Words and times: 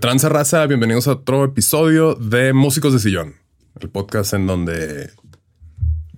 Tranza 0.00 0.30
raza? 0.30 0.66
Bienvenidos 0.66 1.06
a 1.08 1.12
otro 1.12 1.44
episodio 1.44 2.14
de 2.14 2.54
Músicos 2.54 2.94
de 2.94 3.00
Sillón, 3.00 3.36
el 3.80 3.90
podcast 3.90 4.32
en 4.32 4.46
donde 4.46 5.10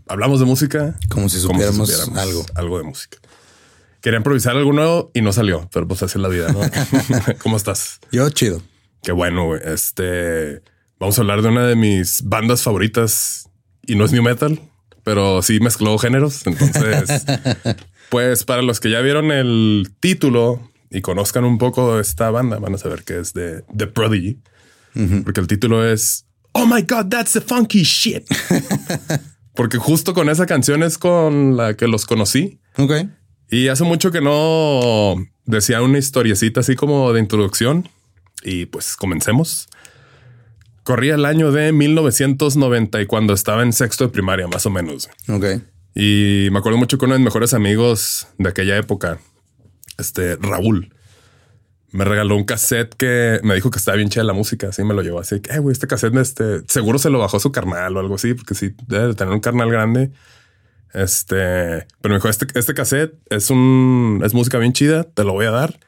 hablamos 0.06 0.38
de 0.38 0.46
música 0.46 0.96
Como 1.10 1.28
si 1.28 1.40
supiéramos 1.40 1.90
algo. 2.16 2.46
algo 2.54 2.78
de 2.78 2.84
música. 2.84 3.18
Quería 4.00 4.18
improvisar 4.18 4.56
algo 4.56 4.72
nuevo 4.72 5.10
y 5.14 5.20
no 5.20 5.32
salió, 5.32 5.68
pero 5.72 5.88
pues 5.88 6.00
así 6.04 6.16
es 6.16 6.22
la 6.22 6.28
vida, 6.28 6.52
¿no? 6.52 6.60
¿Cómo 7.42 7.56
estás? 7.56 7.98
Yo 8.12 8.30
chido. 8.30 8.62
Qué 9.02 9.10
bueno, 9.10 9.46
güey. 9.46 9.60
Este, 9.64 10.62
vamos 11.00 11.18
a 11.18 11.22
hablar 11.22 11.42
de 11.42 11.48
una 11.48 11.66
de 11.66 11.74
mis 11.74 12.22
bandas 12.22 12.62
favoritas 12.62 13.48
y 13.84 13.96
no 13.96 14.04
es 14.04 14.12
new 14.12 14.22
metal, 14.22 14.60
pero 15.02 15.42
sí 15.42 15.58
mezcló 15.58 15.98
géneros. 15.98 16.46
Entonces, 16.46 17.24
pues 18.10 18.44
para 18.44 18.62
los 18.62 18.78
que 18.78 18.90
ya 18.90 19.00
vieron 19.00 19.32
el 19.32 19.92
título 19.98 20.71
y 20.92 21.00
conozcan 21.00 21.44
un 21.44 21.58
poco 21.58 21.98
esta 21.98 22.30
banda, 22.30 22.58
van 22.58 22.74
a 22.74 22.78
saber 22.78 23.02
que 23.02 23.18
es 23.18 23.32
de 23.32 23.64
The 23.76 23.86
Prodigy, 23.86 24.40
porque 25.24 25.40
el 25.40 25.46
título 25.46 25.86
es 25.86 26.26
Oh 26.52 26.66
my 26.66 26.82
God, 26.82 27.08
that's 27.08 27.32
the 27.32 27.40
funky 27.40 27.82
shit. 27.82 28.24
porque 29.54 29.78
justo 29.78 30.12
con 30.12 30.28
esa 30.28 30.46
canción 30.46 30.82
es 30.82 30.98
con 30.98 31.56
la 31.56 31.74
que 31.74 31.88
los 31.88 32.04
conocí. 32.04 32.60
Ok. 32.76 32.92
Y 33.50 33.68
hace 33.68 33.84
mucho 33.84 34.10
que 34.10 34.20
no 34.20 35.14
decía 35.46 35.82
una 35.82 35.98
historiecita 35.98 36.60
así 36.60 36.76
como 36.76 37.12
de 37.12 37.20
introducción. 37.20 37.88
Y 38.42 38.66
pues 38.66 38.96
comencemos. 38.96 39.68
Corría 40.82 41.14
el 41.14 41.24
año 41.24 41.52
de 41.52 41.72
1990 41.72 43.00
y 43.00 43.06
cuando 43.06 43.34
estaba 43.34 43.62
en 43.62 43.72
sexto 43.72 44.04
de 44.04 44.10
primaria, 44.10 44.46
más 44.48 44.66
o 44.66 44.70
menos. 44.70 45.08
Ok. 45.28 45.44
Y 45.94 46.48
me 46.50 46.58
acuerdo 46.58 46.78
mucho 46.78 46.98
que 46.98 47.04
uno 47.04 47.14
de 47.14 47.20
mis 47.20 47.26
mejores 47.26 47.54
amigos 47.54 48.26
de 48.38 48.48
aquella 48.48 48.76
época, 48.76 49.20
este 50.02 50.36
Raúl, 50.36 50.94
me 51.90 52.04
regaló 52.04 52.36
un 52.36 52.44
cassette 52.44 52.94
que 52.94 53.40
me 53.42 53.54
dijo 53.54 53.70
que 53.70 53.78
estaba 53.78 53.96
bien 53.96 54.08
chida 54.08 54.24
la 54.24 54.32
música. 54.32 54.68
Así 54.68 54.82
me 54.84 54.94
lo 54.94 55.02
llevó 55.02 55.20
así. 55.20 55.40
que, 55.40 55.52
"Eh, 55.52 55.58
güey, 55.58 55.72
este 55.72 55.86
cassette, 55.86 56.14
este 56.16 56.60
seguro 56.66 56.98
se 56.98 57.10
lo 57.10 57.18
bajó 57.18 57.38
su 57.40 57.52
carnal 57.52 57.96
o 57.96 58.00
algo 58.00 58.14
así, 58.14 58.34
porque 58.34 58.54
sí 58.54 58.74
debe 58.86 59.08
de 59.08 59.14
tener 59.14 59.32
un 59.32 59.40
carnal 59.40 59.70
grande. 59.70 60.10
Este, 60.94 61.86
pero 62.00 62.12
me 62.12 62.14
dijo: 62.16 62.28
Este, 62.28 62.46
este 62.58 62.74
cassette 62.74 63.14
es 63.30 63.50
un, 63.50 64.20
es 64.24 64.34
música 64.34 64.58
bien 64.58 64.72
chida, 64.72 65.04
te 65.04 65.24
lo 65.24 65.32
voy 65.32 65.46
a 65.46 65.50
dar. 65.50 65.78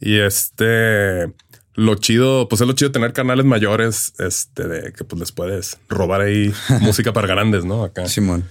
Y 0.00 0.18
este, 0.20 1.32
lo 1.74 1.94
chido, 1.96 2.48
pues 2.48 2.60
es 2.62 2.66
lo 2.66 2.72
chido 2.72 2.90
tener 2.90 3.12
canales 3.12 3.44
mayores, 3.44 4.14
este, 4.18 4.66
de 4.66 4.92
que 4.92 5.04
pues 5.04 5.20
les 5.20 5.32
puedes 5.32 5.78
robar 5.88 6.22
ahí 6.22 6.52
música 6.80 7.12
para 7.12 7.26
grandes, 7.28 7.64
no? 7.64 7.84
Acá. 7.84 8.06
Simón. 8.06 8.44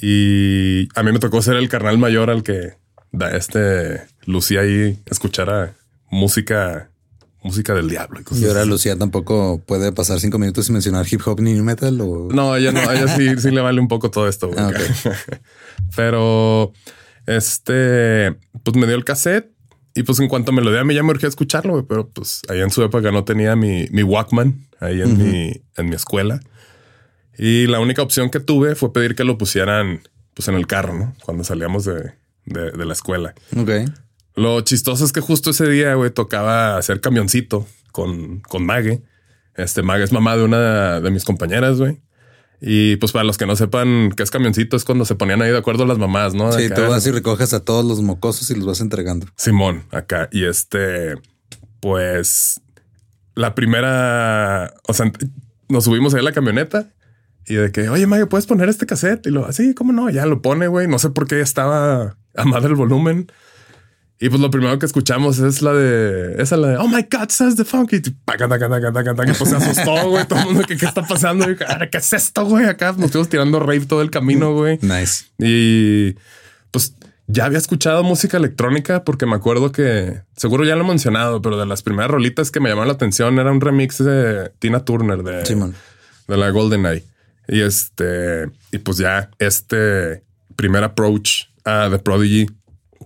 Y 0.00 0.88
a 0.98 1.02
mí 1.02 1.12
me 1.12 1.18
tocó 1.20 1.40
ser 1.42 1.54
el 1.56 1.68
carnal 1.68 1.98
mayor 1.98 2.28
al 2.30 2.42
que 2.42 2.74
da 3.12 3.30
este 3.36 4.02
lucía 4.26 4.60
ahí 4.60 4.98
escuchara 5.06 5.74
música, 6.10 6.90
música 7.42 7.74
del 7.74 7.88
diablo. 7.88 8.20
Y 8.20 8.24
cosas 8.24 8.42
Y 8.42 8.46
ahora 8.46 8.60
así. 8.60 8.70
Lucía 8.70 8.96
tampoco 8.96 9.62
puede 9.66 9.92
pasar 9.92 10.20
cinco 10.20 10.38
minutos 10.38 10.66
sin 10.66 10.74
mencionar 10.74 11.06
hip 11.10 11.20
hop 11.26 11.40
ni 11.40 11.54
metal 11.60 12.00
o. 12.00 12.28
No, 12.32 12.56
ella 12.56 12.72
no, 12.72 12.80
a 12.80 12.94
ella 12.94 13.08
sí, 13.08 13.36
sí 13.38 13.50
le 13.50 13.60
vale 13.60 13.80
un 13.80 13.88
poco 13.88 14.10
todo 14.10 14.28
esto. 14.28 14.50
Ah. 14.56 14.70
Pero 15.96 16.72
este, 17.26 18.34
pues 18.62 18.76
me 18.76 18.86
dio 18.86 18.96
el 18.96 19.04
cassette 19.04 19.50
y 19.94 20.02
pues 20.02 20.18
en 20.20 20.28
cuanto 20.28 20.52
me 20.52 20.62
lo 20.62 20.70
dio 20.70 20.80
a 20.80 20.84
mí 20.84 20.94
ya 20.94 21.02
me 21.02 21.10
urgía 21.10 21.28
escucharlo, 21.28 21.86
pero 21.86 22.08
pues 22.08 22.42
ahí 22.48 22.60
en 22.60 22.70
su 22.70 22.82
época 22.82 23.12
no 23.12 23.22
tenía 23.22 23.54
mi, 23.54 23.86
mi 23.92 24.02
Walkman 24.02 24.66
ahí 24.80 25.00
en 25.00 25.16
mi, 25.16 25.62
en 25.76 25.88
mi 25.88 25.94
escuela. 25.94 26.40
Y 27.38 27.68
la 27.68 27.78
única 27.80 28.02
opción 28.02 28.28
que 28.28 28.40
tuve 28.40 28.74
fue 28.74 28.92
pedir 28.92 29.14
que 29.14 29.24
lo 29.24 29.38
pusieran 29.38 30.00
pues 30.34 30.48
en 30.48 30.56
el 30.56 30.66
carro, 30.66 30.94
¿no? 30.94 31.14
Cuando 31.24 31.44
salíamos 31.44 31.84
de, 31.84 32.12
de, 32.44 32.72
de 32.72 32.84
la 32.84 32.92
escuela. 32.92 33.34
Ok. 33.56 33.70
Lo 34.34 34.60
chistoso 34.62 35.04
es 35.04 35.12
que 35.12 35.20
justo 35.20 35.50
ese 35.50 35.68
día, 35.68 35.94
güey, 35.94 36.10
tocaba 36.10 36.76
hacer 36.76 37.00
camioncito 37.00 37.66
con, 37.92 38.40
con 38.40 38.66
Mague. 38.66 39.02
Este 39.54 39.82
Mague 39.82 40.04
es 40.04 40.12
mamá 40.12 40.36
de 40.36 40.42
una 40.42 41.00
de 41.00 41.10
mis 41.10 41.24
compañeras, 41.24 41.78
güey. 41.78 42.00
Y 42.60 42.96
pues 42.96 43.12
para 43.12 43.24
los 43.24 43.36
que 43.36 43.46
no 43.46 43.56
sepan 43.56 44.10
qué 44.16 44.22
es 44.22 44.30
camioncito, 44.30 44.76
es 44.76 44.84
cuando 44.84 45.04
se 45.04 45.14
ponían 45.14 45.42
ahí 45.42 45.50
de 45.50 45.58
acuerdo 45.58 45.84
las 45.86 45.98
mamás, 45.98 46.34
¿no? 46.34 46.50
Sí, 46.52 46.64
Acá. 46.64 46.74
tú 46.74 46.82
vas 46.82 47.06
y 47.06 47.10
recoges 47.10 47.52
a 47.52 47.60
todos 47.60 47.84
los 47.84 48.00
mocosos 48.00 48.50
y 48.50 48.54
los 48.54 48.64
vas 48.64 48.80
entregando. 48.80 49.26
Simón, 49.36 49.84
acá. 49.90 50.28
Y 50.32 50.44
este, 50.44 51.16
pues 51.80 52.60
la 53.34 53.54
primera, 53.54 54.72
o 54.88 54.94
sea, 54.94 55.12
nos 55.68 55.84
subimos 55.84 56.14
ahí 56.14 56.20
a 56.20 56.24
la 56.24 56.32
camioneta 56.32 56.90
y 57.46 57.54
de 57.54 57.70
que, 57.70 57.88
oye, 57.88 58.06
Mague, 58.06 58.26
¿puedes 58.26 58.46
poner 58.46 58.68
este 58.68 58.86
cassette? 58.86 59.26
Y 59.26 59.30
lo, 59.30 59.46
así, 59.46 59.74
¿cómo 59.74 59.92
no? 59.92 60.08
Ya 60.08 60.24
lo 60.26 60.40
pone, 60.40 60.66
güey. 60.66 60.88
No 60.88 60.98
sé 60.98 61.10
por 61.10 61.26
qué 61.26 61.40
estaba 61.40 62.16
a 62.34 62.44
madre 62.44 62.70
el 62.70 62.76
volumen. 62.76 63.30
Y 64.20 64.28
pues 64.28 64.40
lo 64.40 64.50
primero 64.50 64.78
que 64.78 64.86
escuchamos 64.86 65.38
es 65.40 65.60
la 65.60 65.72
de 65.72 66.40
esa, 66.40 66.56
la 66.56 66.68
de 66.68 66.76
Oh 66.76 66.86
my 66.88 67.06
God, 67.10 67.28
says 67.30 67.56
the 67.56 67.64
funky. 67.64 67.96
Y 67.96 68.00
pues 69.38 69.50
se 69.50 69.56
asustó, 69.56 70.08
güey. 70.10 70.26
Todo 70.26 70.38
el 70.40 70.44
mundo 70.46 70.62
que 70.66 70.76
qué 70.76 70.86
está 70.86 71.02
pasando. 71.06 71.50
Y, 71.50 71.56
"Ah, 71.66 71.86
¿Qué 71.90 71.98
es 71.98 72.12
esto, 72.12 72.44
güey? 72.46 72.66
Acá 72.66 72.92
nos 72.92 73.06
estuvimos 73.06 73.28
tirando 73.28 73.58
rave 73.60 73.86
todo 73.86 74.02
el 74.02 74.10
camino, 74.10 74.54
güey. 74.54 74.78
Nice. 74.82 75.26
Y 75.38 76.14
pues 76.70 76.94
ya 77.26 77.46
había 77.46 77.58
escuchado 77.58 78.02
música 78.04 78.36
electrónica 78.36 79.02
porque 79.04 79.26
me 79.26 79.34
acuerdo 79.34 79.72
que 79.72 80.22
seguro 80.36 80.64
ya 80.64 80.76
lo 80.76 80.84
he 80.84 80.88
mencionado, 80.88 81.42
pero 81.42 81.58
de 81.58 81.66
las 81.66 81.82
primeras 81.82 82.10
rolitas 82.10 82.50
que 82.50 82.60
me 82.60 82.68
llamaron 82.68 82.88
la 82.88 82.94
atención 82.94 83.38
era 83.38 83.50
un 83.50 83.60
remix 83.60 83.98
de 83.98 84.50
Tina 84.58 84.84
Turner 84.84 85.22
de, 85.22 85.44
Simón. 85.44 85.74
de 86.28 86.36
la 86.36 86.50
Golden 86.50 86.86
Eye. 86.86 87.04
Y 87.48 87.60
este, 87.62 88.48
y 88.72 88.78
pues 88.78 88.98
ya 88.98 89.30
este 89.38 90.22
primer 90.56 90.84
approach 90.84 91.44
a 91.64 91.88
The 91.90 91.98
Prodigy, 91.98 92.46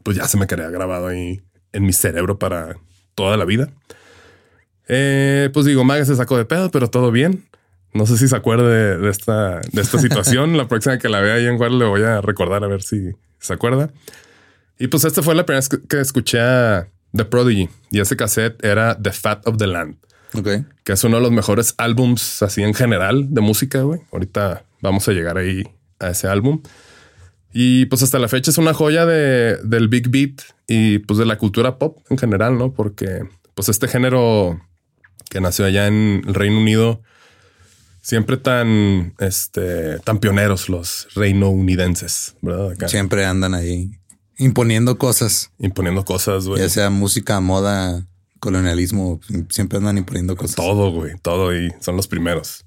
pues 0.02 0.16
ya 0.16 0.26
se 0.26 0.38
me 0.38 0.46
quedó 0.46 0.70
grabado 0.70 1.08
ahí 1.08 1.42
en 1.72 1.84
mi 1.84 1.92
cerebro 1.92 2.38
para 2.38 2.76
toda 3.14 3.36
la 3.36 3.44
vida. 3.44 3.70
Eh, 4.88 5.50
pues 5.52 5.66
digo, 5.66 5.84
Maga 5.84 6.04
se 6.04 6.16
sacó 6.16 6.36
de 6.36 6.44
pedo, 6.44 6.70
pero 6.70 6.88
todo 6.88 7.10
bien. 7.10 7.44
No 7.92 8.06
sé 8.06 8.16
si 8.16 8.28
se 8.28 8.36
acuerde 8.36 8.98
de, 8.98 9.10
esta, 9.10 9.60
de 9.60 9.80
esta 9.80 9.98
situación. 10.00 10.56
la 10.56 10.68
próxima 10.68 10.98
que 10.98 11.08
la 11.08 11.20
vea 11.20 11.34
ahí 11.34 11.46
en 11.46 11.56
Guardia 11.56 11.78
le 11.78 11.84
voy 11.84 12.02
a 12.02 12.20
recordar 12.20 12.64
a 12.64 12.68
ver 12.68 12.82
si 12.82 13.12
se 13.38 13.52
acuerda. 13.52 13.90
Y 14.78 14.88
pues 14.88 15.04
esta 15.04 15.22
fue 15.22 15.34
la 15.34 15.44
primera 15.44 15.58
vez 15.58 15.68
que 15.88 16.00
escuché 16.00 16.40
a 16.40 16.88
The 17.14 17.24
Prodigy 17.24 17.68
y 17.90 18.00
ese 18.00 18.16
cassette 18.16 18.62
era 18.64 18.96
The 19.00 19.12
Fat 19.12 19.46
of 19.46 19.56
the 19.56 19.66
Land. 19.66 19.96
Ok. 20.34 20.48
Que 20.84 20.92
es 20.92 21.04
uno 21.04 21.16
de 21.16 21.22
los 21.22 21.32
mejores 21.32 21.74
álbums 21.78 22.42
así 22.42 22.62
en 22.62 22.74
general 22.74 23.32
de 23.32 23.40
música, 23.40 23.82
güey. 23.82 24.00
Ahorita 24.12 24.64
vamos 24.80 25.08
a 25.08 25.12
llegar 25.12 25.38
ahí 25.38 25.64
a 25.98 26.10
ese 26.10 26.28
álbum. 26.28 26.62
Y 27.52 27.86
pues 27.86 28.02
hasta 28.02 28.18
la 28.18 28.28
fecha 28.28 28.50
es 28.50 28.58
una 28.58 28.74
joya 28.74 29.06
de, 29.06 29.56
del 29.64 29.88
Big 29.88 30.08
Beat 30.08 30.42
y 30.66 30.98
pues 30.98 31.18
de 31.18 31.26
la 31.26 31.38
cultura 31.38 31.78
pop 31.78 31.98
en 32.10 32.18
general, 32.18 32.58
¿no? 32.58 32.72
Porque 32.72 33.22
pues 33.54 33.68
este 33.68 33.88
género 33.88 34.60
que 35.30 35.40
nació 35.40 35.64
allá 35.64 35.86
en 35.86 36.22
el 36.26 36.34
Reino 36.34 36.58
Unido, 36.58 37.02
siempre 38.02 38.36
tan, 38.36 39.14
este, 39.18 39.98
tan 40.00 40.18
pioneros 40.18 40.68
los 40.68 41.08
reinounidenses, 41.14 42.36
¿verdad? 42.42 42.72
Acá. 42.72 42.88
Siempre 42.88 43.24
andan 43.24 43.54
ahí 43.54 43.98
imponiendo 44.38 44.98
cosas. 44.98 45.50
Imponiendo 45.58 46.04
cosas, 46.04 46.46
güey. 46.46 46.60
Ya 46.62 46.68
sea 46.68 46.90
música, 46.90 47.40
moda, 47.40 48.06
colonialismo, 48.40 49.20
siempre 49.50 49.78
andan 49.78 49.98
imponiendo 49.98 50.36
cosas. 50.36 50.56
Todo, 50.56 50.92
güey, 50.92 51.14
todo 51.20 51.54
y 51.56 51.72
son 51.80 51.96
los 51.96 52.06
primeros. 52.06 52.64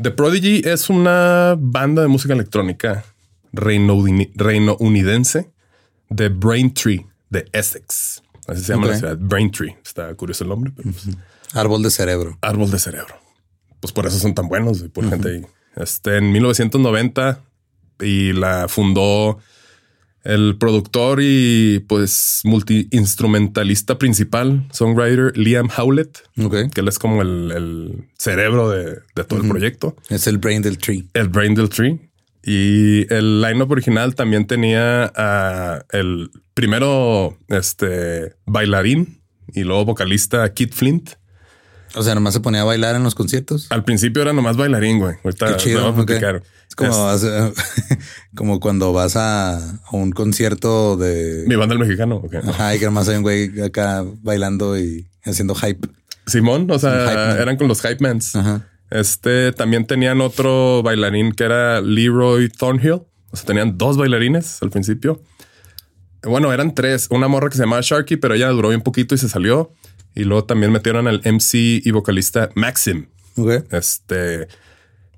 The 0.00 0.10
Prodigy 0.10 0.62
es 0.64 0.90
una 0.90 1.56
banda 1.58 2.02
de 2.02 2.08
música 2.08 2.34
electrónica 2.34 3.04
reinounidense 3.54 5.50
de 6.10 6.28
Braintree, 6.28 7.06
de 7.30 7.48
Essex. 7.52 8.22
Así 8.46 8.62
se 8.62 8.72
llama 8.72 8.88
la 8.88 8.98
ciudad, 8.98 9.16
Braintree. 9.18 9.76
Está 9.84 10.14
curioso 10.14 10.44
el 10.44 10.50
nombre, 10.50 10.72
pero 10.76 10.90
pues, 10.90 11.16
Árbol 11.54 11.82
de 11.82 11.90
cerebro. 11.90 12.38
Árbol 12.42 12.70
de 12.70 12.78
cerebro. 12.78 13.14
Pues 13.80 13.92
por 13.92 14.06
eso 14.06 14.18
son 14.18 14.34
tan 14.34 14.48
buenos, 14.48 14.82
por 14.92 15.08
gente 15.08 15.28
ahí. 15.28 15.46
Este, 15.76 16.18
en 16.18 16.32
1990 16.32 17.40
y 18.00 18.32
la 18.32 18.68
fundó 18.68 19.38
el 20.24 20.56
productor 20.58 21.20
y 21.22 21.80
pues 21.86 22.40
multi-instrumentalista 22.44 23.98
principal, 23.98 24.66
songwriter 24.72 25.36
Liam 25.36 25.68
Howlett, 25.76 26.22
que 26.72 26.80
él 26.80 26.88
es 26.88 26.98
como 26.98 27.22
el, 27.22 28.08
cerebro 28.16 28.70
de, 28.70 29.00
todo 29.28 29.42
el 29.42 29.48
proyecto. 29.48 29.96
Es 30.08 30.26
el 30.26 30.38
brain 30.38 30.62
del 30.62 30.78
tree. 30.78 31.06
El 31.12 31.28
brain 31.28 31.54
del 31.54 31.68
tree. 31.68 32.00
Y 32.46 33.12
el 33.12 33.40
lineup 33.40 33.70
original 33.70 34.14
también 34.14 34.46
tenía 34.46 35.10
a 35.16 35.84
el 35.92 36.30
primero 36.52 37.38
este 37.48 38.34
bailarín 38.44 39.22
y 39.54 39.64
luego 39.64 39.86
vocalista 39.86 40.52
Kid 40.52 40.72
Flint. 40.72 41.10
O 41.94 42.02
sea, 42.02 42.14
nomás 42.14 42.34
se 42.34 42.40
ponía 42.40 42.62
a 42.62 42.64
bailar 42.64 42.96
en 42.96 43.04
los 43.04 43.14
conciertos. 43.14 43.68
Al 43.70 43.84
principio 43.84 44.20
era 44.20 44.32
nomás 44.32 44.56
bailarín, 44.56 44.98
güey. 44.98 45.14
Ahorita 45.24 45.46
Qué 45.52 45.56
chido, 45.56 45.84
vamos 45.84 46.02
a 46.02 46.06
platicar. 46.06 46.42
Es 46.68 46.74
como, 46.74 46.92
como 48.34 48.60
cuando 48.60 48.92
vas 48.92 49.16
a, 49.16 49.80
un 49.92 50.10
concierto 50.10 50.96
de 50.96 51.44
mi 51.46 51.54
banda 51.54 51.74
el 51.74 51.78
mexicano. 51.78 52.16
Okay. 52.16 52.40
Ajá, 52.46 52.74
y 52.74 52.78
que 52.78 52.84
nomás 52.84 53.08
hay 53.08 53.16
un 53.16 53.22
güey 53.22 53.62
acá 53.62 54.04
bailando 54.22 54.78
y 54.78 55.08
haciendo 55.24 55.54
hype. 55.54 55.88
Simón, 56.26 56.70
o 56.70 56.78
sea, 56.78 57.40
eran 57.40 57.56
con 57.56 57.68
los 57.68 57.80
hype 57.80 57.98
mans. 58.00 58.34
Ajá. 58.34 58.68
Este 58.94 59.50
también 59.50 59.86
tenían 59.88 60.20
otro 60.20 60.80
bailarín 60.84 61.32
que 61.32 61.42
era 61.42 61.80
Leroy 61.80 62.48
Thornhill. 62.48 63.02
O 63.32 63.36
sea, 63.36 63.44
tenían 63.44 63.76
dos 63.76 63.96
bailarines 63.96 64.62
al 64.62 64.70
principio. 64.70 65.20
Bueno, 66.22 66.52
eran 66.52 66.76
tres. 66.76 67.08
Una 67.10 67.26
morra 67.26 67.48
que 67.48 67.56
se 67.56 67.64
llamaba 67.64 67.82
Sharky, 67.82 68.16
pero 68.16 68.34
ella 68.34 68.48
duró 68.50 68.68
un 68.68 68.82
poquito 68.82 69.16
y 69.16 69.18
se 69.18 69.28
salió. 69.28 69.72
Y 70.14 70.22
luego 70.22 70.44
también 70.44 70.70
metieron 70.70 71.08
al 71.08 71.20
MC 71.24 71.82
y 71.84 71.90
vocalista 71.90 72.50
Maxim. 72.54 73.08
Este, 73.72 74.46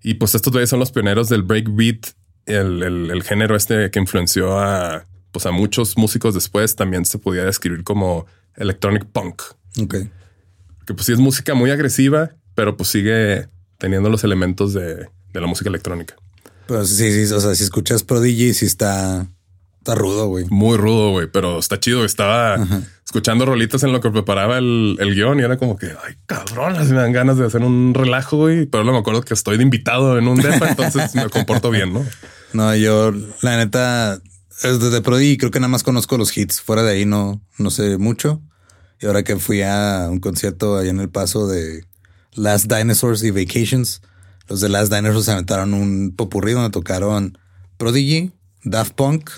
y 0.03 0.15
pues 0.15 0.35
estos 0.35 0.55
güeyes 0.55 0.71
son 0.71 0.79
los 0.79 0.91
pioneros 0.91 1.29
del 1.29 1.43
breakbeat, 1.43 2.07
el, 2.47 2.83
el, 2.83 3.23
género 3.25 3.57
este 3.57 3.91
que 3.91 3.99
influenció 3.99 4.59
a, 4.59 5.07
pues 5.33 5.45
a 5.45 5.51
muchos 5.51 5.99
músicos 5.99 6.33
después. 6.33 6.77
También 6.77 7.05
se 7.05 7.19
podía 7.19 7.45
describir 7.45 7.85
como 7.85 8.25
electronic 8.55 9.05
punk. 9.05 9.43
Ok. 9.83 9.97
Que 10.87 10.95
pues 10.95 11.05
sí 11.05 11.13
es 11.13 11.19
música 11.19 11.53
muy 11.53 11.71
agresiva, 11.71 12.37
pero 12.55 12.79
pues 12.79 12.89
sigue 12.89 13.51
teniendo 13.79 14.09
los 14.09 14.25
elementos 14.25 14.73
de, 14.73 15.09
de 15.33 15.41
la 15.41 15.47
música 15.47 15.69
electrónica. 15.69 16.17
Pero 16.67 16.85
sí, 16.85 17.27
sí, 17.27 17.33
o 17.33 17.41
sea, 17.41 17.55
si 17.55 17.65
escuchas 17.65 18.03
Prodigy, 18.03 18.53
sí 18.55 18.67
está 18.67 19.29
Está 19.87 19.95
rudo, 19.95 20.27
güey. 20.27 20.47
Muy 20.51 20.77
rudo, 20.77 21.11
güey, 21.11 21.29
pero 21.31 21.61
está 21.61 21.79
chido. 21.79 22.05
Estaba 22.05 22.59
escuchando 23.05 23.47
rolitas 23.47 23.85
en 23.85 23.93
lo 23.93 24.01
que 24.01 24.11
preparaba 24.11 24.59
el, 24.59 24.97
el, 24.99 25.15
guion 25.15 25.39
y 25.39 25.45
era 25.45 25.59
como 25.59 25.77
que, 25.77 25.87
ay, 25.87 26.17
cabrón, 26.27 26.73
me 26.73 26.97
dan 26.97 27.13
ganas 27.13 27.37
de 27.37 27.47
hacer 27.47 27.63
un 27.63 27.95
relajo, 27.95 28.37
güey. 28.37 28.67
Pero 28.67 28.83
no 28.83 28.91
me 28.91 28.99
acuerdo 28.99 29.23
que 29.23 29.33
estoy 29.33 29.59
de 29.59 29.63
invitado 29.63 30.19
en 30.19 30.27
un 30.27 30.41
depa, 30.41 30.71
entonces 30.71 31.15
me 31.15 31.31
comporto 31.31 31.71
bien, 31.71 31.93
¿no? 31.93 32.05
No, 32.53 32.75
yo, 32.75 33.13
la 33.43 33.59
neta, 33.59 34.21
desde 34.61 35.03
Prodigy 35.03 35.37
creo 35.37 35.53
que 35.53 35.61
nada 35.61 35.69
más 35.69 35.85
conozco 35.85 36.19
los 36.19 36.37
hits. 36.37 36.61
Fuera 36.61 36.83
de 36.83 36.91
ahí 36.91 37.07
no, 37.07 37.41
no 37.57 37.71
sé 37.71 37.97
mucho. 37.97 38.43
Y 39.01 39.07
ahora 39.07 39.23
que 39.23 39.37
fui 39.37 39.63
a 39.63 40.09
un 40.11 40.19
concierto 40.19 40.79
allá 40.79 40.91
en 40.91 40.99
El 40.99 41.11
Paso 41.11 41.47
de 41.47 41.85
Last 42.37 42.73
Dinosaurs 42.73 43.23
y 43.25 43.31
Vacations, 43.31 44.03
los 44.49 44.61
de 44.61 44.69
Last 44.69 44.93
Dinosaurs 44.93 45.25
se 45.25 45.33
aventaron 45.33 45.75
un 45.75 46.15
popurrí 46.15 46.53
donde 46.53 46.71
tocaron 46.71 47.39
Prodigy, 47.77 48.31
Daft 48.63 48.95
Punk, 48.95 49.31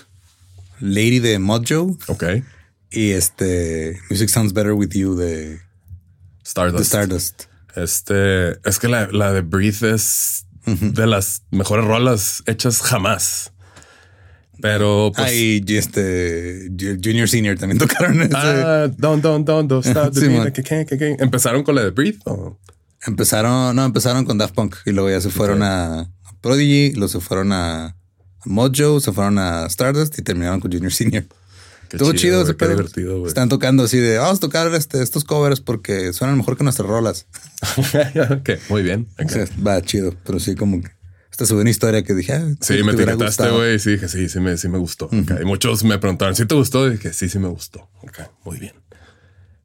Lady 0.79 1.19
de 1.19 1.39
Mojo. 1.39 1.97
Ok. 2.07 2.23
Y 2.91 3.11
este 3.11 3.99
Music 4.09 4.29
Sounds 4.29 4.53
Better 4.53 4.73
With 4.73 4.91
You 4.91 5.15
de 5.15 5.59
Stardust. 6.45 6.85
Stardust. 6.85 7.43
Este 7.75 8.51
es 8.67 8.79
que 8.79 8.87
la, 8.87 9.07
la 9.11 9.31
de 9.31 9.41
Breathe 9.41 9.93
es 9.93 10.45
de 10.65 11.07
las 11.07 11.43
mejores 11.51 11.85
rolas 11.85 12.43
hechas 12.45 12.81
jamás. 12.81 13.51
Pero 14.61 15.11
pues. 15.15 15.33
y 15.33 15.63
este 15.67 16.69
Junior 16.77 17.29
Senior 17.29 17.57
también 17.57 17.77
tocaron 17.79 18.21
ese. 18.21 18.35
Ah, 18.35 18.89
don't, 18.97 19.23
don't, 19.23 19.47
don't, 19.47 19.69
don't 19.69 19.85
stop 19.85 20.13
¿Empezaron 21.19 21.63
con 21.63 21.75
la 21.75 21.83
de 21.83 21.91
Breathe? 21.91 22.19
Empezaron, 23.05 23.75
no, 23.75 23.85
empezaron 23.85 24.25
con 24.25 24.37
Daft 24.37 24.53
Punk 24.53 24.75
y 24.85 24.91
luego 24.91 25.09
ya 25.09 25.21
se 25.21 25.29
fueron 25.29 25.63
a 25.63 26.11
Prodigy, 26.41 26.93
luego 26.93 27.07
se 27.07 27.19
fueron 27.19 27.53
a 27.53 27.95
Mojo, 28.45 28.99
se 28.99 29.11
fueron 29.11 29.37
a 29.39 29.65
Stardust 29.67 30.17
y 30.19 30.21
terminaron 30.21 30.59
con 30.59 30.71
Junior 30.71 30.91
Senior. 30.91 31.25
Estuvo 31.91 32.13
chido, 32.13 32.43
ese 32.43 32.53
divertido, 32.53 33.25
Están 33.25 33.49
tocando 33.49 33.83
así 33.83 33.97
de 33.97 34.19
vamos 34.19 34.37
a 34.37 34.41
tocar 34.41 34.71
este, 34.75 35.01
estos 35.01 35.23
covers 35.23 35.59
porque 35.59 36.13
suenan 36.13 36.37
mejor 36.37 36.55
que 36.55 36.63
nuestras 36.63 36.87
rolas. 36.87 37.25
ok, 38.31 38.49
muy 38.69 38.83
bien. 38.83 39.07
va 39.65 39.81
chido, 39.81 40.13
pero 40.23 40.39
sí, 40.39 40.55
como 40.55 40.81
que 40.81 40.91
esta 41.31 41.45
es 41.45 41.51
una 41.51 41.69
historia 41.69 42.03
que 42.03 42.13
dije. 42.13 42.33
Ah, 42.33 42.53
sí, 42.59 42.83
me 42.83 42.91
etiquetaste, 42.91 43.49
güey. 43.49 43.79
Sí, 43.79 43.91
dije 43.91 44.07
sí, 44.09 44.27
sí 44.27 44.39
me, 44.39 44.57
sí 44.57 44.67
me 44.67 44.77
gustó. 44.77 45.09
Y 45.11 45.45
muchos 45.45 45.83
me 45.83 45.97
preguntaron 45.97 46.35
si 46.35 46.45
te 46.45 46.53
gustó. 46.53 46.85
Y 46.87 46.91
dije 46.91 47.13
sí, 47.13 47.29
sí 47.29 47.39
me 47.39 47.47
gustó. 47.47 47.89
Ok, 48.01 48.19
muy 48.43 48.59
bien. 48.59 48.73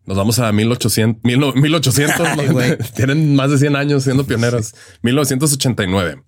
Nos 0.07 0.17
vamos 0.17 0.39
a 0.39 0.53
1800, 0.53 1.23
1800. 1.55 2.93
Tienen 2.95 3.35
más 3.35 3.51
de 3.51 3.59
100 3.59 3.77
años 3.77 4.05
siendo 4.05 4.25
pioneros. 4.27 4.75
1989. 5.03 6.23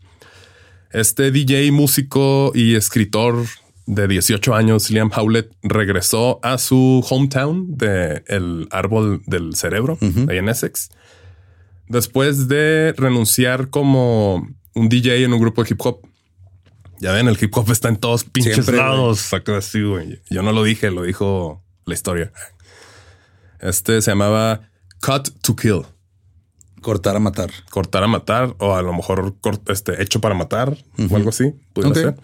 Este 0.92 1.30
DJ, 1.30 1.70
músico 1.72 2.52
y 2.54 2.74
escritor 2.74 3.44
de 3.86 4.08
18 4.08 4.54
años, 4.54 4.90
Liam 4.90 5.10
Howlett, 5.14 5.52
regresó 5.62 6.40
a 6.42 6.58
su 6.58 7.04
hometown 7.08 7.76
de 7.76 8.24
el 8.26 8.66
árbol 8.70 9.22
del 9.26 9.54
cerebro, 9.54 9.98
ahí 10.28 10.38
en 10.38 10.48
Essex, 10.48 10.90
después 11.88 12.48
de 12.48 12.94
renunciar 12.96 13.68
como 13.70 14.48
un 14.74 14.88
DJ 14.88 15.24
en 15.24 15.32
un 15.32 15.40
grupo 15.40 15.62
de 15.62 15.70
hip 15.70 15.80
hop. 15.84 16.00
Ya 16.98 17.12
ven, 17.12 17.28
el 17.28 17.38
hip 17.40 17.56
hop 17.56 17.70
está 17.70 17.88
en 17.88 17.98
todos 17.98 18.24
pinches 18.24 18.66
lados. 18.68 19.32
Así, 19.56 19.82
güey. 19.82 20.20
Yo 20.30 20.42
no 20.42 20.52
lo 20.52 20.64
dije, 20.64 20.90
lo 20.90 21.02
dijo 21.02 21.62
la 21.84 21.94
historia. 21.94 22.32
Este 23.60 24.00
se 24.02 24.10
llamaba 24.10 24.70
Cut 25.00 25.28
to 25.42 25.56
Kill. 25.56 25.82
Cortar 26.80 27.16
a 27.16 27.18
matar. 27.18 27.50
Cortar 27.70 28.04
a 28.04 28.06
matar 28.06 28.54
o 28.58 28.74
a 28.74 28.82
lo 28.82 28.92
mejor 28.92 29.34
este, 29.68 30.02
hecho 30.02 30.20
para 30.20 30.34
matar 30.34 30.76
o 31.10 31.16
algo 31.16 31.30
así. 31.30 31.54
Pudiera 31.72 31.94
ser. 31.94 32.16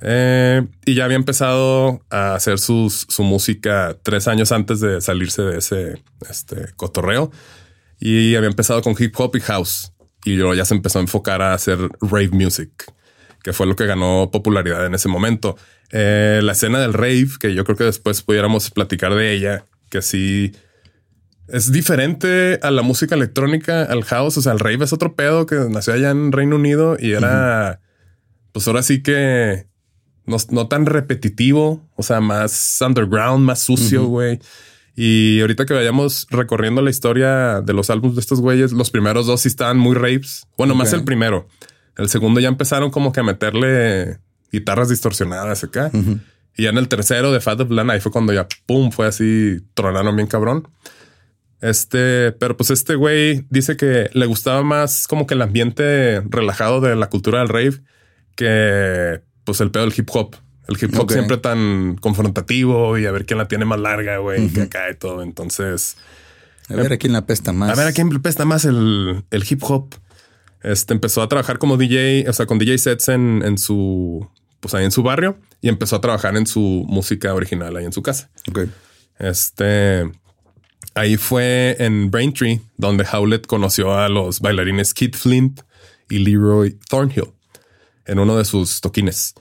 Eh, 0.00 0.64
y 0.86 0.94
ya 0.94 1.04
había 1.04 1.16
empezado 1.16 2.00
a 2.08 2.34
hacer 2.34 2.58
su 2.58 2.90
música 3.18 3.96
tres 4.02 4.28
años 4.28 4.52
antes 4.52 4.80
de 4.80 5.00
salirse 5.00 5.42
de 5.42 5.58
ese 5.58 6.02
este, 6.30 6.72
cotorreo. 6.76 7.30
Y 8.00 8.36
había 8.36 8.48
empezado 8.48 8.80
con 8.82 8.94
hip 8.98 9.14
hop 9.18 9.36
y 9.36 9.40
house. 9.40 9.92
Y 10.24 10.36
luego 10.36 10.54
ya 10.54 10.64
se 10.64 10.74
empezó 10.74 10.98
a 10.98 11.02
enfocar 11.02 11.42
a 11.42 11.54
hacer 11.54 11.78
rave 12.00 12.30
music, 12.32 12.92
que 13.42 13.52
fue 13.52 13.66
lo 13.66 13.76
que 13.76 13.86
ganó 13.86 14.30
popularidad 14.32 14.84
en 14.86 14.94
ese 14.94 15.08
momento. 15.08 15.56
Eh, 15.90 16.40
la 16.42 16.52
escena 16.52 16.80
del 16.80 16.92
rave, 16.92 17.28
que 17.40 17.54
yo 17.54 17.64
creo 17.64 17.76
que 17.76 17.84
después 17.84 18.22
pudiéramos 18.22 18.70
platicar 18.70 19.14
de 19.14 19.32
ella, 19.32 19.64
que 19.88 20.02
sí 20.02 20.52
es 21.48 21.72
diferente 21.72 22.58
a 22.62 22.70
la 22.70 22.82
música 22.82 23.14
electrónica, 23.14 23.82
al 23.82 24.04
house, 24.04 24.36
o 24.36 24.42
sea, 24.42 24.52
el 24.52 24.58
rave 24.58 24.84
es 24.84 24.92
otro 24.92 25.14
pedo 25.14 25.46
que 25.46 25.56
nació 25.70 25.94
allá 25.94 26.10
en 26.10 26.30
Reino 26.30 26.56
Unido 26.56 26.96
y 26.98 27.12
era, 27.12 27.80
pues 28.52 28.66
ahora 28.68 28.82
sí 28.82 29.02
que 29.02 29.66
no, 30.26 30.36
no, 30.50 30.68
tan 30.68 30.84
repetitivo, 30.84 31.88
o 31.96 32.02
sea, 32.02 32.20
más 32.20 32.78
underground, 32.86 33.44
más 33.44 33.60
sucio, 33.60 34.06
güey. 34.06 34.38
Y 34.94 35.40
ahorita 35.40 35.64
que 35.64 35.74
vayamos 35.74 36.26
recorriendo 36.28 36.82
la 36.82 36.90
historia 36.90 37.62
de 37.62 37.72
los 37.72 37.88
álbumes 37.88 38.16
de 38.16 38.20
estos 38.20 38.40
güeyes, 38.40 38.72
los 38.72 38.90
primeros 38.90 39.26
dos 39.26 39.40
sí 39.42 39.48
estaban 39.48 39.78
muy 39.78 39.94
rapes. 39.94 40.46
Bueno, 40.58 40.74
más 40.74 40.92
el 40.92 41.04
primero. 41.04 41.48
El 41.96 42.08
segundo 42.08 42.40
ya 42.40 42.48
empezaron 42.48 42.90
como 42.90 43.12
que 43.12 43.20
a 43.20 43.22
meterle 43.22 44.18
guitarras 44.52 44.88
distorsionadas 44.88 45.64
acá. 45.64 45.90
Y 46.58 46.64
ya 46.64 46.70
en 46.70 46.76
el 46.76 46.88
tercero 46.88 47.30
de 47.30 47.40
Fat 47.40 47.60
of 47.60 47.70
Land, 47.70 47.92
ahí 47.92 48.00
fue 48.00 48.10
cuando 48.10 48.32
ya 48.32 48.48
pum, 48.66 48.90
fue 48.90 49.06
así, 49.06 49.58
tronaron 49.74 50.16
bien 50.16 50.26
cabrón. 50.26 50.66
Este, 51.60 52.32
pero 52.32 52.56
pues 52.56 52.70
este 52.70 52.96
güey 52.96 53.46
dice 53.48 53.76
que 53.76 54.10
le 54.12 54.26
gustaba 54.26 54.64
más 54.64 55.06
como 55.06 55.28
que 55.28 55.34
el 55.34 55.42
ambiente 55.42 56.20
relajado 56.28 56.80
de 56.80 56.96
la 56.96 57.08
cultura 57.08 57.38
del 57.38 57.48
rave 57.48 57.80
que 58.34 59.20
pues 59.44 59.60
el 59.60 59.70
pedo 59.70 59.84
del 59.84 59.94
hip 59.96 60.08
hop. 60.12 60.34
El 60.66 60.76
hip 60.82 60.98
hop 60.98 61.12
siempre 61.12 61.36
tan 61.36 61.94
confrontativo 61.94 62.98
y 62.98 63.06
a 63.06 63.12
ver 63.12 63.24
quién 63.24 63.38
la 63.38 63.46
tiene 63.46 63.64
más 63.64 63.78
larga, 63.78 64.18
güey, 64.18 64.48
que 64.48 64.62
acá 64.62 64.90
y 64.90 64.96
todo. 64.96 65.22
Entonces, 65.22 65.96
a 66.68 66.74
ver 66.74 66.92
a 66.92 66.96
quién 66.96 67.12
la 67.12 67.24
pesta 67.24 67.52
más. 67.52 67.70
A 67.70 67.76
ver 67.76 67.86
a 67.86 67.92
quién 67.92 68.10
le 68.10 68.18
pesta 68.18 68.44
más 68.44 68.64
el, 68.64 69.22
el 69.30 69.44
hip 69.48 69.62
hop. 69.62 69.94
Este 70.64 70.92
empezó 70.92 71.22
a 71.22 71.28
trabajar 71.28 71.58
como 71.58 71.76
DJ, 71.76 72.28
o 72.28 72.32
sea, 72.32 72.46
con 72.46 72.58
DJ 72.58 72.78
sets 72.78 73.10
en, 73.10 73.42
en 73.44 73.58
su, 73.58 74.28
pues 74.58 74.74
ahí 74.74 74.84
en 74.84 74.90
su 74.90 75.04
barrio 75.04 75.38
y 75.60 75.68
empezó 75.68 75.96
a 75.96 76.00
trabajar 76.00 76.36
en 76.36 76.46
su 76.46 76.84
música 76.88 77.34
original 77.34 77.76
ahí 77.76 77.84
en 77.84 77.92
su 77.92 78.02
casa. 78.02 78.30
Ok. 78.48 78.60
Este, 79.18 80.10
ahí 80.94 81.16
fue 81.16 81.76
en 81.78 82.10
Braintree 82.10 82.60
donde 82.76 83.04
Howlett 83.10 83.46
conoció 83.46 83.96
a 83.96 84.08
los 84.08 84.40
bailarines 84.40 84.94
Kid 84.94 85.14
Flint 85.14 85.60
y 86.08 86.18
Leroy 86.18 86.78
Thornhill 86.88 87.32
en 88.06 88.18
uno 88.18 88.36
de 88.36 88.44
sus 88.44 88.80
toquines. 88.80 89.34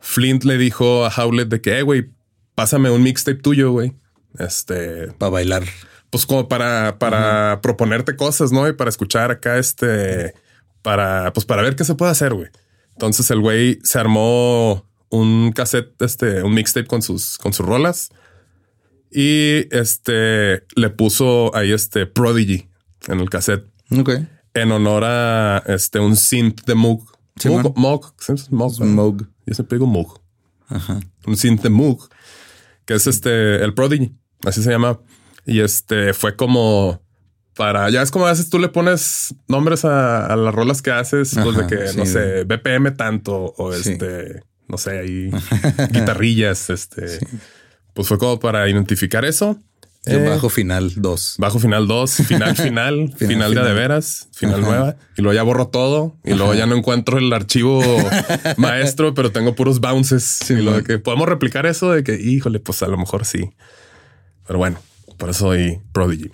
Flint 0.00 0.44
le 0.44 0.58
dijo 0.58 1.04
a 1.04 1.12
Howlett 1.14 1.48
de 1.48 1.60
que, 1.60 1.78
eh, 1.78 1.82
güey, 1.82 2.10
pásame 2.54 2.90
un 2.90 3.02
mixtape 3.02 3.40
tuyo, 3.40 3.72
güey. 3.72 3.94
Este. 4.38 5.12
Para 5.12 5.30
bailar. 5.30 5.64
Pues 6.10 6.26
como 6.26 6.48
para, 6.48 6.98
para 6.98 7.60
proponerte 7.60 8.16
cosas, 8.16 8.52
¿no? 8.52 8.68
Y 8.68 8.72
para 8.72 8.90
escuchar 8.90 9.30
acá 9.30 9.58
este. 9.58 10.34
Para, 10.82 11.32
pues 11.32 11.44
para 11.44 11.62
ver 11.62 11.76
qué 11.76 11.84
se 11.84 11.94
puede 11.94 12.12
hacer, 12.12 12.34
güey. 12.34 12.48
Entonces 12.92 13.30
el 13.30 13.40
güey 13.40 13.78
se 13.82 13.98
armó 13.98 14.87
un 15.10 15.52
cassette, 15.52 16.00
este, 16.02 16.42
un 16.42 16.54
mixtape 16.54 16.86
con 16.86 17.02
sus, 17.02 17.38
con 17.38 17.52
sus 17.52 17.64
rolas. 17.64 18.10
Y 19.10 19.74
este 19.74 20.64
le 20.76 20.90
puso 20.90 21.54
ahí 21.56 21.72
este 21.72 22.06
Prodigy 22.06 22.68
en 23.06 23.20
el 23.20 23.30
cassette. 23.30 23.64
Ok. 23.98 24.10
En 24.54 24.72
honor 24.72 25.04
a 25.04 25.62
este 25.66 25.98
un 25.98 26.16
synth 26.16 26.64
de 26.66 26.74
Moog 26.74 27.18
Sí, 27.38 27.48
Moog. 27.48 27.76
Moog, 27.76 28.14
Moog. 28.50 28.84
Moog. 28.84 29.26
Yo 29.46 29.54
siempre 29.54 29.78
digo 29.78 29.86
Moog. 29.86 30.20
Ajá. 30.68 31.00
Un 31.26 31.36
synth 31.36 31.62
de 31.62 31.70
Moog, 31.70 32.08
que 32.84 32.94
es 32.94 33.06
este, 33.06 33.62
el 33.62 33.74
Prodigy, 33.74 34.14
así 34.44 34.62
se 34.62 34.70
llama. 34.70 35.00
Y 35.46 35.60
este 35.60 36.12
fue 36.12 36.36
como 36.36 37.00
para, 37.54 37.88
ya 37.90 38.02
es 38.02 38.10
como 38.10 38.26
a 38.26 38.30
veces 38.30 38.50
tú 38.50 38.58
le 38.58 38.68
pones 38.68 39.34
nombres 39.48 39.84
a, 39.84 40.26
a 40.26 40.36
las 40.36 40.54
rolas 40.54 40.82
que 40.82 40.90
haces, 40.90 41.34
pues 41.42 41.56
de 41.56 41.62
Ajá, 41.62 41.66
que, 41.66 41.88
sí, 41.88 41.96
no 41.96 42.06
sé, 42.06 42.44
BPM 42.44 42.96
tanto 42.96 43.54
o 43.56 43.72
este, 43.72 44.42
no 44.68 44.78
sé, 44.78 44.98
ahí 44.98 45.30
guitarrillas, 45.92 46.70
este. 46.70 47.18
Pues 47.94 48.08
fue 48.08 48.18
como 48.18 48.38
para 48.38 48.68
identificar 48.68 49.24
eso. 49.24 49.58
El 50.04 50.20
Eh, 50.24 50.28
bajo 50.28 50.48
final 50.48 50.92
2. 50.96 51.34
Bajo 51.38 51.58
final 51.58 51.86
2, 51.88 52.10
final, 52.28 52.56
final, 52.56 53.12
final, 53.16 53.54
de 53.54 53.60
a 53.60 53.64
de 53.64 53.68
final. 53.70 53.74
veras, 53.74 54.28
final 54.32 54.60
Ajá. 54.60 54.68
nueva. 54.70 54.96
Y 55.16 55.22
luego 55.22 55.34
ya 55.34 55.42
borro 55.42 55.68
todo. 55.68 56.16
Y 56.24 56.34
luego 56.34 56.54
ya 56.54 56.66
no 56.66 56.76
encuentro 56.76 57.18
el 57.18 57.32
archivo 57.32 57.82
maestro, 58.56 59.14
pero 59.14 59.32
tengo 59.32 59.54
puros 59.54 59.80
bounces. 59.80 60.48
y 60.50 60.54
lo 60.54 60.82
que 60.84 60.98
podemos 60.98 61.28
replicar 61.28 61.66
eso 61.66 61.90
de 61.92 62.04
que, 62.04 62.14
híjole, 62.14 62.60
pues 62.60 62.82
a 62.82 62.86
lo 62.88 62.96
mejor 62.96 63.24
sí. 63.24 63.50
Pero 64.46 64.58
bueno, 64.58 64.78
por 65.18 65.30
eso 65.30 65.40
soy 65.46 65.80
Prodigy. 65.92 66.30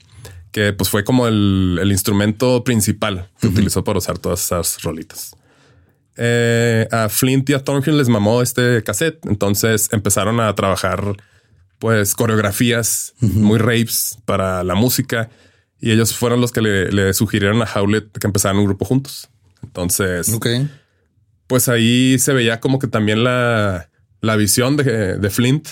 Que 0.52 0.72
pues 0.72 0.88
fue 0.88 1.02
como 1.02 1.26
el, 1.26 1.78
el 1.82 1.90
instrumento 1.90 2.62
principal 2.62 3.28
que 3.40 3.48
utilizó 3.48 3.82
para 3.82 3.98
usar 3.98 4.18
todas 4.18 4.44
esas 4.44 4.82
rolitas. 4.82 5.34
Eh, 6.16 6.86
a 6.90 7.08
Flint 7.08 7.50
y 7.50 7.54
a 7.54 7.64
Thornhill 7.64 7.98
les 7.98 8.08
mamó 8.08 8.42
este 8.42 8.82
cassette. 8.82 9.24
Entonces 9.26 9.88
empezaron 9.92 10.40
a 10.40 10.54
trabajar 10.54 11.16
pues 11.78 12.14
coreografías 12.14 13.14
muy 13.20 13.58
rapes 13.58 14.18
para 14.24 14.64
la 14.64 14.74
música. 14.74 15.30
Y 15.80 15.90
ellos 15.90 16.14
fueron 16.14 16.40
los 16.40 16.52
que 16.52 16.62
le, 16.62 16.90
le 16.90 17.12
sugirieron 17.12 17.60
a 17.62 17.66
Howlett 17.66 18.16
que 18.16 18.26
empezaran 18.26 18.56
un 18.58 18.64
grupo 18.64 18.84
juntos. 18.84 19.28
Entonces, 19.62 20.28
pues 21.46 21.68
ahí 21.68 22.18
se 22.18 22.32
veía 22.32 22.60
como 22.60 22.78
que 22.78 22.86
también 22.86 23.24
la, 23.24 23.90
la 24.20 24.36
visión 24.36 24.76
de, 24.76 25.18
de 25.18 25.30
Flint 25.30 25.68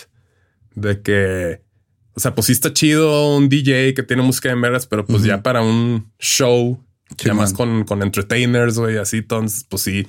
de 0.75 1.03
que, 1.03 1.63
o 2.15 2.21
sea, 2.21 2.35
pues 2.35 2.47
sí 2.47 2.53
está 2.53 2.73
chido 2.73 3.37
un 3.37 3.49
DJ 3.49 3.95
que 3.95 4.03
tiene 4.03 4.23
música 4.23 4.49
de 4.49 4.57
meras, 4.57 4.87
pero 4.87 5.07
pues 5.07 5.23
ya 5.23 5.43
para 5.43 5.63
un 5.63 6.13
show, 6.19 6.83
Sí, 7.19 7.27
ya 7.27 7.35
más 7.35 7.53
con, 7.53 7.85
con 7.85 8.03
entertainers, 8.03 8.79
güey, 8.79 8.97
así, 8.97 9.19
entonces, 9.19 9.67
pues 9.69 9.83
sí, 9.83 10.07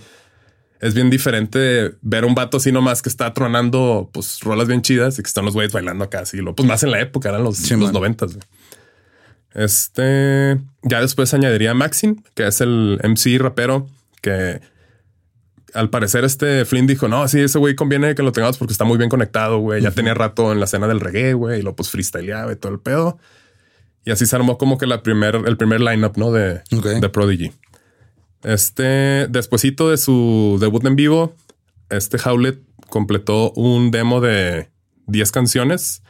es 0.83 0.93
bien 0.93 1.09
diferente 1.09 1.93
ver 2.01 2.25
un 2.25 2.35
vato 2.35 2.57
así 2.57 2.71
nomás 2.71 3.01
que 3.01 3.07
está 3.07 3.33
tronando, 3.33 4.09
pues, 4.11 4.41
rolas 4.41 4.67
bien 4.67 4.81
chidas 4.81 5.17
y 5.17 5.23
que 5.23 5.27
están 5.27 5.45
los 5.45 5.53
güeyes 5.53 5.71
bailando 5.71 6.03
acá, 6.03 6.19
así, 6.19 6.37
lo, 6.37 6.53
pues 6.55 6.67
más 6.67 6.83
en 6.83 6.91
la 6.91 6.99
época, 6.99 7.29
eran 7.29 7.43
los, 7.43 7.55
Sí, 7.57 7.71
los 7.75 7.83
man. 7.85 7.93
noventas. 7.93 8.37
Este, 9.53 10.59
ya 10.81 10.99
después 11.01 11.33
añadiría 11.33 11.71
a 11.71 11.73
Maxim, 11.73 12.21
que 12.35 12.47
es 12.47 12.59
el 12.61 12.99
MC 13.03 13.37
rapero 13.39 13.87
que 14.21 14.59
al 15.73 15.89
parecer 15.89 16.23
este 16.23 16.65
Flynn 16.65 16.85
dijo, 16.87 17.07
no, 17.07 17.27
sí, 17.27 17.39
ese 17.39 17.59
güey 17.59 17.75
conviene 17.75 18.13
que 18.15 18.23
lo 18.23 18.31
tengamos 18.31 18.57
porque 18.57 18.73
está 18.73 18.83
muy 18.85 18.97
bien 18.97 19.09
conectado, 19.09 19.59
güey. 19.59 19.81
Ya 19.81 19.91
tenía 19.91 20.13
rato 20.13 20.51
en 20.51 20.59
la 20.59 20.65
escena 20.65 20.87
del 20.87 20.99
reggae, 20.99 21.33
güey, 21.33 21.59
y 21.59 21.63
lo 21.63 21.75
pues 21.75 21.89
freestyleaba 21.89 22.51
y 22.51 22.55
todo 22.55 22.71
el 22.71 22.79
pedo. 22.79 23.17
Y 24.05 24.11
así 24.11 24.25
se 24.25 24.35
armó 24.35 24.57
como 24.57 24.77
que 24.77 24.85
la 24.85 25.01
primer, 25.01 25.35
el 25.47 25.57
primer 25.57 25.81
lineup, 25.81 26.17
¿no? 26.17 26.31
De, 26.31 26.61
de 26.69 27.09
Prodigy. 27.09 27.51
Este, 28.43 29.27
despuesito 29.29 29.89
de 29.89 29.97
su 29.97 30.57
debut 30.59 30.85
en 30.85 30.95
vivo, 30.95 31.35
este 31.89 32.17
Howlett 32.23 32.59
completó 32.89 33.51
un 33.51 33.91
demo 33.91 34.19
de 34.21 34.69
10 35.07 35.31
canciones 35.31 36.03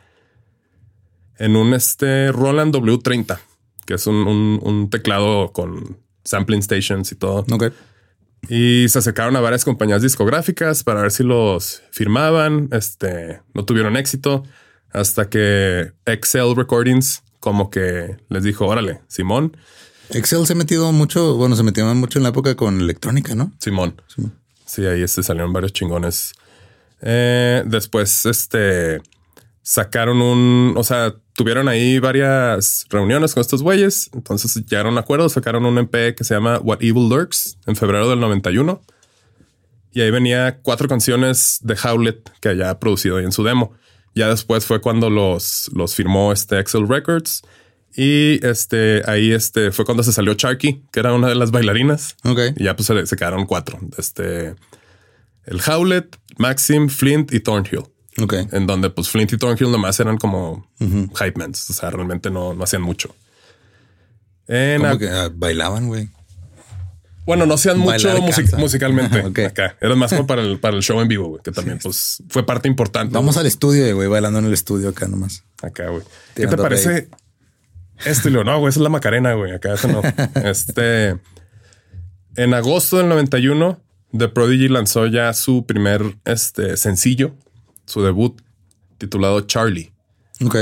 en 1.38 1.56
un 1.56 1.74
este 1.74 2.32
Roland 2.32 2.74
W30, 2.76 3.40
que 3.86 3.96
es 3.96 4.08
un, 4.08 4.16
un- 4.16 4.60
un 4.64 4.90
teclado 4.90 5.52
con 5.52 5.98
sampling 6.24 6.62
stations 6.64 7.12
y 7.12 7.16
todo. 7.16 7.46
Y 8.50 8.88
se 8.90 9.00
acercaron 9.00 9.36
a 9.36 9.40
varias 9.42 9.64
compañías 9.64 10.02
discográficas 10.02 10.84
para 10.84 11.02
ver 11.02 11.12
si 11.12 11.24
los 11.24 11.82
firmaban. 11.92 12.68
Este 12.72 13.42
no 13.54 13.64
tuvieron 13.66 13.96
éxito 13.96 14.44
hasta 14.92 15.30
que 15.30 15.92
Excel 16.06 16.56
Recordings 16.56 17.24
como 17.40 17.70
que 17.70 18.18
les 18.30 18.44
dijo, 18.44 18.66
órale, 18.68 19.02
Simón, 19.08 19.56
Excel 20.10 20.46
se 20.46 20.54
ha 20.54 20.56
metido 20.56 20.92
mucho, 20.92 21.36
bueno, 21.36 21.56
se 21.56 21.64
metió 21.64 21.86
mucho 21.96 22.20
en 22.20 22.24
la 22.24 22.30
época 22.30 22.56
con 22.56 22.80
electrónica, 22.80 23.36
¿no? 23.36 23.52
Simón. 23.60 24.02
Sí, 24.66 24.86
ahí 24.86 25.02
este 25.02 25.24
salieron 25.24 25.54
varios 25.54 25.74
chingones. 25.74 26.34
Eh, 27.02 27.64
después, 27.66 28.26
este 28.26 29.02
sacaron 29.64 30.22
un, 30.22 30.74
o 30.76 30.84
sea, 30.84 31.16
tuvieron 31.34 31.70
ahí 31.70 31.98
varias 32.00 32.86
reuniones 32.90 33.34
con 33.34 33.42
estos 33.42 33.64
güeyes. 33.64 34.10
Entonces 34.14 34.54
llegaron 34.66 34.90
a 34.90 34.92
un 34.92 34.98
acuerdo, 35.00 35.30
sacaron 35.30 35.66
un 35.66 35.78
MP 35.78 36.16
que 36.16 36.24
se 36.24 36.36
llama 36.36 36.60
What 36.60 36.80
Evil 36.82 37.10
Lurks 37.10 37.58
en 37.66 37.76
febrero 37.76 38.10
del 38.10 38.20
91. 38.20 38.82
Y 39.94 40.02
ahí 40.02 40.12
venía 40.12 40.60
cuatro 40.62 40.88
canciones 40.88 41.60
de 41.62 41.78
Howlett 41.82 42.30
que 42.40 42.50
había 42.50 42.78
producido 42.80 43.18
ahí 43.18 43.26
en 43.26 43.32
su 43.32 43.44
demo. 43.44 43.74
Ya 44.16 44.28
después 44.28 44.66
fue 44.66 44.82
cuando 44.82 45.10
los, 45.10 45.70
los 45.74 45.96
firmó 45.96 46.32
este 46.32 46.60
Excel 46.60 46.88
Records. 46.88 47.42
Y 47.96 48.44
este 48.46 49.04
ahí 49.06 49.32
este 49.32 49.72
fue 49.72 49.86
cuando 49.86 50.04
se 50.04 50.12
salió 50.12 50.34
Charky, 50.34 50.84
que 50.92 51.00
era 51.00 51.14
una 51.14 51.28
de 51.30 51.36
las 51.36 51.52
bailarinas. 51.52 52.16
Ok. 52.24 52.40
Y 52.56 52.64
ya 52.64 52.76
pues 52.76 52.88
se, 52.88 53.06
se 53.06 53.16
quedaron 53.16 53.46
cuatro. 53.46 53.80
Este, 53.98 54.56
el 55.46 55.62
Howlett, 55.68 56.16
Maxim, 56.38 56.90
Flint 56.90 57.32
y 57.34 57.40
Thornhill. 57.40 57.84
Ok. 58.20 58.34
En 58.52 58.66
donde 58.68 58.90
pues 58.90 59.10
Flint 59.10 59.34
y 59.34 59.38
Thornhill 59.38 59.72
nomás 59.72 60.00
eran 60.00 60.18
como 60.18 60.68
hype 60.80 61.34
mans. 61.38 61.70
O 61.70 61.74
sea, 61.74 61.90
realmente 61.92 62.30
no, 62.32 62.54
no 62.54 62.64
hacían 62.64 62.82
mucho. 62.82 63.16
En 64.48 64.82
Como 64.82 64.94
a- 64.94 65.00
que 65.00 65.10
ah, 65.10 65.30
bailaban, 65.34 65.88
güey. 65.88 66.10
bueno, 67.26 67.46
no 67.46 67.54
hacían 67.54 67.78
mucho 67.78 68.10
music- 68.22 68.54
musicalmente. 68.58 69.20
Ok. 69.26 69.40
Acá. 69.40 69.78
Era 69.80 69.96
más 69.96 70.12
como 70.12 70.28
para 70.28 70.42
el, 70.42 70.60
para 70.60 70.76
el 70.76 70.84
show 70.84 71.00
en 71.00 71.08
vivo, 71.08 71.28
güey, 71.30 71.42
que 71.44 71.52
también 71.52 71.80
pues 71.82 72.22
fue 72.30 72.46
parte 72.46 72.68
importante. 72.68 73.14
Vamos 73.14 73.38
al 73.38 73.46
estudio, 73.46 73.96
güey, 73.96 74.08
bailando 74.10 74.40
en 74.40 74.46
el 74.46 74.54
estudio 74.54 74.90
acá 74.90 75.08
nomás. 75.08 75.44
Acá, 75.62 75.88
güey. 75.90 76.04
¿Qué 76.36 76.48
te 76.48 76.58
parece? 76.58 77.08
Esto 78.06 78.30
y 78.30 78.32
no, 78.34 78.44
güey, 78.60 78.70
esa 78.70 78.80
es 78.80 78.84
la 78.84 78.90
Macarena, 78.90 79.34
güey. 79.34 79.52
Acá 79.52 79.74
eso 79.74 79.88
no. 79.88 80.02
este 80.44 81.18
en 82.36 82.54
agosto 82.54 82.98
del 82.98 83.10
91, 83.10 83.80
The 84.18 84.28
Prodigy 84.30 84.68
lanzó 84.68 85.08
ya 85.08 85.32
su 85.34 85.66
primer 85.66 86.18
este, 86.26 86.78
sencillo, 86.78 87.36
su 87.86 88.02
debut, 88.04 88.42
titulado 88.98 89.42
Charlie. 89.42 89.92
Ok. 90.44 90.58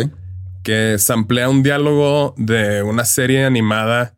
que 0.64 0.98
samplea 1.00 1.50
un 1.50 1.64
diálogo 1.64 2.36
de 2.38 2.84
una 2.84 3.06
serie 3.06 3.46
animada 3.46 4.14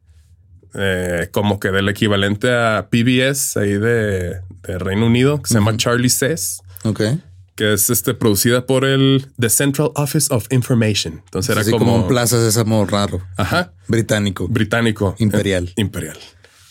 eh, 0.73 1.29
como 1.31 1.59
que 1.59 1.69
del 1.69 1.87
equivalente 1.87 2.51
a 2.51 2.89
PBS 2.89 3.55
ahí 3.57 3.73
de, 3.73 4.41
de 4.63 4.79
Reino 4.79 5.05
Unido, 5.05 5.41
que 5.41 5.47
se 5.47 5.53
llama 5.53 5.77
Charlie 5.77 6.09
Says, 6.09 6.59
Ok. 6.83 7.01
Que 7.55 7.73
es 7.73 7.89
este 7.89 8.13
producida 8.13 8.65
por 8.65 8.83
el 8.85 9.27
The 9.39 9.49
Central 9.49 9.91
Office 9.95 10.33
of 10.33 10.47
Information. 10.51 11.21
Entonces 11.25 11.51
era 11.51 11.61
Así 11.61 11.71
como, 11.71 11.85
como, 11.85 11.95
un 12.03 12.07
Plaza 12.07 12.39
Sésamo 12.39 12.85
raro. 12.85 13.21
Ajá. 13.37 13.73
Británico. 13.87 14.47
británico. 14.47 15.15
Imperial. 15.19 15.67
Eh, 15.69 15.73
imperial. 15.81 16.17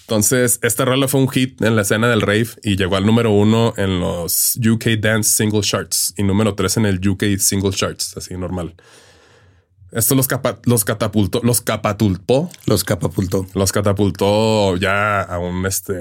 Entonces, 0.02 0.58
esta 0.62 0.84
rola 0.84 1.06
fue 1.08 1.20
un 1.20 1.28
hit 1.28 1.62
en 1.62 1.74
la 1.76 1.82
escena 1.82 2.08
del 2.08 2.20
rave 2.20 2.48
y 2.64 2.76
llegó 2.76 2.96
al 2.96 3.06
número 3.06 3.30
uno 3.30 3.72
en 3.76 4.00
los 4.00 4.58
UK 4.58 4.98
Dance 5.00 5.30
Single 5.30 5.60
Charts 5.62 6.12
y 6.18 6.22
número 6.24 6.54
tres 6.54 6.76
en 6.76 6.84
el 6.86 7.06
UK 7.08 7.38
Single 7.38 7.70
Charts, 7.70 8.16
así 8.16 8.34
normal. 8.36 8.74
Esto 9.92 10.14
los, 10.14 10.26
capa- 10.26 10.58
los 10.64 10.84
catapultó, 10.84 11.40
los 11.44 11.60
capatulpó, 11.60 12.50
Los 12.66 12.82
capapultó. 12.82 13.46
los 13.54 13.72
catapultó 13.72 14.76
ya 14.76 15.20
a 15.22 15.38
un 15.38 15.64
este, 15.66 15.94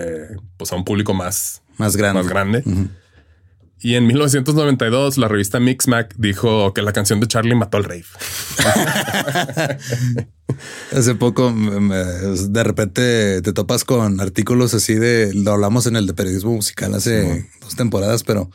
pues 0.57 0.71
a 0.73 0.75
un 0.77 0.83
público 0.85 1.13
más, 1.13 1.61
Más 1.77 1.95
grande. 1.95 2.21
más 2.23 2.29
grande. 2.29 2.63
Y 3.83 3.95
en 3.95 4.05
1992, 4.05 5.17
la 5.17 5.27
revista 5.27 5.59
Mixmac 5.59 6.13
dijo 6.15 6.71
que 6.73 6.83
la 6.83 6.93
canción 6.93 7.19
de 7.19 7.27
Charlie 7.27 7.55
mató 7.55 7.77
al 7.77 7.83
rave. 7.83 8.05
Hace 10.95 11.15
poco, 11.15 11.51
de 11.51 12.63
repente 12.63 13.41
te 13.41 13.53
topas 13.53 13.83
con 13.83 14.19
artículos 14.19 14.75
así 14.75 14.93
de, 14.93 15.33
lo 15.33 15.53
hablamos 15.53 15.87
en 15.87 15.95
el 15.95 16.05
de 16.05 16.13
periodismo 16.13 16.51
musical 16.51 16.93
hace 16.93 17.47
dos 17.61 17.75
temporadas, 17.77 18.23
pero 18.23 18.51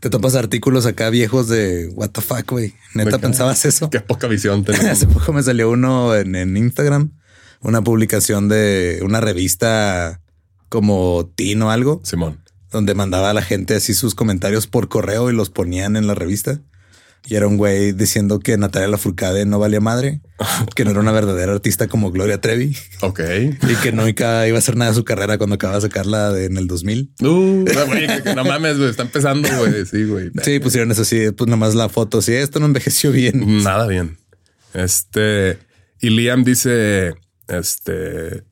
te 0.00 0.10
topas 0.10 0.34
artículos 0.34 0.86
acá 0.86 1.10
viejos 1.10 1.48
de 1.48 1.88
what 1.94 2.10
the 2.10 2.22
fuck, 2.22 2.50
güey. 2.50 2.74
Neta, 2.94 3.18
pensabas 3.18 3.64
eso. 3.66 3.90
Qué 3.90 4.00
poca 4.00 4.26
visión 4.26 4.64
tenemos. 4.64 4.86
Hace 4.86 5.06
poco 5.06 5.32
me 5.32 5.42
salió 5.42 5.70
uno 5.70 6.14
en, 6.16 6.34
en 6.34 6.56
Instagram, 6.56 7.12
una 7.60 7.82
publicación 7.82 8.48
de 8.48 9.00
una 9.02 9.20
revista 9.20 10.22
como 10.68 11.30
Teen 11.36 11.62
o 11.62 11.70
algo, 11.70 12.00
Simón. 12.02 12.45
Donde 12.76 12.94
mandaba 12.94 13.30
a 13.30 13.34
la 13.34 13.42
gente 13.42 13.74
así 13.74 13.92
sus 13.94 14.14
comentarios 14.14 14.66
por 14.68 14.88
correo 14.88 15.30
y 15.30 15.34
los 15.34 15.50
ponían 15.50 15.96
en 15.96 16.06
la 16.06 16.14
revista. 16.14 16.60
Y 17.28 17.34
era 17.34 17.48
un 17.48 17.56
güey 17.56 17.90
diciendo 17.90 18.38
que 18.38 18.56
Natalia 18.56 18.86
Lafourcade 18.86 19.46
no 19.46 19.58
valía 19.58 19.80
madre, 19.80 20.20
que 20.76 20.84
no 20.84 20.92
era 20.92 21.00
una 21.00 21.10
verdadera 21.10 21.50
artista 21.54 21.88
como 21.88 22.12
Gloria 22.12 22.40
Trevi 22.40 22.76
Ok. 23.00 23.18
y 23.68 23.74
que 23.82 23.90
nunca 23.90 24.46
iba 24.46 24.54
a 24.56 24.60
hacer 24.60 24.76
nada 24.76 24.92
de 24.92 24.94
su 24.96 25.02
carrera 25.02 25.36
cuando 25.36 25.56
acaba 25.56 25.74
de 25.74 25.80
sacarla 25.80 26.30
de- 26.30 26.44
en 26.44 26.56
el 26.56 26.68
2000. 26.68 27.14
Uh, 27.22 27.26
no, 27.26 27.86
güey, 27.86 28.06
que- 28.06 28.22
que 28.22 28.34
no 28.36 28.44
mames, 28.44 28.78
güey. 28.78 28.90
Está 28.90 29.02
empezando, 29.02 29.48
güey. 29.58 29.84
Sí, 29.86 30.04
güey. 30.04 30.30
Sí, 30.44 30.60
pusieron 30.60 30.92
eso 30.92 31.02
así, 31.02 31.32
pues 31.32 31.50
nomás 31.50 31.74
la 31.74 31.88
foto. 31.88 32.22
Sí, 32.22 32.32
esto 32.32 32.60
no 32.60 32.66
envejeció 32.66 33.10
bien. 33.10 33.64
Nada 33.64 33.88
bien. 33.88 34.18
Este. 34.72 35.58
Y 36.00 36.10
Liam 36.10 36.44
dice: 36.44 37.14
Este. 37.48 38.44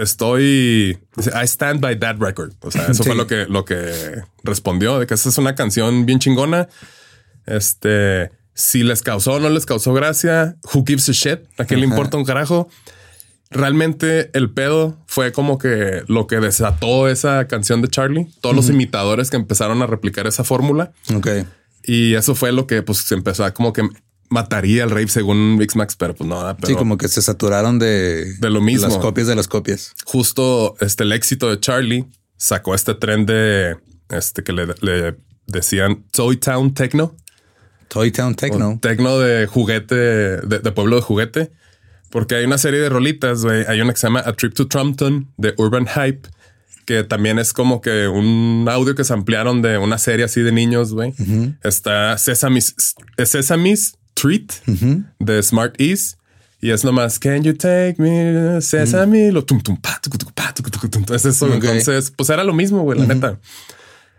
Estoy. 0.00 0.98
I 1.18 1.44
stand 1.44 1.80
by 1.80 1.98
that 1.98 2.16
record. 2.18 2.52
O 2.60 2.70
sea, 2.70 2.86
eso 2.86 3.02
Sí. 3.02 3.08
fue 3.10 3.14
lo 3.16 3.26
que, 3.26 3.46
lo 3.46 3.64
que 3.64 4.22
respondió 4.42 4.98
de 4.98 5.06
que 5.06 5.14
esta 5.14 5.28
es 5.28 5.38
una 5.38 5.54
canción 5.54 6.06
bien 6.06 6.18
chingona. 6.18 6.68
Este. 7.46 8.30
Si 8.54 8.82
les 8.82 9.02
causó 9.02 9.34
o 9.34 9.40
no 9.40 9.48
les 9.48 9.64
causó 9.64 9.92
gracia, 9.94 10.56
who 10.74 10.84
gives 10.86 11.08
a 11.08 11.12
shit? 11.12 11.40
¿A 11.58 11.64
quién 11.64 11.80
le 11.80 11.86
importa 11.86 12.16
un 12.16 12.24
carajo? 12.24 12.68
Realmente 13.50 14.30
el 14.34 14.50
pedo 14.50 14.98
fue 15.06 15.32
como 15.32 15.58
que 15.58 16.02
lo 16.06 16.26
que 16.26 16.36
desató 16.40 17.08
esa 17.08 17.46
canción 17.48 17.80
de 17.82 17.88
Charlie. 17.88 18.28
Todos 18.40 18.54
los 18.54 18.68
imitadores 18.68 19.30
que 19.30 19.36
empezaron 19.36 19.82
a 19.82 19.86
replicar 19.86 20.26
esa 20.26 20.44
fórmula. 20.44 20.92
Ok. 21.14 21.26
Y 21.84 22.14
eso 22.14 22.34
fue 22.34 22.52
lo 22.52 22.66
que 22.66 22.82
pues 22.82 22.98
se 22.98 23.14
empezó 23.14 23.44
a 23.44 23.52
como 23.54 23.72
que 23.72 23.82
mataría 24.30 24.84
al 24.84 24.90
rave 24.90 25.08
según 25.08 25.56
Mixmax, 25.56 25.96
pero 25.96 26.14
pues 26.14 26.28
no, 26.28 26.40
pero 26.56 26.66
sí, 26.68 26.74
como 26.74 26.96
que 26.96 27.08
se 27.08 27.20
saturaron 27.20 27.78
de, 27.78 28.34
De 28.38 28.48
lo 28.50 28.60
mismo. 28.60 28.86
Las 28.88 28.96
copias 28.96 29.26
de 29.26 29.34
las 29.34 29.48
copias. 29.48 29.92
justo 30.06 30.76
este 30.80 31.04
el 31.04 31.12
éxito 31.12 31.50
de 31.50 31.60
Charlie 31.60 32.06
sacó 32.36 32.74
este 32.74 32.94
tren 32.94 33.26
de 33.26 33.76
este 34.08 34.42
que 34.42 34.52
le, 34.52 34.66
le 34.80 35.16
decían 35.46 36.04
Toy 36.12 36.36
Town 36.36 36.72
Techno, 36.72 37.14
Toy 37.88 38.10
Town 38.12 38.34
Techno. 38.34 38.70
un 38.70 38.80
tecno 38.80 39.18
de 39.18 39.46
juguete, 39.46 39.94
de, 39.94 40.58
de 40.60 40.72
pueblo 40.72 40.96
de 40.96 41.02
juguete, 41.02 41.50
porque 42.10 42.36
hay 42.36 42.44
una 42.44 42.58
serie 42.58 42.80
de 42.80 42.88
rolitas, 42.88 43.44
güey. 43.44 43.64
Hay 43.68 43.80
una 43.80 43.92
que 43.92 43.98
se 43.98 44.06
llama 44.06 44.22
A 44.24 44.32
Trip 44.32 44.54
to 44.54 44.68
Trumpton 44.68 45.28
de 45.36 45.54
Urban 45.58 45.86
Hype, 45.86 46.28
que 46.86 47.04
también 47.04 47.38
es 47.38 47.52
como 47.52 47.80
que 47.80 48.08
un 48.08 48.66
audio 48.70 48.94
que 48.94 49.04
se 49.04 49.12
ampliaron 49.12 49.60
de 49.62 49.78
una 49.78 49.98
serie 49.98 50.24
así 50.24 50.40
de 50.40 50.52
niños, 50.52 50.92
güey. 50.92 51.14
Está 51.62 52.16
Sesame's, 52.18 52.74
Sesame's 53.24 53.96
Treat 54.14 54.52
de 55.18 55.42
Smart 55.42 55.74
Ease. 55.80 56.16
Y 56.62 56.70
es 56.72 56.84
nomás, 56.84 57.18
can 57.18 57.42
you 57.42 57.54
take 57.54 57.94
me, 57.98 58.60
Sesame? 58.60 59.32
Lo 59.32 59.42
tum 59.44 59.60
tum 59.62 59.76
pa, 59.80 59.98
tucu, 60.02 60.18
tucu, 60.18 60.32
pa, 60.34 60.52
tucu, 60.52 60.70
tum. 60.88 61.00
Entonces, 61.02 61.34
eso, 61.36 61.46
Ok. 61.46 61.52
entonces, 61.64 62.12
pues 62.14 62.28
era 62.28 62.44
lo 62.44 62.52
mismo, 62.52 62.82
güey, 62.82 62.98
la 62.98 63.06
neta. 63.06 63.40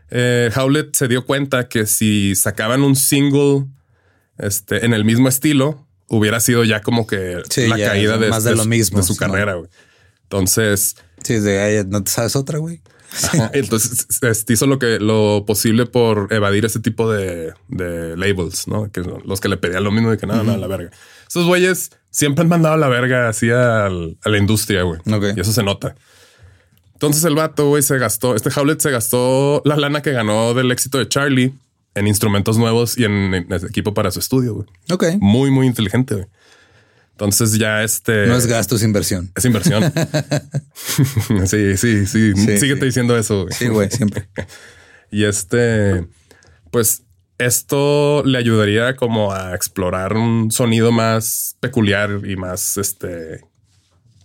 Eh, 0.10 0.50
Howlett 0.56 0.96
se 0.96 1.08
dio 1.08 1.26
cuenta 1.26 1.70
que 1.70 1.86
si 1.86 2.34
sacaban 2.36 2.82
un 2.82 2.96
single 2.96 3.68
este, 4.40 4.86
en 4.86 4.94
el 4.94 5.06
mismo 5.06 5.30
estilo, 5.30 5.86
hubiera 6.08 6.40
sido 6.40 6.64
ya 6.64 6.82
como 6.82 7.06
que 7.08 7.42
Sí, 7.50 7.68
la 7.68 7.78
caída 7.78 8.18
de, 8.18 8.30
más 8.30 8.44
de 8.44 8.56
lo 8.56 8.66
mismo, 8.66 8.98
de 9.00 9.04
su 9.06 9.14
sí, 9.14 9.20
carrera. 9.20 9.54
güey. 9.54 9.70
Entonces, 10.24 10.96
Sí, 11.24 11.36
de 11.40 11.60
ahí 11.62 11.86
no 11.88 12.04
te 12.04 12.10
sabes 12.12 12.36
otra, 12.36 12.58
güey. 12.58 12.82
Ajá, 13.12 13.52
entonces 13.54 14.08
hizo 14.48 14.66
lo 14.68 14.80
que 14.80 15.00
lo 15.00 15.44
posible 15.46 15.86
por 15.86 16.28
evadir 16.32 16.66
ese 16.66 16.80
tipo 16.80 17.12
de, 17.12 17.54
de 17.68 18.16
labels, 18.18 18.68
no? 18.68 18.92
Que 18.92 19.02
los 19.02 19.40
que 19.42 19.50
le 19.50 19.58
pedían 19.58 19.84
lo 19.84 19.92
mismo 19.92 20.12
de 20.12 20.18
que 20.18 20.28
nada, 20.28 20.44
nada, 20.44 20.58
la 20.58 20.68
verga. 20.68 20.92
Esos 21.28 21.46
güeyes 21.46 21.92
siempre 22.10 22.44
han 22.44 22.50
mandado 22.50 22.78
la 22.78 22.88
verga 22.88 23.30
así 23.30 23.50
al- 23.50 24.18
a 24.24 24.30
la 24.30 24.38
industria, 24.38 24.84
güey. 24.84 25.00
Ok. 25.12 25.38
Y 25.38 25.40
eso 25.40 25.52
se 25.52 25.64
nota. 25.64 25.96
Entonces 26.94 27.24
el 27.24 27.36
vato, 27.36 27.68
güey, 27.68 27.82
se 27.84 27.98
gastó, 27.98 28.36
este 28.36 28.50
Howlett 28.56 28.80
se 28.80 28.92
gastó 28.92 29.62
la 29.66 29.76
lana 29.76 30.02
que 30.02 30.12
ganó 30.12 30.54
del 30.54 30.72
éxito 30.72 30.98
de 31.00 31.08
Charlie 31.10 31.54
en 31.96 32.08
instrumentos 32.08 32.58
nuevos 32.58 32.98
y 32.98 33.06
en, 33.06 33.34
en 33.34 33.48
equipo 33.68 33.94
para 33.94 34.12
su 34.12 34.20
estudio, 34.20 34.54
güey. 34.54 34.68
Ok. 34.92 35.06
Muy, 35.20 35.50
muy 35.52 35.68
inteligente, 35.68 36.16
güey. 36.16 36.28
Entonces 37.22 37.60
ya 37.60 37.84
este... 37.84 38.26
No 38.26 38.36
es 38.36 38.48
gasto, 38.48 38.76
es 38.78 38.82
inversión. 38.84 39.32
Es 39.36 39.46
inversión. 39.46 39.84
sí, 41.46 41.78
sí, 41.78 42.08
sí, 42.08 42.34
Sí, 42.36 42.58
Síguete 42.58 42.80
sí. 42.80 42.86
diciendo 42.88 43.16
eso. 43.16 43.44
güey. 43.44 43.54
Sí, 43.54 43.68
güey, 43.68 43.90
siempre. 43.92 44.28
Y 45.12 45.26
este, 45.26 46.08
pues 46.72 47.04
esto 47.38 48.24
le 48.26 48.38
ayudaría 48.38 48.96
como 48.96 49.34
a 49.34 49.54
explorar 49.54 50.16
un 50.16 50.52
sonido 50.52 50.94
más 50.94 51.58
peculiar 51.60 52.22
y 52.26 52.38
más 52.38 52.78
este, 52.78 53.42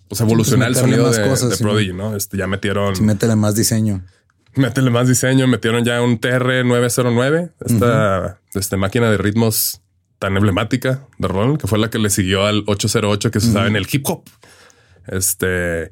pues 0.08 0.20
evolucionar 0.20 0.68
el 0.68 0.76
sonido 0.76 1.02
más 1.06 1.16
de, 1.16 1.28
cosas, 1.28 1.50
de 1.50 1.56
sí, 1.56 1.64
Prodigy, 1.64 1.92
¿no? 1.92 2.14
Este 2.14 2.36
ya 2.36 2.46
metieron, 2.46 2.94
Sí, 2.94 3.02
métele 3.02 3.34
más 3.34 3.56
diseño. 3.56 4.04
métele 4.54 4.90
más 4.90 5.08
diseño, 5.08 5.48
metieron 5.48 5.84
ya 5.84 6.00
un 6.00 6.20
TR909, 6.20 7.52
esta 7.66 8.40
este, 8.54 8.76
máquina 8.76 9.10
de 9.10 9.18
ritmos 9.18 9.82
tan 10.18 10.36
emblemática 10.36 11.06
de 11.18 11.28
Roland, 11.28 11.58
que 11.58 11.66
fue 11.66 11.78
la 11.78 11.90
que 11.90 11.98
le 11.98 12.10
siguió 12.10 12.44
al 12.46 12.64
808 12.66 13.30
que 13.30 13.40
se 13.40 13.48
usaba 13.50 13.66
en 13.66 13.76
el 13.76 13.86
hip 13.90 14.04
hop. 14.08 14.22
Este, 15.08 15.90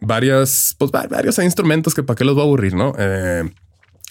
varias, 0.00 0.74
pues 0.78 0.90
va- 0.90 1.06
varios 1.06 1.38
instrumentos 1.38 1.94
que 1.94 2.02
para 2.02 2.16
qué 2.16 2.24
los 2.24 2.34
voy 2.34 2.42
a 2.42 2.44
aburrir, 2.46 2.74
¿no? 2.74 2.92
Eh, 2.98 3.44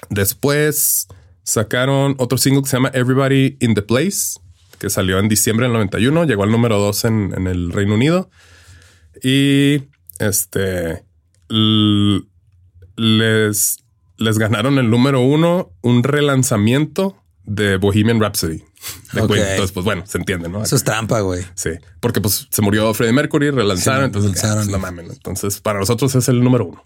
después 0.10 1.08
sacaron 1.44 2.16
otro 2.18 2.38
single 2.38 2.62
que 2.64 2.70
se 2.70 2.78
llama 2.78 2.92
Everybody 2.94 3.58
in 3.60 3.74
the 3.74 3.82
Place, 3.82 4.40
que 4.80 4.90
salió 4.90 5.20
en 5.20 5.28
diciembre 5.28 5.66
del 5.66 5.74
91, 5.74 6.24
llegó 6.26 6.44
al 6.44 6.52
número 6.52 6.80
2 6.80 7.06
en, 7.06 7.34
en 7.36 7.48
el 7.48 7.72
Reino 7.72 7.96
Unido. 7.96 8.30
Y 9.22 9.84
este 10.20 11.04
les, 12.96 13.84
les 14.18 14.38
ganaron 14.38 14.78
el 14.80 14.90
número 14.90 15.22
uno, 15.22 15.72
un 15.82 16.04
relanzamiento 16.04 17.18
de 17.44 17.78
Bohemian 17.78 18.20
Rhapsody. 18.20 18.58
De. 19.14 19.20
Entonces, 19.22 19.72
pues 19.72 19.84
bueno, 19.86 20.04
se 20.08 20.18
entiende, 20.18 20.48
¿no? 20.50 20.64
Eso 20.64 20.76
es 20.76 20.84
trampa, 20.84 21.20
güey. 21.22 21.44
Sí, 21.56 21.72
porque 22.00 22.22
pues 22.22 22.48
se 22.50 22.62
murió 22.62 22.94
Freddie 22.94 23.14
Mercury, 23.14 23.50
relanzaron, 23.52 24.02
Sí, 24.02 24.06
entonces 24.08 24.32
relanzaron. 24.42 24.58
pues, 24.66 24.72
no 24.72 24.80
mames. 24.80 25.08
¿no? 25.08 25.14
Entonces, 25.14 25.60
para 25.60 25.80
nosotros 25.80 26.14
es 26.16 26.28
el 26.30 26.44
número 26.44 26.66
uno. 26.68 26.86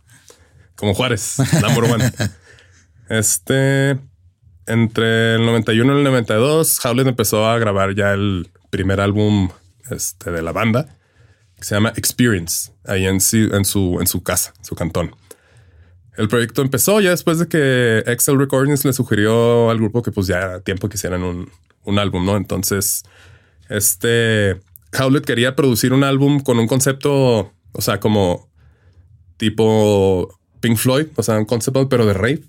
Como 0.75 0.93
Juárez, 0.93 1.37
number 1.61 1.91
one. 1.91 2.11
Este, 3.09 3.99
entre 4.65 5.35
el 5.35 5.45
91 5.45 5.93
y 5.93 5.97
el 5.99 6.03
92, 6.03 6.83
Howlett 6.83 7.07
empezó 7.07 7.47
a 7.47 7.57
grabar 7.59 7.93
ya 7.95 8.13
el 8.13 8.49
primer 8.71 8.99
álbum 8.99 9.49
este, 9.91 10.31
de 10.31 10.41
la 10.41 10.51
banda, 10.51 10.97
que 11.55 11.63
se 11.63 11.75
llama 11.75 11.93
Experience, 11.95 12.71
ahí 12.83 13.05
en, 13.05 13.21
su- 13.21 13.53
en, 13.55 13.63
su, 13.63 13.97
en 14.01 14.07
su 14.07 14.23
casa, 14.23 14.53
su 14.61 14.75
cantón. 14.75 15.15
El 16.17 16.27
proyecto 16.27 16.61
empezó 16.61 17.01
ya 17.01 17.09
después 17.09 17.39
de 17.39 17.47
que 17.47 17.99
Excel 18.05 18.37
Recordings 18.37 18.85
le 18.85 18.93
sugirió 18.93 19.69
al 19.69 19.77
grupo 19.77 20.01
que 20.01 20.11
pues 20.11 20.27
ya 20.27 20.37
era 20.37 20.59
tiempo 20.61 20.87
que 20.87 20.95
hicieran 20.95 21.23
un, 21.23 21.49
un 21.83 21.99
álbum, 21.99 22.25
¿no? 22.25 22.37
Entonces, 22.37 23.03
este 23.69 24.61
Howlett 24.97 25.25
quería 25.25 25.55
producir 25.55 25.93
un 25.93 26.03
álbum 26.03 26.39
con 26.39 26.59
un 26.59 26.67
concepto, 26.67 27.51
o 27.71 27.81
sea, 27.81 27.99
como 27.99 28.49
tipo 29.37 30.39
Pink 30.61 30.77
Floyd, 30.77 31.07
o 31.15 31.23
sea, 31.23 31.37
un 31.37 31.45
concepto, 31.45 31.87
pero 31.89 32.05
de 32.05 32.13
rave. 32.13 32.43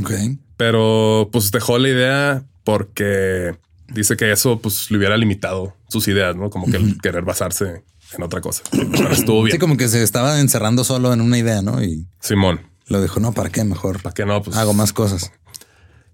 Ok. 0.00 0.12
Pero 0.56 1.28
pues 1.32 1.50
dejó 1.50 1.78
la 1.78 1.88
idea 1.88 2.44
porque 2.64 3.56
dice 3.88 4.16
que 4.16 4.32
eso 4.32 4.58
pues 4.58 4.90
le 4.90 4.98
hubiera 4.98 5.16
limitado 5.16 5.76
sus 5.88 6.08
ideas, 6.08 6.36
¿no? 6.36 6.50
Como 6.50 6.66
que 6.66 6.76
el 6.76 6.98
querer 7.00 7.24
basarse 7.24 7.84
en 8.16 8.22
otra 8.22 8.40
cosa. 8.40 8.62
Pero 8.70 9.10
estuvo 9.10 9.42
bien. 9.42 9.52
Sí, 9.52 9.58
como 9.58 9.76
que 9.76 9.88
se 9.88 10.02
estaba 10.02 10.40
encerrando 10.40 10.84
solo 10.84 11.12
en 11.12 11.20
una 11.20 11.38
idea, 11.38 11.62
¿no? 11.62 11.82
Y 11.82 12.06
Simón, 12.20 12.60
lo 12.86 13.02
dijo, 13.02 13.20
no, 13.20 13.32
¿para 13.32 13.50
qué? 13.50 13.64
Mejor 13.64 14.00
¿para 14.02 14.14
qué 14.14 14.24
no? 14.24 14.42
Pues 14.42 14.56
hago 14.56 14.74
más 14.74 14.92
cosas. 14.92 15.32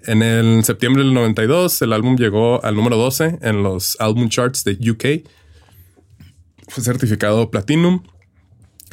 En 0.04 0.22
el 0.22 0.64
septiembre 0.64 1.04
del 1.04 1.14
92, 1.14 1.82
el 1.82 1.92
álbum 1.92 2.16
llegó 2.16 2.64
al 2.64 2.74
número 2.74 2.96
12 2.96 3.38
en 3.42 3.62
los 3.62 3.96
album 4.00 4.28
charts 4.28 4.64
de 4.64 4.72
UK. 4.72 5.28
Fue 6.68 6.82
certificado 6.82 7.50
Platinum 7.50 8.02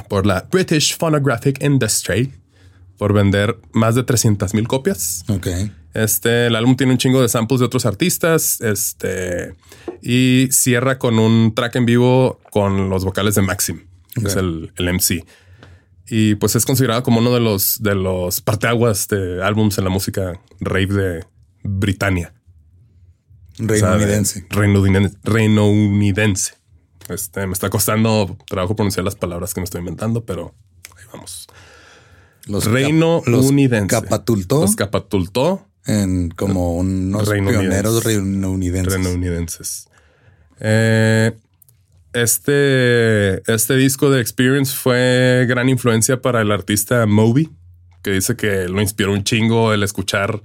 por 0.07 0.25
la 0.25 0.47
British 0.51 0.97
Phonographic 0.97 1.63
Industry 1.63 2.33
por 2.97 3.13
vender 3.13 3.57
más 3.71 3.95
de 3.95 4.03
300 4.03 4.53
mil 4.53 4.67
copias. 4.67 5.23
Ok. 5.29 5.47
Este, 5.93 6.47
el 6.47 6.55
álbum 6.55 6.75
tiene 6.75 6.91
un 6.93 6.99
chingo 6.99 7.21
de 7.21 7.29
samples 7.29 7.59
de 7.59 7.65
otros 7.65 7.85
artistas. 7.85 8.61
Este, 8.61 9.55
y 10.01 10.49
cierra 10.51 10.99
con 10.99 11.17
un 11.17 11.55
track 11.55 11.77
en 11.77 11.85
vivo 11.85 12.39
con 12.51 12.89
los 12.89 13.03
vocales 13.03 13.35
de 13.35 13.41
Maxim, 13.41 13.87
que 14.13 14.27
es 14.27 14.35
el, 14.35 14.71
el 14.75 14.93
MC. 14.93 15.25
Y 16.09 16.35
pues 16.35 16.55
es 16.55 16.65
considerado 16.65 17.03
como 17.03 17.19
uno 17.19 17.33
de 17.33 17.39
los, 17.39 17.81
de 17.83 17.93
los 17.95 18.41
parteaguas 18.41 19.07
de 19.07 19.43
álbums 19.43 19.77
en 19.77 19.83
la 19.83 19.89
música 19.91 20.39
rave 20.59 20.87
de 20.87 21.25
Britania. 21.63 22.33
O 23.53 23.55
sea, 23.57 23.65
de- 23.67 23.81
Reinounidense. 23.81 24.45
reinounidense. 24.49 25.17
reinounidense. 25.23 26.53
Este, 27.09 27.45
me 27.47 27.53
está 27.53 27.69
costando 27.69 28.37
trabajo 28.47 28.75
pronunciar 28.75 29.03
las 29.03 29.15
palabras 29.15 29.53
que 29.53 29.61
me 29.61 29.65
estoy 29.65 29.79
inventando, 29.79 30.23
pero 30.25 30.53
ahí 30.97 31.03
vamos. 31.11 31.47
Los 32.45 32.65
Reino 32.65 33.21
cap- 33.23 33.31
los 33.31 33.45
unidense. 33.47 33.87
Capatultó 33.87 34.61
Los 34.61 34.75
capatultó 34.75 35.67
en 35.85 36.29
como 36.29 36.75
unos 36.75 37.27
Reino 37.27 37.49
pioneros 37.49 37.93
Unidense. 38.05 38.07
reinounidenses. 38.21 38.93
reinounidenses. 38.93 39.87
Eh, 40.59 41.31
este, 42.13 43.51
este 43.51 43.75
disco 43.75 44.09
de 44.09 44.21
Experience 44.21 44.75
fue 44.75 45.45
gran 45.47 45.69
influencia 45.69 46.21
para 46.21 46.41
el 46.41 46.51
artista 46.51 47.05
Moby, 47.05 47.49
que 48.03 48.11
dice 48.11 48.35
que 48.35 48.67
lo 48.67 48.81
inspiró 48.81 49.13
un 49.13 49.23
chingo 49.23 49.73
el 49.73 49.83
escuchar 49.83 50.41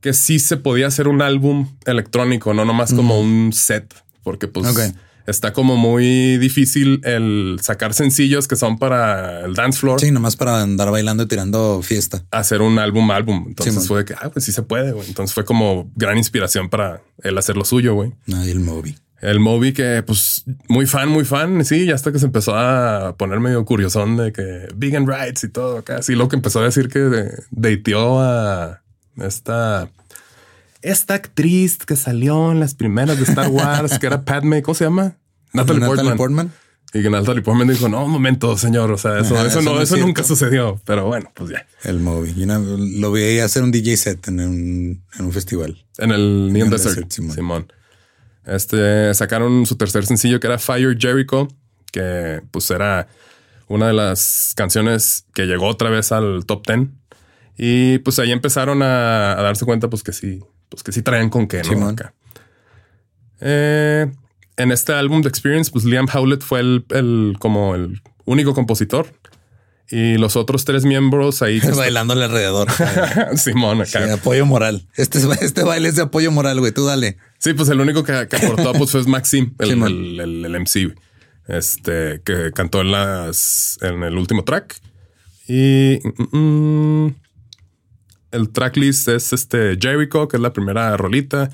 que 0.00 0.12
sí 0.12 0.38
se 0.38 0.56
podía 0.56 0.86
hacer 0.86 1.08
un 1.08 1.22
álbum 1.22 1.76
electrónico, 1.84 2.54
no 2.54 2.64
nomás 2.64 2.92
como 2.92 3.20
un 3.20 3.52
set, 3.52 3.94
porque 4.22 4.46
pues 4.46 4.94
está 5.26 5.52
como 5.52 5.76
muy 5.76 6.38
difícil 6.38 7.00
el 7.04 7.58
sacar 7.62 7.92
sencillos 7.92 8.48
que 8.48 8.56
son 8.56 8.78
para 8.78 9.44
el 9.44 9.54
dance 9.54 9.80
floor. 9.80 10.00
Sí, 10.00 10.10
nomás 10.10 10.36
para 10.36 10.62
andar 10.62 10.90
bailando 10.90 11.24
y 11.24 11.26
tirando 11.26 11.82
fiesta. 11.82 12.24
hacer 12.30 12.62
un 12.62 12.78
álbum 12.78 13.10
álbum. 13.10 13.44
Entonces 13.48 13.82
Sí, 13.82 13.88
fue 13.88 13.98
de 13.98 14.04
que, 14.06 14.14
ah, 14.14 14.30
pues 14.30 14.44
sí 14.44 14.52
se 14.52 14.62
puede, 14.62 14.92
güey. 14.92 15.08
Entonces 15.08 15.34
fue 15.34 15.44
como 15.44 15.90
gran 15.96 16.16
inspiración 16.16 16.70
para 16.70 17.02
él 17.22 17.36
hacer 17.36 17.56
lo 17.56 17.64
suyo, 17.64 17.94
güey. 17.94 18.14
Nadie 18.26 18.52
el 18.52 18.60
Moby. 18.60 18.96
El 19.20 19.40
Moby 19.40 19.72
que, 19.72 20.02
pues, 20.06 20.44
muy 20.68 20.86
fan, 20.86 21.08
muy 21.08 21.24
fan. 21.24 21.64
Sí, 21.64 21.86
ya 21.86 21.94
hasta 21.96 22.12
que 22.12 22.18
se 22.20 22.26
empezó 22.26 22.56
a 22.56 23.16
poner 23.16 23.40
medio 23.40 23.64
curiosón 23.64 24.16
de 24.16 24.32
que 24.32 24.68
vegan 24.76 25.06
rights 25.08 25.44
y 25.44 25.48
todo. 25.48 25.82
Sí, 26.02 26.14
lo 26.14 26.28
que 26.28 26.36
empezó 26.36 26.60
a 26.60 26.64
decir 26.64 26.88
que 26.88 27.00
de- 27.00 27.42
dateó 27.50 28.20
a 28.20 28.82
esta, 29.16 29.90
esta 30.82 31.14
actriz 31.14 31.78
que 31.78 31.96
salió 31.96 32.52
en 32.52 32.60
las 32.60 32.74
primeras 32.74 33.16
de 33.18 33.24
Star 33.24 33.48
Wars, 33.48 33.98
que 33.98 34.06
era 34.06 34.24
Padme, 34.24 34.62
¿cómo 34.62 34.74
se 34.76 34.84
llama? 34.84 35.16
Natalie, 35.52 35.80
Natalie 35.80 35.86
Portman. 36.14 36.16
Portman. 36.16 36.52
Y 36.94 37.02
que 37.02 37.10
Natalie 37.10 37.42
Portman 37.42 37.68
dijo, 37.68 37.88
no, 37.88 38.04
un 38.04 38.10
momento, 38.12 38.56
señor. 38.56 38.90
O 38.92 38.96
sea, 38.96 39.18
eso, 39.18 39.34
Ajá, 39.34 39.46
eso, 39.46 39.58
eso 39.58 39.68
no, 39.68 39.74
no 39.76 39.82
es 39.82 39.90
eso 39.92 40.00
nunca 40.06 40.22
sucedió. 40.22 40.80
Pero 40.86 41.06
bueno, 41.06 41.30
pues 41.34 41.50
ya. 41.50 41.66
El 41.84 41.98
Moby. 42.00 42.32
Y 42.36 42.44
una- 42.44 42.58
lo 42.60 43.12
vi 43.12 43.40
hacer 43.40 43.62
un 43.62 43.70
DJ 43.72 43.96
set 43.96 44.28
en 44.28 44.40
un, 44.40 45.04
en 45.18 45.24
un 45.26 45.32
festival. 45.32 45.84
En 45.98 46.12
el 46.12 46.44
Neon 46.46 46.52
Neon 46.52 46.70
Desert, 46.70 46.94
Desert, 46.94 47.10
Simón. 47.12 47.34
Simón. 47.34 47.72
Este 48.48 49.12
sacaron 49.14 49.66
su 49.66 49.76
tercer 49.76 50.06
sencillo 50.06 50.40
que 50.40 50.46
era 50.46 50.58
Fire 50.58 50.96
Jericho, 50.98 51.48
que 51.92 52.40
pues 52.50 52.70
era 52.70 53.08
una 53.68 53.86
de 53.88 53.92
las 53.92 54.52
canciones 54.56 55.26
que 55.34 55.44
llegó 55.46 55.66
otra 55.66 55.90
vez 55.90 56.10
al 56.12 56.44
top 56.46 56.66
10. 56.66 56.88
Y 57.58 57.98
pues 57.98 58.18
ahí 58.18 58.30
empezaron 58.32 58.82
a, 58.82 59.32
a 59.32 59.42
darse 59.42 59.64
cuenta, 59.64 59.90
pues 59.90 60.02
que 60.02 60.12
sí, 60.12 60.40
pues 60.68 60.82
que 60.82 60.92
sí 60.92 61.02
traían 61.02 61.28
con 61.28 61.46
qué, 61.48 61.58
¿no? 61.58 61.68
Eh, 63.40 64.10
en 64.56 64.72
este 64.72 64.92
álbum 64.92 65.22
de 65.22 65.28
Experience, 65.28 65.70
pues 65.70 65.84
Liam 65.84 66.06
Howlett 66.12 66.42
fue 66.42 66.60
el, 66.60 66.84
el- 66.90 67.36
como 67.38 67.74
el 67.74 68.00
único 68.24 68.54
compositor. 68.54 69.12
Y 69.90 70.18
los 70.18 70.36
otros 70.36 70.64
tres 70.66 70.84
miembros 70.84 71.40
ahí. 71.42 71.60
Bailándole 71.76 72.24
alrededor. 72.24 72.68
Simón, 73.36 73.84
Sí, 73.86 73.96
acá. 73.96 74.14
apoyo 74.14 74.44
moral. 74.44 74.86
Este, 74.96 75.18
es- 75.18 75.24
este 75.42 75.62
baile 75.62 75.88
es 75.88 75.96
de 75.96 76.02
apoyo 76.02 76.30
moral, 76.30 76.60
güey. 76.60 76.72
Tú 76.72 76.84
dale. 76.84 77.16
Sí, 77.38 77.54
pues 77.54 77.68
el 77.70 77.80
único 77.80 78.04
que, 78.04 78.26
que 78.28 78.36
aportó 78.36 78.72
pues 78.74 78.90
fue 78.90 79.02
Maxim, 79.04 79.54
el, 79.58 79.68
Sí, 79.68 79.72
el, 79.74 80.20
el- 80.20 80.44
el 80.44 80.60
MC, 80.60 80.94
este 81.46 82.20
que 82.24 82.50
cantó 82.54 82.82
en 82.82 82.92
las 82.92 83.78
en 83.80 84.02
el 84.02 84.16
último 84.18 84.44
track. 84.44 84.76
Y 85.46 85.98
mm, 86.32 86.36
mm, 87.06 87.14
el 88.32 88.50
tracklist 88.50 89.08
es 89.08 89.32
este 89.32 89.78
Jericho, 89.80 90.28
que 90.28 90.36
es 90.36 90.42
la 90.42 90.52
primera 90.52 90.94
rolita. 90.98 91.48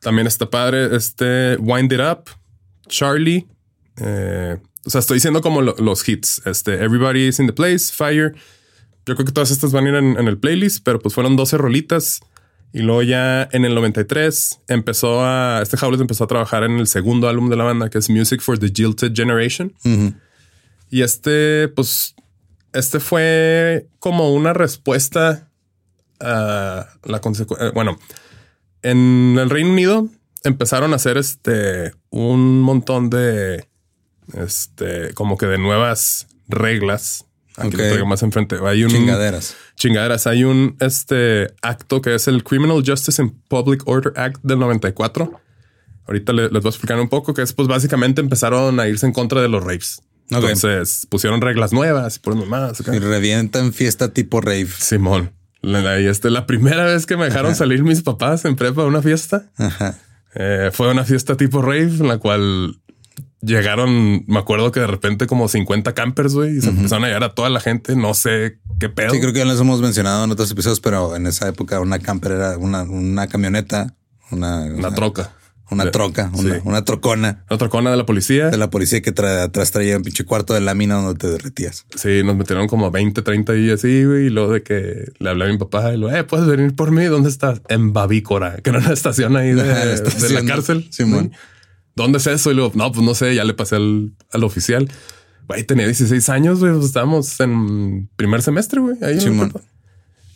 También 0.00 0.26
está 0.26 0.50
padre 0.50 0.96
este 0.96 1.56
Wind 1.58 1.92
It 1.92 2.00
Up, 2.00 2.30
Charlie. 2.88 3.46
eh, 3.98 4.56
o 4.84 4.90
sea, 4.90 4.98
estoy 5.00 5.16
diciendo 5.16 5.40
como 5.42 5.62
lo- 5.62 5.76
los 5.78 6.08
hits. 6.08 6.42
Este 6.46 6.74
Everybody 6.82 7.26
is 7.28 7.38
in 7.40 7.46
the 7.46 7.52
place, 7.52 7.92
Fire. 7.92 8.34
Yo 9.06 9.14
creo 9.14 9.24
que 9.26 9.32
todas 9.32 9.50
estas 9.50 9.72
van 9.72 9.86
a 9.86 9.88
ir 9.90 9.94
en, 9.96 10.18
en 10.18 10.28
el 10.28 10.38
playlist, 10.38 10.84
pero 10.84 10.98
pues 11.00 11.14
fueron 11.14 11.36
12 11.36 11.56
rolitas. 11.58 12.20
Y 12.72 12.80
luego 12.82 13.02
ya 13.02 13.48
en 13.50 13.64
el 13.64 13.74
93 13.74 14.60
empezó 14.68 15.24
a, 15.24 15.60
este 15.60 15.76
Howlett 15.84 16.00
empezó 16.02 16.22
a 16.24 16.26
trabajar 16.28 16.62
en 16.62 16.78
el 16.78 16.86
segundo 16.86 17.28
álbum 17.28 17.50
de 17.50 17.56
la 17.56 17.64
banda, 17.64 17.90
que 17.90 17.98
es 17.98 18.08
Music 18.08 18.40
for 18.42 18.58
the 18.60 18.68
Jilted 18.72 19.12
Generation. 19.14 19.74
Y 20.88 21.02
este, 21.02 21.66
pues, 21.68 22.14
este 22.72 23.00
fue 23.00 23.88
como 23.98 24.32
una 24.32 24.52
respuesta 24.52 25.48
a 26.20 26.86
la 27.04 27.20
consecuencia. 27.20 27.70
Bueno, 27.72 27.98
en 28.82 29.36
el 29.40 29.50
Reino 29.50 29.70
Unido 29.72 30.08
empezaron 30.44 30.92
a 30.92 30.96
hacer 30.96 31.16
este 31.16 31.92
un 32.10 32.60
montón 32.60 33.10
de 33.10 33.66
este 34.34 35.12
como 35.14 35.36
que 35.36 35.46
de 35.46 35.58
nuevas 35.58 36.26
reglas. 36.48 37.24
Aquí 37.56 37.76
lo 37.76 37.82
Ok. 37.82 37.88
traigo 37.90 38.06
más 38.06 38.22
enfrente. 38.22 38.56
Hay 38.64 38.84
un 38.84 38.90
Chingaderas. 38.90 39.56
chingaderas. 39.76 40.26
Hay 40.26 40.44
un 40.44 40.76
este 40.80 41.52
acto 41.62 42.00
que 42.00 42.14
es 42.14 42.28
el 42.28 42.42
Criminal 42.44 42.82
Justice 42.86 43.20
and 43.20 43.32
Public 43.48 43.82
Order 43.86 44.12
Act 44.16 44.40
del 44.42 44.58
94. 44.60 45.40
Ahorita 46.06 46.32
le- 46.32 46.42
les 46.50 46.62
voy 46.62 46.66
a 46.66 46.70
explicar 46.70 46.98
un 47.00 47.08
poco 47.08 47.34
que 47.34 47.42
es 47.42 47.52
pues 47.52 47.68
básicamente 47.68 48.20
empezaron 48.20 48.80
a 48.80 48.88
irse 48.88 49.06
en 49.06 49.12
contra 49.12 49.42
de 49.42 49.48
los 49.48 49.62
rapes. 49.62 50.00
Entonces 50.30 51.06
pusieron 51.10 51.40
reglas 51.40 51.72
nuevas 51.72 52.16
y 52.16 52.18
por 52.20 52.34
más. 52.46 52.80
Y 52.80 52.98
revientan 52.98 53.72
fiesta 53.72 54.12
tipo 54.12 54.40
rave. 54.40 54.68
Simón. 54.78 55.32
La, 55.60 56.00
y 56.00 56.06
este, 56.06 56.30
la 56.30 56.46
primera 56.46 56.84
vez 56.86 57.04
que 57.04 57.16
me 57.16 57.24
dejaron 57.26 57.54
salir 57.54 57.82
mis 57.82 58.00
papás 58.02 58.44
en 58.46 58.56
prepa 58.56 58.82
a 58.82 58.86
una 58.86 59.02
fiesta 59.02 59.50
Ajá. 59.58 59.98
eh, 60.34 60.70
fue 60.72 60.90
una 60.90 61.04
fiesta 61.04 61.36
tipo 61.36 61.60
rave 61.60 61.82
en 61.98 62.08
la 62.08 62.16
cual 62.18 62.80
llegaron, 63.42 64.24
me 64.26 64.38
acuerdo 64.38 64.70
que 64.72 64.80
de 64.80 64.86
repente 64.86 65.26
como 65.26 65.48
50 65.48 65.92
campers, 65.94 66.34
güey, 66.34 66.58
y 66.58 66.60
se 66.60 66.70
empezaron 66.70 67.04
a 67.04 67.06
llegar 67.08 67.24
a 67.24 67.34
toda 67.34 67.48
la 67.50 67.60
gente. 67.60 67.96
No 67.96 68.14
sé 68.14 68.58
qué 68.78 68.88
pedo. 68.88 69.10
Sí, 69.10 69.20
creo 69.20 69.32
que 69.32 69.38
ya 69.40 69.44
les 69.44 69.60
hemos 69.60 69.80
mencionado 69.80 70.24
en 70.24 70.30
otros 70.30 70.50
episodios, 70.50 70.80
pero 70.80 71.16
en 71.16 71.26
esa 71.26 71.48
época 71.48 71.80
una 71.80 71.98
camper 71.98 72.32
era 72.32 72.58
una, 72.58 72.82
una 72.82 73.26
camioneta, 73.28 73.94
una, 74.30 74.62
una 74.64 74.94
troca. 74.94 75.32
una 75.70 75.84
De- 75.84 75.90
troca, 75.92 76.30
una, 76.34 76.54
sí. 76.56 76.60
una 76.64 76.84
trocona 76.84 77.44
Una 77.48 77.58
trocona 77.58 77.90
de 77.92 77.96
la 77.96 78.04
policía. 78.06 78.48
de 78.50 78.56
la 78.56 78.70
policía 78.70 79.00
que 79.02 79.12
trae, 79.12 79.40
atrás 79.40 79.70
traía 79.70 79.96
un 79.96 80.02
pinche 80.02 80.24
cuarto 80.24 80.52
de 80.54 80.60
lámina 80.60 80.96
donde 80.96 81.14
te 81.18 81.28
derretías. 81.28 81.86
Sí, 81.94 82.22
nos 82.24 82.36
metieron 82.36 82.66
como 82.66 82.90
20, 82.90 83.22
30 83.22 83.52
días 83.52 83.78
así, 83.78 84.04
güey. 84.04 84.26
Y 84.26 84.30
luego 84.30 84.52
de 84.54 84.62
que 84.64 85.12
le 85.18 85.30
hablé 85.30 85.44
a 85.44 85.48
mi 85.48 85.58
papá 85.58 85.92
y 85.94 85.96
lo, 85.96 86.10
eh, 86.14 86.24
puedes 86.24 86.46
venir 86.46 86.74
por 86.74 86.90
mí. 86.90 87.04
¿Dónde 87.04 87.28
estás? 87.28 87.62
En 87.68 87.92
Babícora, 87.92 88.56
que 88.56 88.70
era 88.70 88.80
una 88.80 88.92
estación 88.92 89.36
ahí 89.36 89.50
de, 89.52 89.64
la 89.64 89.86
de 89.86 89.94
estación, 89.94 90.34
la 90.34 90.44
cárcel. 90.54 90.88
Simón. 90.90 91.32
¿Dónde 92.02 92.18
es 92.18 92.26
eso? 92.26 92.50
Y 92.50 92.54
luego, 92.54 92.72
no, 92.74 92.90
pues 92.92 93.04
no 93.04 93.14
sé, 93.14 93.34
ya 93.34 93.44
le 93.44 93.54
pasé 93.54 93.76
al, 93.76 94.12
al 94.32 94.44
oficial. 94.44 94.88
Güey, 95.46 95.64
tenía 95.64 95.84
16 95.86 96.28
años, 96.28 96.60
güey. 96.60 96.72
pues 96.72 96.86
estábamos 96.86 97.38
en 97.40 98.08
primer 98.16 98.40
semestre, 98.42 98.80
güey. 98.80 98.96
Ahí 99.02 99.18
en. 99.18 99.52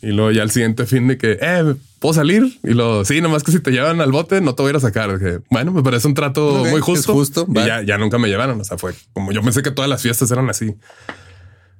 Y 0.03 0.09
luego 0.09 0.31
ya 0.33 0.43
al 0.43 0.51
siguiente 0.51 0.85
fin 0.85 1.09
de 1.09 1.17
que, 1.17 1.39
eh, 1.41 1.75
¿puedo 1.99 2.13
salir? 2.13 2.59
Y 2.63 2.75
luego, 2.75 3.07
sí, 3.07 3.23
nomás 3.23 3.43
que 3.43 3.53
si 3.53 3.61
te 3.61 3.71
llevan 3.71 4.03
al 4.03 4.13
bote, 4.13 4.43
no 4.43 4.55
te 4.55 4.63
voy 4.63 4.69
a 4.69 4.73
ir 4.73 4.77
a 4.77 4.81
sacar. 4.81 5.19
Dije, 5.19 5.39
bueno, 5.51 5.73
me 5.73 5.83
parece 5.83 6.07
un 6.09 6.13
trato 6.15 6.65
muy 6.67 6.75
es 6.75 6.81
justo. 6.83 7.15
justo, 7.15 7.47
Y 7.49 7.55
ya, 7.55 7.81
ya 7.83 7.97
nunca 7.97 8.19
me 8.19 8.29
llevaron. 8.29 8.61
O 8.61 8.65
sea, 8.65 8.77
fue 8.77 8.93
como 9.15 9.33
yo 9.33 9.41
pensé 9.43 9.63
que 9.63 9.71
todas 9.71 9.89
las 9.89 10.03
fiestas 10.03 10.31
eran 10.31 10.51
así. 10.51 10.75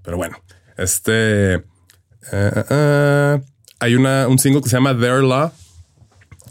Pero 0.03 0.17
bueno, 0.17 0.39
este... 0.79 1.55
eh, 1.57 1.63
eh, 2.33 3.41
hay 3.81 3.95
una, 3.97 4.27
un 4.29 4.39
single 4.39 4.63
que 4.63 4.71
se 4.71 4.77
llama 4.77 4.97
Their 4.99 5.23
Law 5.23 5.53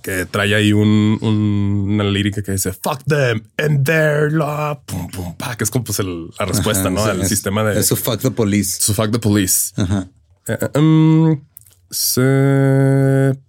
que 0.03 0.25
trae 0.27 0.53
ahí 0.53 0.71
un, 0.73 1.17
un- 1.21 1.85
una 1.93 2.03
lírica 2.03 2.43
que 2.43 2.51
dice 2.51 2.73
fuck 2.73 3.01
them 3.07 3.41
and 3.57 3.85
their 3.85 4.31
law, 4.31 4.79
pum, 4.85 5.09
pum, 5.09 5.35
pa, 5.35 5.55
que 5.57 5.63
es 5.63 5.71
como 5.71 5.83
pues 5.85 5.97
el- 5.99 6.29
la 6.37 6.45
respuesta, 6.45 6.81
Ajá, 6.83 6.89
¿no? 6.91 7.03
Al 7.05 7.21
es- 7.21 7.29
sistema 7.29 7.63
de 7.63 7.79
Eso 7.79 7.95
fuck 7.95 8.19
the 8.21 8.29
police. 8.31 8.79
su 8.81 8.93
fuck 8.93 9.09
the 9.11 9.19
police. 9.19 9.71
Ajá. 9.77 10.07
Eh, 10.47 10.57
eh, 10.61 10.77
um, 10.79 11.41
se- 11.89 13.39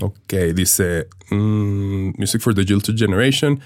Ok, 0.00 0.32
dice 0.54 1.08
mm, 1.30 2.12
Music 2.18 2.40
for 2.40 2.54
the 2.54 2.64
Jilted 2.64 2.96
Generation. 2.96 3.60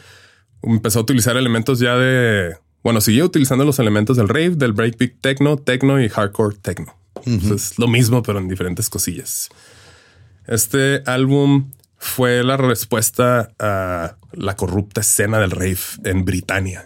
Empezó 0.63 0.99
a 0.99 1.03
utilizar 1.03 1.37
elementos 1.37 1.79
ya 1.79 1.97
de. 1.97 2.57
Bueno, 2.83 3.01
siguió 3.01 3.25
utilizando 3.25 3.65
los 3.65 3.79
elementos 3.79 4.17
del 4.17 4.29
rave, 4.29 4.51
del 4.57 4.73
breakbeat 4.73 5.13
techno, 5.21 5.57
techno 5.57 6.01
y 6.03 6.09
hardcore 6.09 6.57
techno. 6.61 6.95
Es 7.25 7.79
lo 7.79 7.89
mismo, 7.89 8.23
pero 8.23 8.39
en 8.39 8.49
diferentes 8.49 8.89
cosillas. 8.91 9.49
Este 10.47 11.03
álbum 11.07 11.73
fue 11.99 12.45
la 12.45 12.57
respuesta 12.57 13.51
a 13.59 14.17
la 14.33 14.57
corrupta 14.57 15.01
escena 15.01 15.39
del 15.39 15.51
rave 15.51 15.79
en 16.05 16.25
Britania 16.25 16.85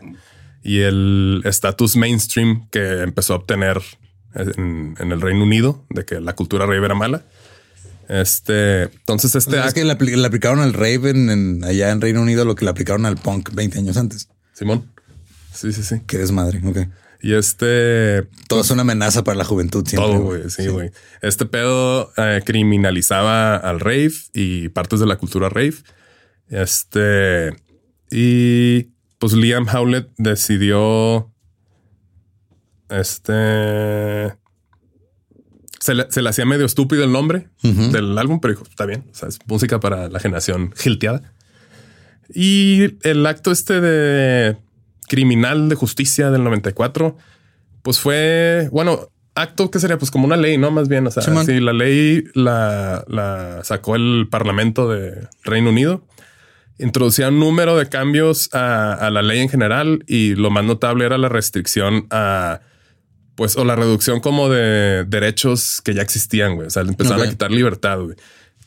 y 0.62 0.81
el 0.81 1.42
estatus 1.44 1.96
mainstream 1.96 2.68
que 2.70 3.01
empezó 3.03 3.35
a 3.35 3.37
obtener 3.37 3.81
en, 4.35 4.94
en 4.99 5.12
el 5.12 5.20
Reino 5.20 5.42
Unido 5.42 5.85
de 5.90 6.05
que 6.05 6.20
la 6.20 6.35
cultura 6.35 6.66
rave 6.66 6.85
era 6.85 6.94
mala. 6.94 7.23
Este, 8.09 8.83
entonces 8.85 9.35
este 9.37 9.51
O 9.51 9.55
sea, 9.55 9.66
es 9.66 9.75
que 9.75 9.85
le 9.85 9.92
aplicaron 10.27 10.59
al 10.61 10.73
rave 10.73 11.11
en, 11.11 11.31
en- 11.31 11.64
allá 11.64 11.90
en 11.90 12.01
Reino 12.01 12.20
Unido 12.23 12.44
lo 12.44 12.55
que 12.57 12.64
le 12.64 12.70
aplicaron 12.70 13.07
al 13.07 13.16
punk 13.16 13.51
20 13.53 13.79
años 13.79 13.96
antes. 13.96 14.29
Simón. 14.53 14.90
Sí, 15.55 15.73
sí, 15.73 15.83
sí. 15.83 16.01
Qué 16.07 16.18
desmadre. 16.18 16.61
Ok. 16.64 16.79
Y 17.22 17.35
este 17.35 18.28
Todo 18.48 18.62
es 18.62 18.70
una 18.70 18.83
amenaza 18.83 19.24
para 19.24 19.37
la 19.37 19.44
juventud 19.44 19.87
siempre. 19.87 20.11
todo, 20.11 20.22
güey. 20.22 20.50
Sí, 20.50 20.68
güey. 20.68 20.90
Este 21.20 21.46
pedo 21.46 22.12
eh, 22.16 22.42
criminalizaba 22.44 23.56
al 23.56 23.80
rave 23.80 24.12
y 24.33 24.68
partes 24.70 25.00
de 25.00 25.06
la 25.06 25.16
cultura 25.16 25.48
rave. 25.48 25.74
Este 26.48 27.54
y 28.11 28.88
pues 29.18 29.35
Liam 29.35 29.66
Howlett 29.68 30.11
decidió 30.16 31.30
este 32.88 34.35
se 35.80 35.94
le, 35.94 36.06
se 36.11 36.22
le 36.22 36.28
hacía 36.28 36.44
medio 36.44 36.66
estúpido 36.66 37.04
el 37.04 37.12
nombre 37.12 37.48
del 37.62 38.16
álbum, 38.18 38.38
pero 38.40 38.52
dijo, 38.52 38.64
está 38.68 38.85
bien. 38.85 39.06
O 39.11 39.14
sea, 39.14 39.28
es 39.28 39.38
música 39.46 39.80
para 39.80 40.09
la 40.09 40.20
generación 40.20 40.72
gilteada. 40.76 41.33
Y 42.33 42.98
el 43.02 43.24
acto 43.26 43.50
este 43.50 43.80
de 43.80 44.56
criminal 45.11 45.68
de 45.68 45.75
justicia 45.75 46.31
del 46.31 46.44
94, 46.44 47.16
pues 47.83 47.99
fue, 47.99 48.68
bueno, 48.70 49.09
acto 49.35 49.68
que 49.68 49.81
sería 49.81 49.99
pues 49.99 50.12
como 50.12 50.25
una 50.25 50.37
ley, 50.37 50.57
¿no? 50.57 50.70
Más 50.70 50.88
bien, 50.88 51.05
o 51.05 51.11
sea, 51.11 51.25
Simón. 51.25 51.44
sí, 51.44 51.59
la 51.59 51.73
ley 51.73 52.23
la, 52.35 53.05
la 53.09 53.59
sacó 53.64 53.96
el 53.96 54.29
Parlamento 54.31 54.88
de 54.88 55.27
Reino 55.42 55.70
Unido. 55.70 56.07
Introducía 56.79 57.27
un 57.29 57.40
número 57.40 57.77
de 57.77 57.88
cambios 57.88 58.51
a, 58.55 58.92
a 58.92 59.11
la 59.11 59.23
ley 59.23 59.40
en 59.40 59.49
general 59.49 60.05
y 60.07 60.37
lo 60.37 60.49
más 60.51 60.62
notable 60.62 61.07
era 61.07 61.18
la 61.18 61.29
restricción 61.29 62.07
a, 62.11 62.61
pues, 63.35 63.57
o 63.57 63.64
la 63.64 63.75
reducción 63.75 64.20
como 64.20 64.49
de 64.49 65.05
derechos 65.07 65.81
que 65.83 65.92
ya 65.92 66.03
existían, 66.03 66.55
güey. 66.55 66.68
O 66.68 66.70
sea, 66.70 66.85
le 66.85 66.90
empezaron 66.90 67.27
a 67.27 67.29
quitar 67.29 67.51
libertad, 67.51 67.99
güey. 67.99 68.14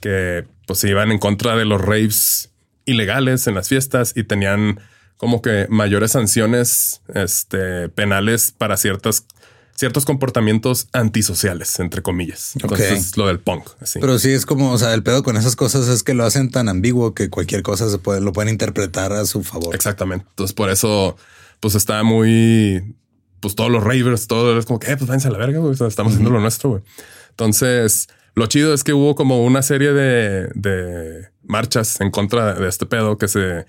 Que 0.01 0.43
pues 0.67 0.79
se 0.79 0.89
iban 0.89 1.10
en 1.10 1.19
contra 1.19 1.56
de 1.56 1.63
los 1.63 1.79
raves 1.79 2.51
ilegales 2.84 3.47
en 3.47 3.56
las 3.56 3.69
fiestas 3.69 4.12
y 4.13 4.25
tenían 4.25 4.82
como 5.23 5.41
que 5.41 5.67
mayores 5.69 6.12
sanciones 6.12 7.01
este, 7.15 7.88
penales 7.88 8.51
para 8.51 8.75
ciertas, 8.75 9.25
ciertos 9.73 10.03
comportamientos 10.03 10.89
antisociales, 10.91 11.79
entre 11.79 12.01
comillas. 12.01 12.57
Entonces, 12.62 13.15
lo 13.15 13.27
del 13.27 13.39
punk. 13.39 13.69
Así. 13.79 13.99
Pero 14.01 14.19
sí 14.19 14.31
es 14.31 14.45
como, 14.45 14.73
o 14.73 14.77
sea, 14.77 14.93
el 14.93 15.01
pedo 15.01 15.23
con 15.23 15.38
esas 15.38 15.55
cosas 15.55 15.88
es 15.88 16.03
que 16.03 16.13
lo 16.13 16.25
hacen 16.25 16.51
tan 16.51 16.67
ambiguo 16.67 17.13
que 17.13 17.29
cualquier 17.29 17.63
cosa 17.63 17.89
se 17.89 17.99
puede, 17.99 18.19
lo 18.19 18.33
pueden 18.33 18.49
interpretar 18.49 19.13
a 19.13 19.25
su 19.25 19.45
favor. 19.45 19.73
Exactamente. 19.73 20.25
Entonces, 20.27 20.53
por 20.53 20.69
eso, 20.69 21.15
pues 21.62 21.75
está 21.75 22.03
muy, 22.03 22.97
pues 23.39 23.55
todos 23.55 23.71
los 23.71 23.81
ravers, 23.81 24.27
todo 24.27 24.59
es 24.59 24.65
como 24.65 24.79
que, 24.79 24.91
eh, 24.91 24.97
pues 24.97 25.07
váyanse 25.07 25.29
a 25.29 25.31
la 25.31 25.38
verga, 25.38 25.59
güey. 25.59 25.71
Estamos 25.71 26.12
haciendo 26.12 26.31
lo 26.31 26.41
nuestro, 26.41 26.71
güey. 26.71 26.83
Entonces, 27.29 28.09
lo 28.36 28.47
chido 28.47 28.73
es 28.73 28.83
que 28.83 28.91
hubo 28.91 29.15
como 29.15 29.45
una 29.45 29.62
serie 29.62 29.93
de, 29.93 30.49
de 30.53 31.29
marchas 31.43 32.01
en 32.01 32.12
contra 32.12 32.55
de 32.55 32.67
este 32.67 32.86
pedo 32.86 33.17
que 33.17 33.29
se, 33.29 33.65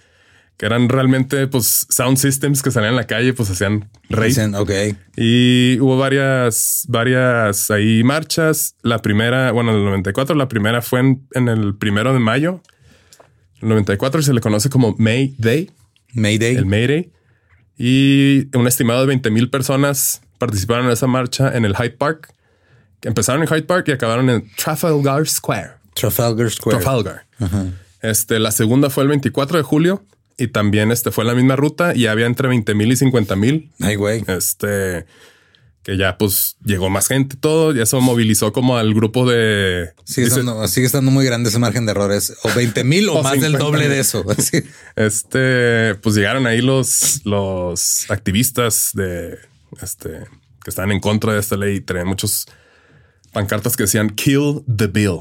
que 0.56 0.66
eran 0.66 0.88
realmente, 0.88 1.46
pues, 1.48 1.86
sound 1.88 2.16
systems 2.16 2.62
que 2.62 2.70
salían 2.70 2.92
en 2.92 2.96
la 2.96 3.06
calle, 3.06 3.32
pues 3.34 3.50
hacían 3.50 3.90
rave. 4.08 4.28
Dicen, 4.28 4.54
ok, 4.54 4.70
Y 5.16 5.78
hubo 5.80 5.98
varias, 5.98 6.84
varias 6.88 7.70
ahí 7.70 8.04
marchas. 8.04 8.76
La 8.82 9.00
primera, 9.00 9.50
bueno, 9.50 9.72
en 9.72 9.78
el 9.78 9.84
94, 9.84 10.36
la 10.36 10.48
primera 10.48 10.80
fue 10.80 11.00
en, 11.00 11.26
en 11.32 11.48
el 11.48 11.74
primero 11.74 12.12
de 12.12 12.20
mayo. 12.20 12.60
El 13.60 13.68
94 13.70 14.22
se 14.22 14.32
le 14.32 14.40
conoce 14.40 14.68
como 14.70 14.94
May 14.98 15.34
Day 15.38 15.70
Mayday. 16.12 16.56
el 16.56 16.66
Mayday. 16.66 17.10
Y 17.76 18.56
un 18.56 18.66
estimado 18.68 19.00
de 19.00 19.06
20 19.08 19.30
mil 19.30 19.50
personas 19.50 20.20
participaron 20.38 20.86
en 20.86 20.92
esa 20.92 21.06
marcha 21.06 21.56
en 21.56 21.64
el 21.64 21.74
Hyde 21.74 21.90
Park. 21.90 22.32
Empezaron 23.02 23.42
en 23.42 23.48
Hyde 23.48 23.64
Park 23.64 23.88
y 23.88 23.92
acabaron 23.92 24.30
en 24.30 24.48
Trafalgar 24.56 25.26
Square. 25.26 25.72
Trafalgar 25.94 26.50
Square. 26.50 26.78
Trafalgar. 26.78 27.26
Este, 28.00 28.38
la 28.38 28.52
segunda 28.52 28.90
fue 28.90 29.02
el 29.02 29.08
24 29.08 29.56
de 29.58 29.62
julio 29.64 30.04
y 30.38 30.48
también 30.48 30.90
este 30.90 31.10
fue 31.10 31.24
la 31.24 31.34
misma 31.34 31.56
ruta 31.56 31.94
y 31.94 32.06
había 32.06 32.26
entre 32.26 32.48
20 32.48 32.74
mil 32.74 32.90
y 32.92 32.96
50 32.96 33.36
mil. 33.36 33.70
Ay, 33.80 33.94
güey. 33.96 34.24
Este, 34.26 35.06
que 35.82 35.96
ya 35.98 36.16
pues 36.18 36.56
llegó 36.64 36.88
más 36.90 37.08
gente 37.08 37.36
y 37.36 37.38
todo 37.38 37.74
y 37.74 37.80
eso 37.80 38.00
movilizó 38.00 38.52
como 38.52 38.76
al 38.78 38.94
grupo 38.94 39.28
de... 39.28 39.90
Sigue, 40.04 40.26
dice- 40.28 40.40
estando, 40.40 40.66
sigue 40.68 40.86
estando 40.86 41.10
muy 41.10 41.24
grande 41.26 41.50
ese 41.50 41.58
margen 41.58 41.84
de 41.86 41.92
errores. 41.92 42.34
O 42.42 42.48
20 42.54 42.84
mil 42.84 43.08
o, 43.10 43.14
O 43.18 43.22
más 43.22 43.32
del 43.34 43.52
50 43.52 43.64
doble 43.64 43.88
de 43.88 44.00
eso. 44.00 44.24
Así. 44.36 44.62
Este, 44.96 45.94
pues 45.96 46.14
llegaron 46.14 46.46
ahí 46.46 46.60
los, 46.62 47.20
los 47.24 48.10
activistas 48.10 48.90
de 48.94 49.38
este 49.82 50.20
que 50.62 50.70
estaban 50.70 50.92
en 50.92 51.00
contra 51.00 51.34
de 51.34 51.40
esta 51.40 51.56
ley 51.58 51.76
y 51.76 51.80
traían 51.82 52.08
muchos 52.08 52.46
pancartas 53.32 53.76
que 53.76 53.82
decían 53.82 54.08
kill 54.10 54.62
the 54.74 54.86
bill. 54.86 55.18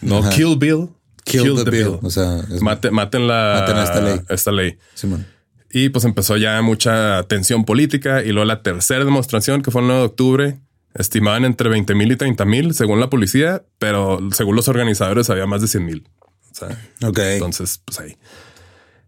No 0.00 0.18
Ajá. 0.18 0.30
kill 0.30 0.56
bill, 0.56 0.90
Kill, 1.30 1.64
the, 1.64 1.70
bill. 1.70 1.98
O 2.02 2.10
sea, 2.10 2.38
es 2.52 2.62
Mate- 2.62 2.90
maten 2.90 3.26
la 3.26 3.58
Maten 3.60 3.76
a 3.76 3.84
esta 3.84 4.00
ley. 4.00 4.20
esta 4.28 4.52
ley. 4.52 4.78
Simón. 4.94 5.26
Y 5.70 5.90
pues 5.90 6.04
empezó 6.04 6.36
ya 6.36 6.60
mucha 6.62 7.22
tensión 7.24 7.64
política 7.64 8.22
y 8.22 8.28
luego 8.32 8.46
la 8.46 8.62
tercera 8.62 9.04
demostración 9.04 9.60
que 9.62 9.70
fue 9.70 9.82
el 9.82 9.86
9 9.88 10.00
de 10.00 10.06
octubre 10.06 10.58
estimaban 10.94 11.44
entre 11.44 11.68
20 11.68 11.94
mil 11.94 12.10
y 12.10 12.16
30 12.16 12.44
mil 12.46 12.74
según 12.74 13.00
la 13.00 13.10
policía, 13.10 13.62
pero 13.78 14.18
según 14.32 14.56
los 14.56 14.68
organizadores 14.68 15.28
había 15.30 15.46
más 15.46 15.60
de 15.60 15.68
100 15.68 15.84
mil. 15.84 16.08
O 16.50 16.54
sea, 16.54 16.68
Ok. 17.06 17.18
entonces, 17.18 17.80
pues 17.84 18.00
ahí. 18.00 18.16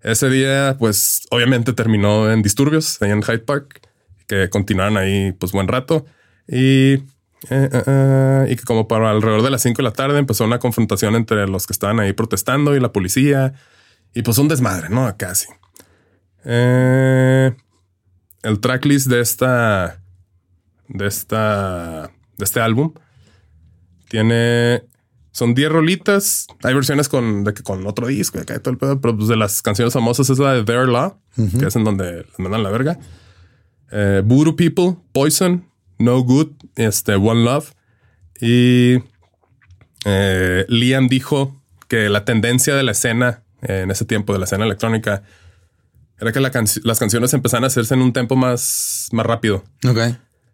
Ese 0.03 0.29
día, 0.31 0.77
pues 0.79 1.27
obviamente 1.31 1.73
terminó 1.73 2.31
en 2.31 2.43
disturbios 2.43 3.01
ahí 3.03 3.11
en 3.11 3.23
Hyde 3.23 3.41
Park, 3.41 3.81
que 4.27 4.49
continuaron 4.51 4.97
ahí 4.97 5.33
pues 5.33 5.53
buen 5.53 5.67
rato. 5.69 6.07
Y, 6.47 6.99
eh, 7.48 7.70
eh, 7.72 7.83
eh, 7.87 8.46
y 8.50 8.57
que 8.57 8.64
como 8.64 8.87
para 8.87 9.11
alrededor 9.11 9.42
de 9.42 9.50
las 9.50 9.62
5 9.62 9.79
de 9.79 9.83
la 9.83 9.92
tarde 9.92 10.18
empezó 10.18 10.44
una 10.44 10.59
confrontación 10.59 11.14
entre 11.14 11.46
los 11.46 11.66
que 11.66 11.72
estaban 11.72 11.98
ahí 11.98 12.12
protestando 12.12 12.76
y 12.76 12.81
la 12.81 12.92
policía. 12.92 13.55
Y 14.14 14.22
pues 14.22 14.38
un 14.38 14.48
desmadre, 14.48 14.90
¿no? 14.90 15.14
Casi. 15.16 15.46
El 16.44 17.55
tracklist 18.61 19.07
de 19.09 19.20
esta, 19.20 20.03
de 20.88 21.07
esta, 21.07 22.11
de 22.37 22.44
este 22.44 22.61
álbum 22.61 22.92
tiene 24.09 24.83
son 25.33 25.55
10 25.55 25.70
rolitas. 25.70 26.46
Hay 26.64 26.74
versiones 26.74 27.09
con, 27.09 27.44
de 27.44 27.55
que 27.55 27.62
con 27.62 27.87
otro 27.87 28.09
disco 28.09 28.38
y 28.38 28.40
acá 28.42 28.59
todo 28.59 28.72
el 28.72 28.79
pedo, 28.79 29.00
pero 29.00 29.16
pues 29.16 29.29
de 29.29 29.37
las 29.37 29.62
canciones 29.62 29.94
famosas 29.94 30.29
es 30.29 30.38
la 30.38 30.55
de 30.55 30.64
Their 30.64 30.88
Law, 30.88 31.18
que 31.37 31.66
es 31.66 31.76
en 31.76 31.85
donde 31.85 32.24
les 32.24 32.38
mandan 32.38 32.64
la 32.64 32.70
verga. 32.70 32.98
Voodoo 34.24 34.57
People, 34.57 34.96
Poison, 35.12 35.70
No 36.01 36.21
Good, 36.23 36.49
este, 36.77 37.15
One 37.15 37.45
Love. 37.45 37.73
Y 38.41 38.99
eh, 40.05 40.65
Liam 40.69 41.09
dijo 41.09 41.61
que 41.89 42.09
la 42.09 42.25
tendencia 42.25 42.75
de 42.75 42.83
la 42.83 42.93
escena 42.93 43.43
eh, 43.63 43.83
en 43.83 43.91
ese 43.91 44.05
tiempo, 44.05 44.33
de 44.33 44.39
la 44.39 44.47
escena 44.47 44.65
electrónica, 44.65 45.23
era 46.19 46.33
que 46.33 46.41
la 46.41 46.51
las 46.85 46.99
canciones 46.99 47.33
empezaban 47.35 47.65
a 47.65 47.69
hacerse 47.69 47.95
en 47.95 48.03
un 48.03 48.13
tempo 48.13 48.37
más, 48.37 49.09
más 49.13 49.25
rápido 49.25 49.65
Ok. 49.89 49.99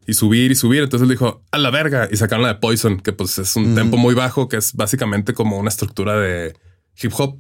y 0.06 0.14
subir 0.14 0.50
y 0.52 0.54
subir. 0.54 0.82
Entonces 0.82 1.04
él 1.04 1.10
dijo 1.10 1.42
a 1.50 1.58
la 1.58 1.70
verga 1.70 2.08
y 2.10 2.16
sacaron 2.16 2.42
la 2.42 2.54
de 2.54 2.60
Poison, 2.60 3.00
que 3.00 3.12
pues 3.12 3.38
es 3.38 3.56
un 3.56 3.74
tempo 3.74 3.96
muy 3.96 4.14
bajo, 4.14 4.48
que 4.48 4.56
es 4.58 4.74
básicamente 4.74 5.34
como 5.34 5.58
una 5.58 5.68
estructura 5.68 6.18
de 6.18 6.54
hip 7.00 7.12
hop, 7.16 7.38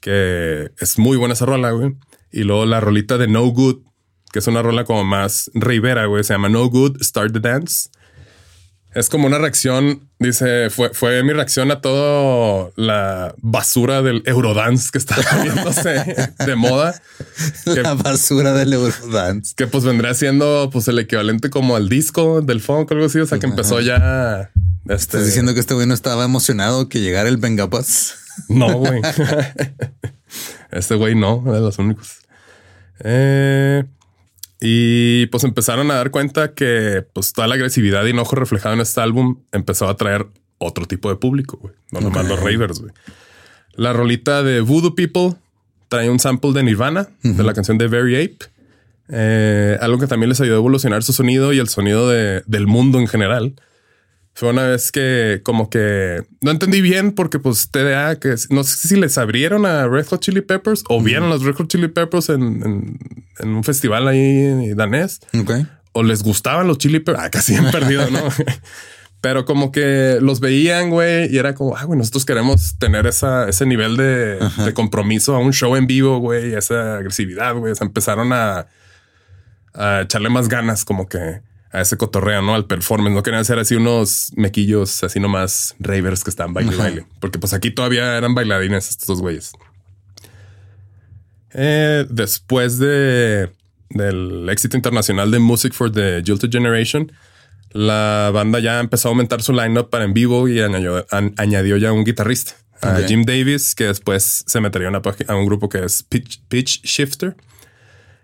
que 0.00 0.70
es 0.78 0.98
muy 0.98 1.16
buena 1.16 1.34
esa 1.34 1.46
rola, 1.46 1.70
güey. 1.70 1.94
Y 2.32 2.42
luego 2.44 2.66
la 2.66 2.80
rolita 2.80 3.18
de 3.18 3.28
No 3.28 3.44
Good, 3.46 3.82
que 4.32 4.38
es 4.38 4.46
una 4.46 4.62
rola 4.62 4.84
como 4.84 5.04
más 5.04 5.50
rivera, 5.54 6.06
güey. 6.06 6.24
Se 6.24 6.34
llama 6.34 6.48
No 6.48 6.68
Good, 6.68 7.02
Start 7.02 7.32
the 7.32 7.40
Dance. 7.40 7.90
Es 8.94 9.08
como 9.08 9.26
una 9.26 9.38
reacción, 9.38 10.10
dice, 10.18 10.68
fue, 10.68 10.90
fue 10.92 11.22
mi 11.22 11.32
reacción 11.32 11.70
a 11.70 11.80
toda 11.80 12.70
la 12.76 13.34
basura 13.38 14.02
del 14.02 14.22
Eurodance 14.26 14.90
que 14.92 14.98
está 14.98 15.16
poniéndose 15.30 16.34
de 16.44 16.56
moda. 16.56 17.00
Que 17.64 17.82
La 17.82 17.94
basura 17.94 18.52
del 18.52 18.74
Eurodance. 18.74 19.54
que 19.56 19.66
pues 19.66 19.84
vendría 19.84 20.12
siendo 20.12 20.68
pues 20.70 20.88
el 20.88 20.98
equivalente 20.98 21.48
como 21.48 21.74
al 21.74 21.88
disco 21.88 22.42
del 22.42 22.60
funk 22.60 22.90
o 22.90 22.94
algo 22.94 23.06
así. 23.06 23.18
O 23.18 23.26
sea 23.26 23.38
que 23.38 23.46
empezó 23.46 23.80
ya. 23.80 24.50
Este, 24.84 24.94
Estás 24.94 25.26
diciendo 25.26 25.54
que 25.54 25.60
este 25.60 25.72
güey 25.72 25.86
no 25.86 25.94
estaba 25.94 26.24
emocionado 26.24 26.88
que 26.90 27.00
llegara 27.00 27.30
el 27.30 27.38
Venga 27.38 27.70
Paz. 27.70 28.16
no, 28.48 28.74
güey. 28.74 29.00
este 30.70 30.96
güey 30.96 31.14
no, 31.14 31.42
era 31.46 31.54
de 31.54 31.60
los 31.60 31.78
únicos. 31.78 32.18
Eh, 33.04 33.84
y 34.64 35.26
pues 35.26 35.42
empezaron 35.42 35.90
a 35.90 35.94
dar 35.94 36.12
cuenta 36.12 36.54
que 36.54 37.04
pues 37.12 37.32
toda 37.32 37.48
la 37.48 37.56
agresividad 37.56 38.06
y 38.06 38.10
enojo 38.10 38.36
reflejado 38.36 38.74
en 38.76 38.80
este 38.80 39.00
álbum 39.00 39.38
empezó 39.50 39.88
a 39.88 39.96
traer 39.96 40.26
otro 40.58 40.86
tipo 40.86 41.08
de 41.10 41.16
público, 41.16 41.58
güey. 41.60 41.74
No 41.90 42.00
nomás 42.00 42.28
los 42.28 42.38
ravers, 42.38 42.78
güey. 42.80 42.92
La 43.74 43.92
rolita 43.92 44.44
de 44.44 44.60
Voodoo 44.60 44.94
People 44.94 45.34
trae 45.88 46.08
un 46.08 46.20
sample 46.20 46.52
de 46.52 46.62
Nirvana, 46.62 47.08
de 47.24 47.42
la 47.42 47.54
canción 47.54 47.76
de 47.76 47.88
Very 47.88 48.14
Ape. 48.22 48.38
Eh, 49.08 49.76
algo 49.80 49.98
que 49.98 50.06
también 50.06 50.28
les 50.28 50.40
ayudó 50.40 50.54
a 50.54 50.58
evolucionar 50.58 51.02
su 51.02 51.12
sonido 51.12 51.52
y 51.52 51.58
el 51.58 51.68
sonido 51.68 52.08
de- 52.08 52.42
del 52.46 52.66
mundo 52.68 53.00
en 53.00 53.08
general. 53.08 53.54
Fue 54.34 54.48
una 54.48 54.64
vez 54.66 54.90
que 54.92 55.40
como 55.44 55.68
que 55.68 56.22
no 56.40 56.50
entendí 56.50 56.80
bien 56.80 57.12
porque 57.12 57.38
pues 57.38 57.70
TDA, 57.70 58.18
que 58.18 58.34
no 58.48 58.64
sé 58.64 58.88
si 58.88 58.96
les 58.96 59.18
abrieron 59.18 59.66
a 59.66 59.86
Red 59.86 60.06
Hot 60.06 60.20
Chili 60.20 60.40
Peppers 60.40 60.84
o 60.88 61.02
vieron 61.02 61.28
los 61.28 61.42
Red 61.44 61.54
Hot 61.56 61.68
Chili 61.68 61.88
Peppers 61.88 62.30
en, 62.30 62.42
en- 62.42 62.98
en 63.40 63.48
un 63.50 63.62
festival 63.62 64.08
ahí 64.08 64.72
danés 64.74 65.20
o 65.92 66.02
les 66.02 66.22
gustaban 66.22 66.66
los 66.66 66.78
Chili 66.78 67.00
Peppers. 67.00 67.24
Ah, 67.24 67.30
casi 67.30 67.54
han 67.56 67.70
perdido, 67.72 68.08
¿no? 68.10 68.20
Pero 69.20 69.44
como 69.44 69.70
que 69.70 70.18
los 70.20 70.40
veían, 70.40 70.88
güey, 70.90 71.32
y 71.32 71.38
era 71.38 71.54
como, 71.54 71.76
ah, 71.76 71.84
güey, 71.84 71.98
nosotros 71.98 72.24
queremos 72.24 72.76
tener 72.78 73.06
esa, 73.06 73.48
ese 73.48 73.66
nivel 73.66 73.96
de, 73.96 74.38
de 74.64 74.72
compromiso 74.74 75.36
a 75.36 75.38
un 75.38 75.52
show 75.52 75.76
en 75.76 75.86
vivo, 75.86 76.18
güey, 76.18 76.54
esa 76.54 76.96
agresividad, 76.96 77.54
güey. 77.54 77.70
O 77.72 77.74
sea, 77.76 77.86
empezaron 77.86 78.32
a, 78.32 78.66
a 79.74 80.00
echarle 80.02 80.28
más 80.28 80.48
ganas 80.48 80.84
como 80.84 81.06
que 81.08 81.40
a 81.72 81.80
ese 81.80 81.96
cotorreo, 81.96 82.42
¿no? 82.42 82.54
Al 82.54 82.66
performance. 82.66 83.14
No 83.14 83.22
querían 83.22 83.40
hacer 83.40 83.58
así 83.58 83.74
unos 83.76 84.30
mequillos 84.36 85.02
así 85.04 85.18
nomás 85.20 85.74
ravers 85.78 86.22
que 86.22 86.30
estaban 86.30 86.52
baile 86.54 86.70
Ajá. 86.72 86.82
baile. 86.82 87.06
Porque 87.20 87.38
pues 87.38 87.52
aquí 87.54 87.70
todavía 87.70 88.16
eran 88.18 88.34
bailarines 88.34 88.88
estos 88.90 89.06
dos 89.06 89.20
güeyes. 89.20 89.52
Eh, 91.54 92.06
después 92.08 92.78
de 92.78 93.50
del 93.90 94.48
éxito 94.48 94.76
internacional 94.76 95.30
de 95.30 95.38
Music 95.38 95.74
for 95.74 95.92
the 95.92 96.22
Jilted 96.24 96.50
Generation, 96.50 97.12
la 97.72 98.30
banda 98.32 98.58
ya 98.58 98.80
empezó 98.80 99.08
a 99.08 99.10
aumentar 99.10 99.42
su 99.42 99.52
lineup 99.52 99.90
para 99.90 100.04
en 100.04 100.14
vivo 100.14 100.48
y 100.48 100.60
añadió, 100.60 101.04
an- 101.10 101.34
añadió 101.36 101.76
ya 101.76 101.92
un 101.92 102.04
guitarrista, 102.04 102.54
a. 102.80 103.00
Jim 103.06 103.24
Davis, 103.24 103.74
que 103.74 103.84
después 103.84 104.44
se 104.46 104.60
metería 104.60 104.88
a, 104.88 104.90
una 104.90 105.02
pag- 105.02 105.28
a 105.28 105.34
un 105.36 105.44
grupo 105.44 105.68
que 105.68 105.84
es 105.84 106.02
Pitch, 106.02 106.40
Pitch 106.48 106.82
Shifter. 106.84 107.36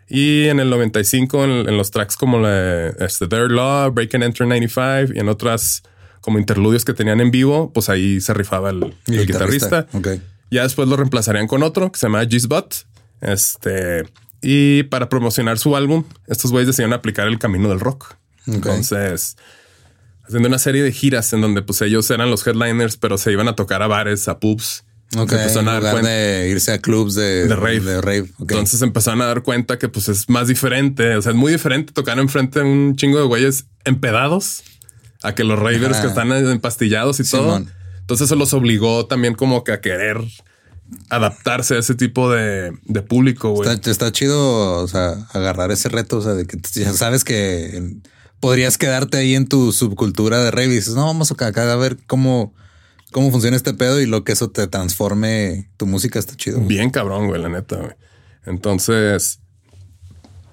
Y 0.09 0.47
en 0.47 0.59
el 0.61 0.71
95, 0.71 1.45
en, 1.45 1.51
en 1.69 1.77
los 1.77 1.91
tracks 1.91 2.17
como 2.17 2.39
la, 2.39 2.89
este, 2.89 3.27
Their 3.29 3.51
Law, 3.51 3.91
Break 3.93 4.15
and 4.15 4.25
Enter 4.25 4.47
95 4.47 5.15
y 5.15 5.19
en 5.19 5.29
otras 5.29 5.83
como 6.21 6.39
interludios 6.39 6.85
que 6.85 6.95
tenían 6.95 7.21
en 7.21 7.31
vivo, 7.31 7.73
pues 7.73 7.89
ahí 7.89 8.21
se 8.21 8.35
rifaba 8.35 8.71
el, 8.71 8.95
el 9.07 9.27
guitarrista. 9.27 9.87
Ya 10.51 10.63
después 10.63 10.89
lo 10.89 10.97
reemplazarían 10.97 11.47
con 11.47 11.63
otro 11.63 11.93
que 11.93 11.99
se 11.99 12.07
llama 12.07 12.23
G-Spot. 12.23 12.75
Este, 13.21 14.05
y 14.41 14.85
para 14.85 15.09
promocionar 15.09 15.59
su 15.59 15.77
álbum, 15.77 16.05
estos 16.27 16.51
güeyes 16.51 16.69
decidieron 16.69 16.93
aplicar 16.93 17.27
el 17.29 17.39
camino 17.39 17.69
del 17.69 17.81
rock. 17.81 18.15
Entonces, 18.47 19.37
haciendo 20.25 20.49
una 20.49 20.59
serie 20.59 20.83
de 20.83 20.93
giras 20.93 21.33
en 21.33 21.41
donde 21.41 21.63
pues 21.63 21.83
ellos 21.83 22.11
eran 22.11 22.31
los 22.31 22.47
headliners, 22.47 22.97
pero 22.97 23.19
se 23.19 23.33
iban 23.33 23.49
a 23.49 23.57
tocar 23.57 23.83
a 23.83 23.87
bares, 23.87 24.29
a 24.29 24.39
pubs. 24.39 24.85
Ok. 25.17 25.31
Se 25.31 25.37
empezaron 25.37 25.69
a 25.69 25.81
dar 25.81 25.93
cuenta 25.93 26.11
de 26.11 26.49
irse 26.51 26.73
a 26.73 26.79
clubs 26.79 27.15
de, 27.15 27.47
de 27.47 27.57
rave. 27.57 27.81
De 27.81 28.01
rave. 28.01 28.31
Ok. 28.39 28.51
Entonces 28.53 28.83
empezaron 28.83 29.23
a 29.23 29.27
dar 29.27 29.43
cuenta 29.43 29.79
que 29.79 29.89
pues 29.89 30.09
es 30.09 30.29
más 30.29 30.49
diferente. 30.49 31.17
O 31.17 31.23
sea, 31.23 31.33
es 31.33 31.39
muy 31.39 31.53
diferente 31.53 31.93
tocar 31.93 32.19
enfrente 32.19 32.61
de 32.61 32.67
un 32.67 32.97
chingo 32.97 33.19
de 33.19 33.25
güeyes 33.25 33.67
empedados 33.85 34.63
a 35.23 35.35
que 35.35 35.45
los 35.45 35.59
ravers 35.59 35.99
que 35.99 36.07
están 36.07 36.31
empastillados 36.33 37.21
y 37.21 37.25
todo. 37.25 37.65
Entonces 38.01 38.27
eso 38.27 38.37
los 38.37 38.53
obligó 38.55 39.07
también 39.07 39.35
como 39.35 39.65
que 39.65 39.73
a 39.73 39.81
querer 39.81 40.19
adaptarse 41.11 41.75
a 41.75 41.79
ese 41.79 41.95
tipo 41.95 42.31
de, 42.31 42.73
de 42.85 43.03
público, 43.03 43.51
güey. 43.51 43.69
Está, 43.69 43.91
está 43.91 44.13
chido, 44.13 44.83
o 44.83 44.89
sea, 44.89 45.27
agarrar 45.33 45.71
ese 45.71 45.89
reto, 45.89 46.19
o 46.19 46.23
sea, 46.23 46.33
de 46.33 46.47
que 46.47 46.59
ya 46.73 46.93
sabes 46.93 47.25
que 47.25 47.97
podrías 48.41 48.79
quedarte 48.79 49.19
ahí 49.19 49.35
en 49.35 49.47
tu 49.47 49.73
subcultura 49.73 50.43
de 50.43 50.51
rave 50.51 50.67
y 50.67 50.77
dices, 50.77 50.95
no, 50.95 51.05
vamos 51.05 51.31
acá, 51.31 51.49
acá 51.49 51.71
a 51.71 51.77
ver 51.77 51.99
cómo, 52.07 52.55
cómo 53.13 53.31
funciona 53.31 53.57
este 53.57 53.75
pedo 53.75 54.01
y 54.01 54.07
lo 54.07 54.25
que 54.25 54.33
eso 54.33 54.51
te 54.51 54.67
transforme 54.67 55.71
tu 55.77 55.87
música 55.87 56.19
está 56.19 56.37
chido. 56.37 56.57
güey. 56.59 56.69
Bien 56.69 56.91
cabrón, 56.91 57.29
güey, 57.29 57.41
la 57.41 57.49
neta, 57.49 57.77
güey. 57.77 57.93
Entonces, 58.47 59.41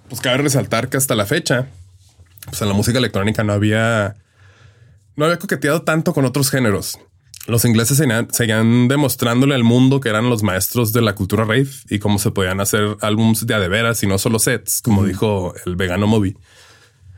pues 0.10 0.22
cabe 0.22 0.38
resaltar 0.38 0.89
que 0.89 0.98
hasta 0.98 1.15
la 1.15 1.26
fecha, 1.26 1.68
pues 2.46 2.62
en 2.62 2.68
la 2.68 2.74
música 2.74 2.98
electrónica 2.98 3.44
no 3.44 3.54
había, 3.54 4.15
no 5.15 5.26
había 5.26 5.39
coqueteado 5.39 5.82
tanto 5.84 6.13
con 6.13 6.26
otros 6.26 6.50
géneros. 6.50 7.00
Los 7.48 7.63
ingleses 7.63 7.98
seguían, 7.98 8.28
seguían 8.32 8.88
demostrándole 8.88 9.54
al 9.54 9.63
mundo 9.63 10.00
que 10.00 10.10
eran 10.10 10.30
los 10.30 10.41
maestros 10.41 10.94
de 10.94 11.02
la 11.02 11.13
cultura 11.13 11.44
rave 11.44 11.68
y 11.89 12.00
cómo 12.00 12.18
se 12.18 12.32
podían 12.32 12.60
hacer 12.60 12.98
álbums 13.02 13.46
de 13.46 13.54
a 13.54 13.60
de 13.60 13.68
veras 13.68 14.02
y 14.02 14.08
no 14.08 14.18
solo 14.18 14.39
sets, 14.39 14.82
como 14.82 15.06
dijo 15.06 15.54
el 15.65 15.76
vegano 15.76 16.08
Moby. 16.08 16.36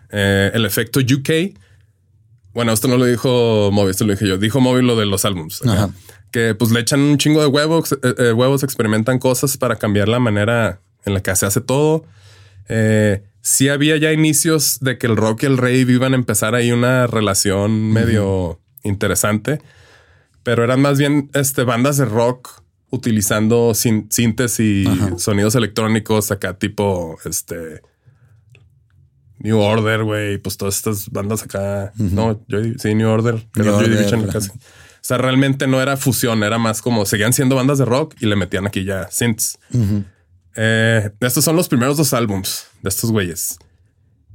Eh, 0.10 0.52
el 0.54 0.66
efecto 0.66 1.00
UK. 1.00 1.58
Bueno, 2.58 2.72
esto 2.72 2.88
no 2.88 2.98
lo 2.98 3.06
dijo 3.06 3.70
Moby, 3.72 3.92
esto 3.92 4.04
lo 4.04 4.14
dije 4.14 4.28
yo. 4.28 4.40
Dijo 4.40 4.60
Moby 4.60 4.82
lo 4.82 4.96
de 4.96 5.06
los 5.06 5.26
álbums. 5.26 5.64
Ajá. 5.64 5.92
Que 6.32 6.56
pues 6.56 6.72
le 6.72 6.80
echan 6.80 7.02
un 7.02 7.20
chingo 7.20 7.40
de 7.40 7.46
huevos, 7.46 7.92
eh, 7.92 8.16
eh, 8.18 8.34
huevos, 8.34 8.64
experimentan 8.64 9.20
cosas 9.20 9.58
para 9.58 9.76
cambiar 9.76 10.08
la 10.08 10.18
manera 10.18 10.82
en 11.06 11.14
la 11.14 11.22
que 11.22 11.36
se 11.36 11.46
hace 11.46 11.62
todo. 11.62 12.06
Eh, 12.68 13.22
sí 13.42 13.70
había 13.70 13.96
ya 13.98 14.12
inicios 14.12 14.80
de 14.82 14.98
que 14.98 15.06
el 15.06 15.18
rock 15.18 15.44
y 15.44 15.46
el 15.46 15.60
rave 15.60 15.82
iban 15.82 16.14
a 16.14 16.16
empezar 16.16 16.56
ahí 16.56 16.72
una 16.72 17.06
relación 17.06 17.94
medio 17.94 18.60
interesante, 18.82 19.62
pero 20.42 20.64
eran 20.64 20.82
más 20.82 20.98
bien 20.98 21.30
este, 21.36 21.64
bandas 21.64 21.98
de 21.98 22.06
rock 22.06 22.64
utilizando 22.90 23.76
sin, 23.76 24.12
sintes 24.12 24.60
y 24.60 24.84
sonidos 25.18 25.54
electrónicos 25.54 26.32
acá 26.32 26.58
tipo 26.58 27.20
este 27.24 27.84
New 29.40 29.60
Order, 29.60 30.04
güey, 30.04 30.38
pues 30.40 30.58
todas 30.58 30.76
estas 30.78 31.10
bandas 31.10 31.44
acá, 31.44 31.92
no, 31.98 32.40
Joy- 32.48 32.76
sí, 32.80 32.96
New 32.96 33.08
Order, 33.10 33.36
que 33.54 33.62
New 33.62 33.70
era 33.70 33.78
Joy 33.78 33.86
Order, 33.86 33.98
Division 33.98 34.24
ajá. 34.24 34.34
casi. 34.34 34.50
O 34.50 35.08
sea, 35.08 35.18
realmente 35.20 35.68
no 35.68 35.82
era 35.82 35.96
fusión, 35.96 36.44
era 36.44 36.58
más 36.58 36.82
como 36.82 37.06
seguían 37.06 37.32
siendo 37.34 37.56
bandas 37.56 37.78
de 37.78 37.86
rock 37.86 38.16
y 38.20 38.26
le 38.26 38.36
metían 38.36 38.66
aquí 38.68 38.84
ya 38.84 39.08
synths. 39.12 39.58
Eh, 40.56 41.12
estos 41.22 41.44
son 41.46 41.56
los 41.56 41.68
primeros 41.70 41.98
dos 41.98 42.14
álbums 42.14 42.66
de 42.82 42.90
estos 42.90 43.12
güeyes. 43.12 43.58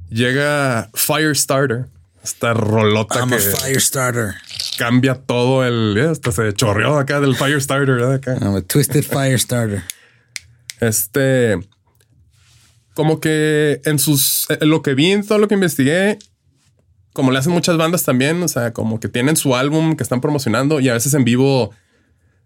Llega 0.09 0.89
Firestarter, 0.93 1.87
esta 2.23 2.53
rolota 2.53 3.19
I'm 3.19 3.29
que 3.29 3.35
a 3.35 3.39
fire 3.39 3.81
starter. 3.81 4.33
cambia 4.77 5.15
todo 5.15 5.65
el. 5.65 5.97
eh, 5.97 6.07
Hasta 6.09 6.31
se 6.31 6.53
chorreó 6.53 6.97
acá 6.97 7.19
del 7.19 7.35
Firestarter, 7.35 7.95
¿verdad? 7.95 8.13
Acá. 8.13 8.37
I'm 8.41 8.55
a 8.55 8.61
twisted 8.61 9.03
fire 9.03 9.37
starter. 9.39 9.83
Este. 10.79 11.59
Como 12.93 13.19
que 13.19 13.81
en 13.85 13.99
sus. 13.99 14.47
en 14.49 14.69
lo 14.69 14.81
que 14.81 14.93
vi, 14.93 15.11
en 15.11 15.25
todo 15.25 15.39
lo 15.39 15.47
que 15.47 15.55
investigué, 15.55 16.19
como 17.13 17.31
le 17.31 17.39
hacen 17.39 17.53
muchas 17.53 17.77
bandas 17.77 18.03
también, 18.03 18.41
o 18.43 18.47
sea, 18.47 18.73
como 18.73 18.99
que 18.99 19.07
tienen 19.07 19.35
su 19.35 19.55
álbum 19.55 19.95
que 19.95 20.03
están 20.03 20.21
promocionando 20.21 20.79
y 20.79 20.89
a 20.89 20.93
veces 20.93 21.13
en 21.13 21.23
vivo 21.23 21.71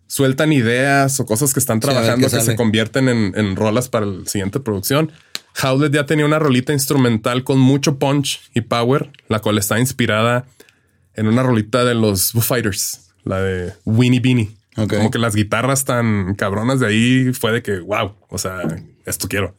sueltan 0.07 0.53
ideas 0.53 1.19
o 1.19 1.25
cosas 1.25 1.53
que 1.53 1.59
están 1.59 1.79
trabajando 1.79 2.29
que 2.29 2.41
se 2.41 2.55
convierten 2.55 3.09
en, 3.09 3.33
en 3.35 3.55
rolas 3.55 3.89
para 3.89 4.05
la 4.05 4.25
siguiente 4.25 4.59
producción. 4.59 5.11
Howlett 5.61 5.93
ya 5.93 6.05
tenía 6.05 6.25
una 6.25 6.39
rolita 6.39 6.71
instrumental 6.71 7.43
con 7.43 7.59
mucho 7.59 7.97
punch 7.97 8.41
y 8.53 8.61
power, 8.61 9.11
la 9.27 9.39
cual 9.39 9.57
está 9.57 9.79
inspirada 9.79 10.45
en 11.15 11.27
una 11.27 11.43
rolita 11.43 11.83
de 11.83 11.95
los 11.95 12.31
Foo 12.31 12.41
Fighters, 12.41 13.11
la 13.23 13.41
de 13.41 13.73
Winnie 13.85 14.19
Beanie. 14.19 14.51
Ok. 14.77 14.95
Como 14.95 15.11
que 15.11 15.17
las 15.17 15.35
guitarras 15.35 15.83
tan 15.83 16.35
cabronas 16.35 16.79
de 16.79 16.87
ahí 16.87 17.33
fue 17.33 17.51
de 17.51 17.63
que, 17.63 17.79
wow, 17.79 18.15
o 18.29 18.37
sea, 18.37 18.61
esto 19.05 19.27
quiero. 19.27 19.55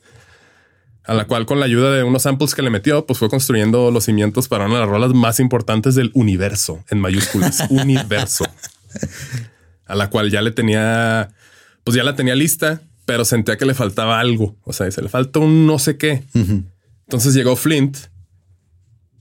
A 1.08 1.14
la 1.14 1.24
cual 1.24 1.46
con 1.46 1.58
la 1.58 1.64
ayuda 1.64 1.90
de 1.90 2.02
unos 2.02 2.24
samples 2.24 2.54
que 2.54 2.60
le 2.60 2.68
metió, 2.68 3.06
pues 3.06 3.18
fue 3.18 3.30
construyendo 3.30 3.90
los 3.90 4.04
cimientos 4.04 4.46
para 4.46 4.66
una 4.66 4.74
de 4.74 4.80
las 4.80 4.90
rolas 4.90 5.14
más 5.14 5.40
importantes 5.40 5.94
del 5.94 6.10
universo, 6.12 6.84
en 6.90 7.00
mayúsculas, 7.00 7.64
universo. 7.70 8.44
A 9.86 9.94
la 9.94 10.10
cual 10.10 10.30
ya 10.30 10.42
le 10.42 10.50
tenía, 10.50 11.30
pues 11.82 11.96
ya 11.96 12.04
la 12.04 12.14
tenía 12.14 12.34
lista, 12.34 12.82
pero 13.06 13.24
sentía 13.24 13.56
que 13.56 13.64
le 13.64 13.72
faltaba 13.72 14.20
algo. 14.20 14.54
O 14.64 14.74
sea, 14.74 14.90
se 14.90 15.00
le 15.00 15.08
falta 15.08 15.38
un 15.38 15.66
no 15.66 15.78
sé 15.78 15.96
qué. 15.96 16.24
Entonces 17.06 17.32
llegó 17.32 17.56
Flint 17.56 17.96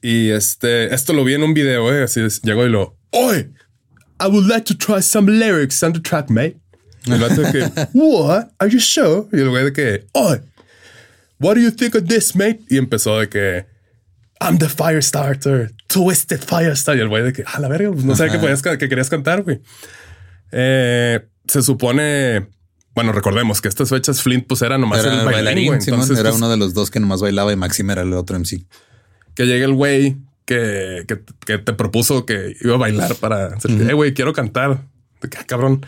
y 0.01 0.31
este, 0.31 0.93
esto 0.93 1.13
lo 1.13 1.23
vi 1.23 1.35
en 1.35 1.43
un 1.43 1.53
video, 1.53 1.93
eh, 1.93 2.03
así 2.03 2.19
es, 2.19 2.41
llegó 2.41 2.65
y 2.65 2.69
lo, 2.69 2.97
¡Oye! 3.11 3.49
I 4.19 4.27
would 4.27 4.45
like 4.45 4.65
to 4.65 4.77
try 4.77 5.01
some 5.01 5.31
lyrics 5.31 5.81
on 5.83 5.93
the 5.93 6.01
track, 6.01 6.29
mate. 6.29 6.57
Y 7.05 7.13
el 7.13 7.21
vato 7.21 7.41
de 7.41 7.51
que, 7.53 7.87
what? 7.93 8.49
Are 8.59 8.69
you 8.69 8.79
sure? 8.81 9.27
Y 9.31 9.39
el 9.39 9.49
güey 9.49 9.63
de 9.63 9.71
que, 9.71 10.05
¡Oye! 10.11 10.41
What 11.39 11.55
do 11.55 11.61
you 11.61 11.71
think 11.71 11.95
of 11.95 12.05
this, 12.05 12.35
mate? 12.35 12.61
Y 12.69 12.77
empezó 12.77 13.19
de 13.19 13.29
que, 13.29 13.65
I'm 14.39 14.57
the 14.57 14.69
fire 14.69 15.01
starter, 15.03 15.71
twisted 15.87 16.39
fire 16.41 16.75
starter. 16.75 16.99
Y 16.99 17.01
el 17.03 17.09
güey 17.09 17.23
de 17.23 17.33
que, 17.33 17.43
a 17.45 17.59
la 17.59 17.67
verga, 17.67 17.91
pues 17.91 18.05
no 18.05 18.15
sabía 18.15 18.33
que, 18.77 18.89
querías 18.89 19.09
cantar, 19.09 19.43
güey. 19.43 19.61
Eh, 20.51 21.19
se 21.47 21.61
supone, 21.61 22.47
bueno, 22.95 23.11
recordemos 23.11 23.61
que 23.61 23.67
estas 23.67 23.89
fechas 23.89 24.21
Flint 24.21 24.47
pues 24.47 24.61
era 24.61 24.77
nomás 24.77 24.99
Era 24.99 25.09
el 25.11 25.15
bailarín, 25.17 25.33
bailarín, 25.35 25.67
güey. 25.67 25.81
Simón, 25.81 25.99
Entonces, 26.01 26.19
era 26.19 26.29
pues, 26.29 26.37
uno 26.41 26.49
de 26.49 26.57
los 26.57 26.73
dos 26.73 26.89
que 26.91 26.99
nomás 26.99 27.21
bailaba 27.21 27.51
y 27.51 27.55
Maxim 27.55 27.89
era 27.89 28.01
el 28.01 28.13
otro 28.13 28.37
MC. 28.39 28.65
que 29.35 29.45
llegue 29.45 29.65
el 29.65 29.73
güey 29.73 30.17
que, 30.45 31.03
que, 31.07 31.21
que 31.45 31.57
te 31.59 31.73
propuso 31.73 32.25
que 32.25 32.55
iba 32.61 32.75
a 32.75 32.77
bailar 32.77 33.15
para 33.15 33.47
hacer, 33.47 33.69
"Eh, 33.71 33.93
güey, 33.93 34.13
quiero 34.13 34.33
cantar. 34.33 34.85
De 35.21 35.29
que, 35.29 35.37
"Ah, 35.37 35.43
cabrón. 35.45 35.85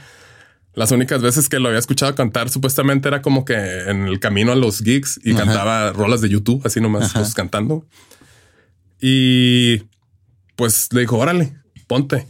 Las 0.74 0.92
únicas 0.92 1.22
veces 1.22 1.50
que 1.50 1.60
lo 1.60 1.68
había 1.68 1.80
escuchado 1.80 2.14
cantar 2.16 2.50
supuestamente 2.50 3.08
era 3.08 3.22
como 3.22 3.44
que 3.44 3.56
en 3.56 4.08
el 4.08 4.20
camino 4.20 4.52
a 4.52 4.56
los 4.56 4.80
gigs 4.80 5.20
y 5.24 5.34
Ajá. 5.34 5.46
cantaba 5.46 5.92
rolas 5.92 6.22
de 6.22 6.30
YouTube, 6.30 6.62
así 6.66 6.80
nomás 6.80 7.12
pues, 7.14 7.34
cantando. 7.34 7.86
Y 9.02 9.84
pues 10.56 10.90
le 10.92 11.02
dijo, 11.02 11.18
órale, 11.18 11.54
ponte. 11.88 12.28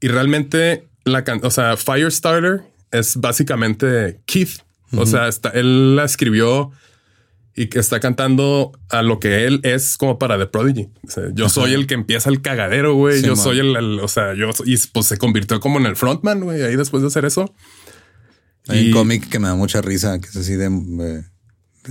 Y 0.00 0.08
realmente 0.08 0.88
la 1.04 1.24
can 1.24 1.40
o 1.42 1.50
sea, 1.50 1.76
Firestarter 1.76 2.62
es 2.90 3.16
básicamente 3.16 4.20
Keith. 4.26 4.60
O 4.94 5.06
sea, 5.06 5.26
está, 5.26 5.48
él 5.50 5.96
la 5.96 6.04
escribió 6.04 6.70
y 7.54 7.66
que 7.66 7.78
está 7.78 8.00
cantando 8.00 8.72
a 8.88 9.02
lo 9.02 9.20
que 9.20 9.44
él 9.46 9.60
es 9.62 9.96
como 9.98 10.18
para 10.18 10.38
The 10.38 10.46
Prodigy. 10.46 10.88
O 11.06 11.10
sea, 11.10 11.24
yo 11.34 11.48
soy 11.48 11.72
el 11.74 11.86
que 11.86 11.94
empieza 11.94 12.30
el 12.30 12.40
cagadero, 12.40 12.94
güey. 12.94 13.20
Sí, 13.20 13.26
yo 13.26 13.36
man. 13.36 13.44
soy 13.44 13.58
el, 13.58 13.76
el- 13.76 14.00
o 14.00 14.08
sea, 14.08 14.34
yo 14.34 14.50
y 14.64 14.76
pues 14.92 15.06
se 15.06 15.18
convirtió 15.18 15.60
como 15.60 15.78
en 15.78 15.86
el 15.86 15.96
frontman, 15.96 16.40
güey, 16.40 16.62
ahí 16.62 16.76
después 16.76 17.02
de 17.02 17.08
hacer 17.08 17.24
eso. 17.24 17.54
Hay 18.68 18.78
Y- 18.84 18.86
un 18.88 18.92
cómic 18.92 19.28
que 19.28 19.38
me 19.38 19.48
da 19.48 19.54
mucha 19.54 19.82
risa, 19.82 20.18
que 20.20 20.28
es 20.28 20.36
así 20.36 20.54
de, 20.54 20.68
de, 20.70 21.12
de 21.18 21.24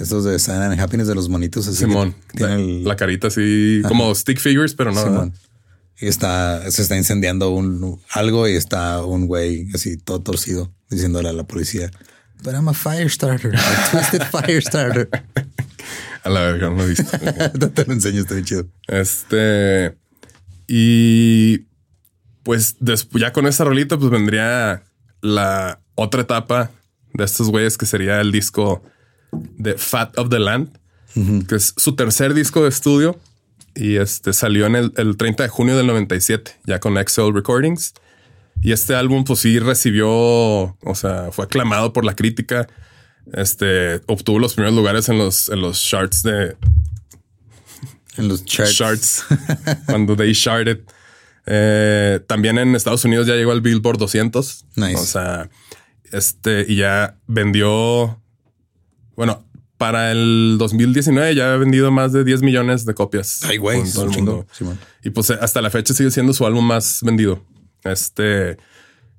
estos 0.04 0.24
de 0.24 0.40
San 0.40 0.62
and 0.62 0.80
Happiness 0.80 1.08
de 1.08 1.16
los 1.16 1.30
monitos. 1.30 1.68
Así 1.68 1.78
Simón, 1.78 2.16
que 2.32 2.38
tiene 2.38 2.56
el, 2.56 2.84
la 2.84 2.96
carita 2.96 3.28
así 3.28 3.82
como 3.88 4.14
stick 4.16 4.40
figures, 4.40 4.74
pero 4.74 4.92
no. 4.92 5.04
Simón. 5.04 5.34
Y 6.00 6.08
está, 6.08 6.72
se 6.72 6.82
está 6.82 6.98
incendiando 6.98 7.52
un 7.52 8.02
algo 8.10 8.48
y 8.48 8.56
está 8.56 9.06
un 9.06 9.28
güey 9.28 9.68
así 9.76 9.98
todo 9.98 10.22
torcido 10.24 10.74
diciéndole 10.90 11.30
a 11.30 11.34
la 11.34 11.44
policía. 11.44 11.92
But 12.44 12.54
I'm 12.56 12.70
a 12.70 12.74
fire 12.74 13.08
starter, 13.08 13.54
a 13.56 13.92
twisted 13.92 14.24
fire 14.32 14.64
starter. 14.64 15.10
A 16.24 16.30
la 16.30 16.42
verga, 16.42 16.70
no 16.70 16.78
lo 16.78 16.84
he 16.84 16.88
visto. 16.88 17.18
Te 17.74 17.86
lo 17.86 17.94
enseño, 17.94 18.22
está 18.22 18.36
bien 18.36 18.46
chido. 18.46 18.68
Este 18.88 19.98
y 20.68 21.66
pues 22.44 22.78
después 22.80 23.22
ya 23.22 23.34
con 23.34 23.48
esa 23.48 23.64
rolita, 23.64 23.98
pues 23.98 24.10
vendría 24.10 24.84
la 25.22 25.82
otra 25.96 26.22
etapa 26.22 26.72
de 27.14 27.24
estos 27.24 27.50
güeyes 27.50 27.78
que 27.78 27.86
sería 27.86 28.22
el 28.22 28.32
disco 28.32 28.84
de 29.32 29.78
Fat 29.78 30.18
of 30.18 30.30
the 30.30 30.40
Land, 30.40 30.78
que 31.48 31.56
es 31.56 31.74
su 31.78 31.96
tercer 31.96 32.34
disco 32.34 32.64
de 32.64 32.70
estudio 32.70 33.20
y 33.76 33.98
este 33.98 34.34
salió 34.34 34.66
en 34.66 34.76
el, 34.76 34.94
el 34.98 35.18
30 35.18 35.44
de 35.44 35.50
junio 35.50 35.78
del 35.78 35.88
97, 35.88 36.58
ya 36.66 36.80
con 36.80 36.98
Excel 36.98 37.34
Recordings. 37.34 37.94
Y 38.62 38.74
este 38.74 38.96
álbum, 38.96 39.24
pues 39.24 39.40
sí 39.40 39.60
recibió, 39.60 40.10
o 40.10 40.96
sea, 40.96 41.32
fue 41.32 41.46
aclamado 41.46 41.94
por 41.94 42.06
la 42.06 42.16
crítica. 42.16 42.68
Este 43.34 44.02
obtuvo 44.08 44.40
los 44.40 44.54
primeros 44.54 44.76
lugares 44.76 45.10
en 45.10 45.18
los, 45.18 45.50
en 45.50 45.62
los 45.62 45.82
charts 45.84 46.24
de, 46.24 46.56
En 48.18 48.28
los 48.28 48.44
charts. 48.46 48.76
charts 48.76 49.26
cuando 49.86 50.16
they 50.16 50.34
charted. 50.34 50.80
Eh, 51.46 52.20
también 52.28 52.58
en 52.58 52.76
Estados 52.76 53.04
Unidos 53.06 53.28
ya 53.28 53.36
llegó 53.36 53.52
al 53.52 53.62
Billboard 53.62 53.98
200. 53.98 54.66
Nice. 54.76 54.96
O 54.96 55.06
sea, 55.06 55.50
este 56.12 56.66
y 56.68 56.76
ya 56.78 57.18
vendió. 57.28 58.22
Bueno, 59.16 59.46
para 59.78 60.12
el 60.12 60.58
2019 60.60 61.34
ya 61.36 61.54
ha 61.54 61.58
vendido 61.58 61.90
más 61.92 62.14
de 62.14 62.24
10 62.24 62.44
millones 62.44 62.86
de 62.86 62.94
copias. 62.94 63.42
Ay, 63.44 63.58
güey, 63.58 63.82
todo 63.92 64.06
el 64.06 64.12
mundo. 64.12 64.46
Y 65.04 65.10
pues 65.10 65.32
hasta 65.32 65.62
la 65.62 65.70
fecha 65.70 65.94
sigue 65.94 66.12
siendo 66.12 66.34
su 66.34 66.46
álbum 66.46 66.66
más 66.66 67.00
vendido. 67.02 67.44
Este 67.84 68.58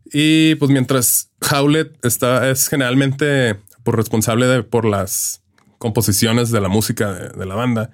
y 0.04 0.54
pues 0.56 0.70
mientras 0.70 1.30
Howlett 1.50 2.04
está 2.04 2.50
es 2.50 2.68
generalmente 2.68 3.58
por 3.82 3.96
responsable 3.96 4.46
de 4.46 4.62
por 4.62 4.84
las 4.84 5.42
composiciones 5.78 6.50
de 6.50 6.60
la 6.60 6.68
música 6.68 7.12
de, 7.12 7.28
de 7.30 7.46
la 7.46 7.54
banda. 7.54 7.90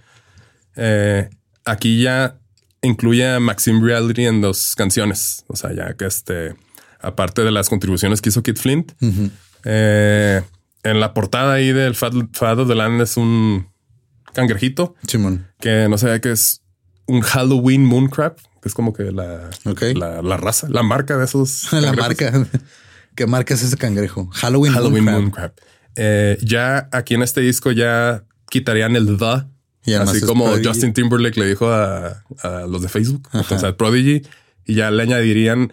eh, 0.76 1.28
aquí 1.64 2.03
ya 2.03 2.39
incluye 2.82 3.28
a 3.28 3.41
Maxim 3.41 3.82
Reality 3.82 4.26
en 4.26 4.41
dos 4.41 4.74
canciones. 4.76 5.45
O 5.49 5.57
sea, 5.57 5.72
ya 5.74 5.95
que 5.95 6.07
este, 6.07 6.55
aparte 7.01 7.43
de 7.43 7.51
las 7.51 7.68
contribuciones 7.68 8.20
que 8.22 8.28
hizo 8.30 8.43
Kid 8.43 8.57
Flint, 8.57 8.93
eh, 9.64 10.43
en 10.84 11.01
la 11.01 11.12
portada 11.14 11.55
ahí 11.55 11.72
del 11.72 11.95
Fat, 11.95 12.12
Fat 12.32 12.59
of 12.59 12.68
the 12.68 12.74
Land 12.74 13.01
es 13.03 13.16
un 13.16 13.68
cangrejito 14.32 14.95
Simón. 15.07 15.49
que 15.61 15.89
no 15.91 15.99
sé 15.99 16.20
qué 16.20 16.30
es 16.32 16.62
un 17.07 17.20
Halloween 17.22 17.84
Mooncrab, 17.84 18.36
que 18.62 18.68
es 18.68 18.74
como 18.74 18.93
que 18.93 19.11
la, 19.11 19.51
la, 19.64 20.22
la 20.22 20.36
raza, 20.36 20.68
la 20.70 20.82
marca 20.82 21.16
de 21.16 21.24
esos. 21.24 21.72
La 21.72 21.93
marca. 21.93 22.47
¿Qué 23.16 23.26
marca 23.26 23.55
es 23.55 23.62
ese 23.62 23.76
cangrejo? 23.76 24.28
Halloween, 24.32 24.72
Halloween 24.72 25.05
Mooncrab. 25.05 25.22
Mooncrab. 25.22 25.53
Eh, 26.01 26.38
ya 26.42 26.88
aquí 26.92 27.14
en 27.14 27.22
este 27.22 27.40
disco 27.40 27.72
ya 27.72 28.24
quitarían 28.49 28.94
el 28.94 29.18
the. 29.18 29.49
Y 29.84 29.94
así 29.94 30.20
como 30.20 30.44
Prodigy. 30.44 30.68
Justin 30.68 30.92
Timberlake 30.92 31.40
le 31.40 31.46
dijo 31.46 31.70
a, 31.70 32.24
a 32.42 32.66
los 32.68 32.82
de 32.82 32.88
Facebook, 32.88 33.28
entonces 33.32 33.64
a 33.64 33.76
Prodigy, 33.76 34.22
y 34.64 34.74
ya 34.74 34.90
le 34.90 35.03
añadirían 35.03 35.72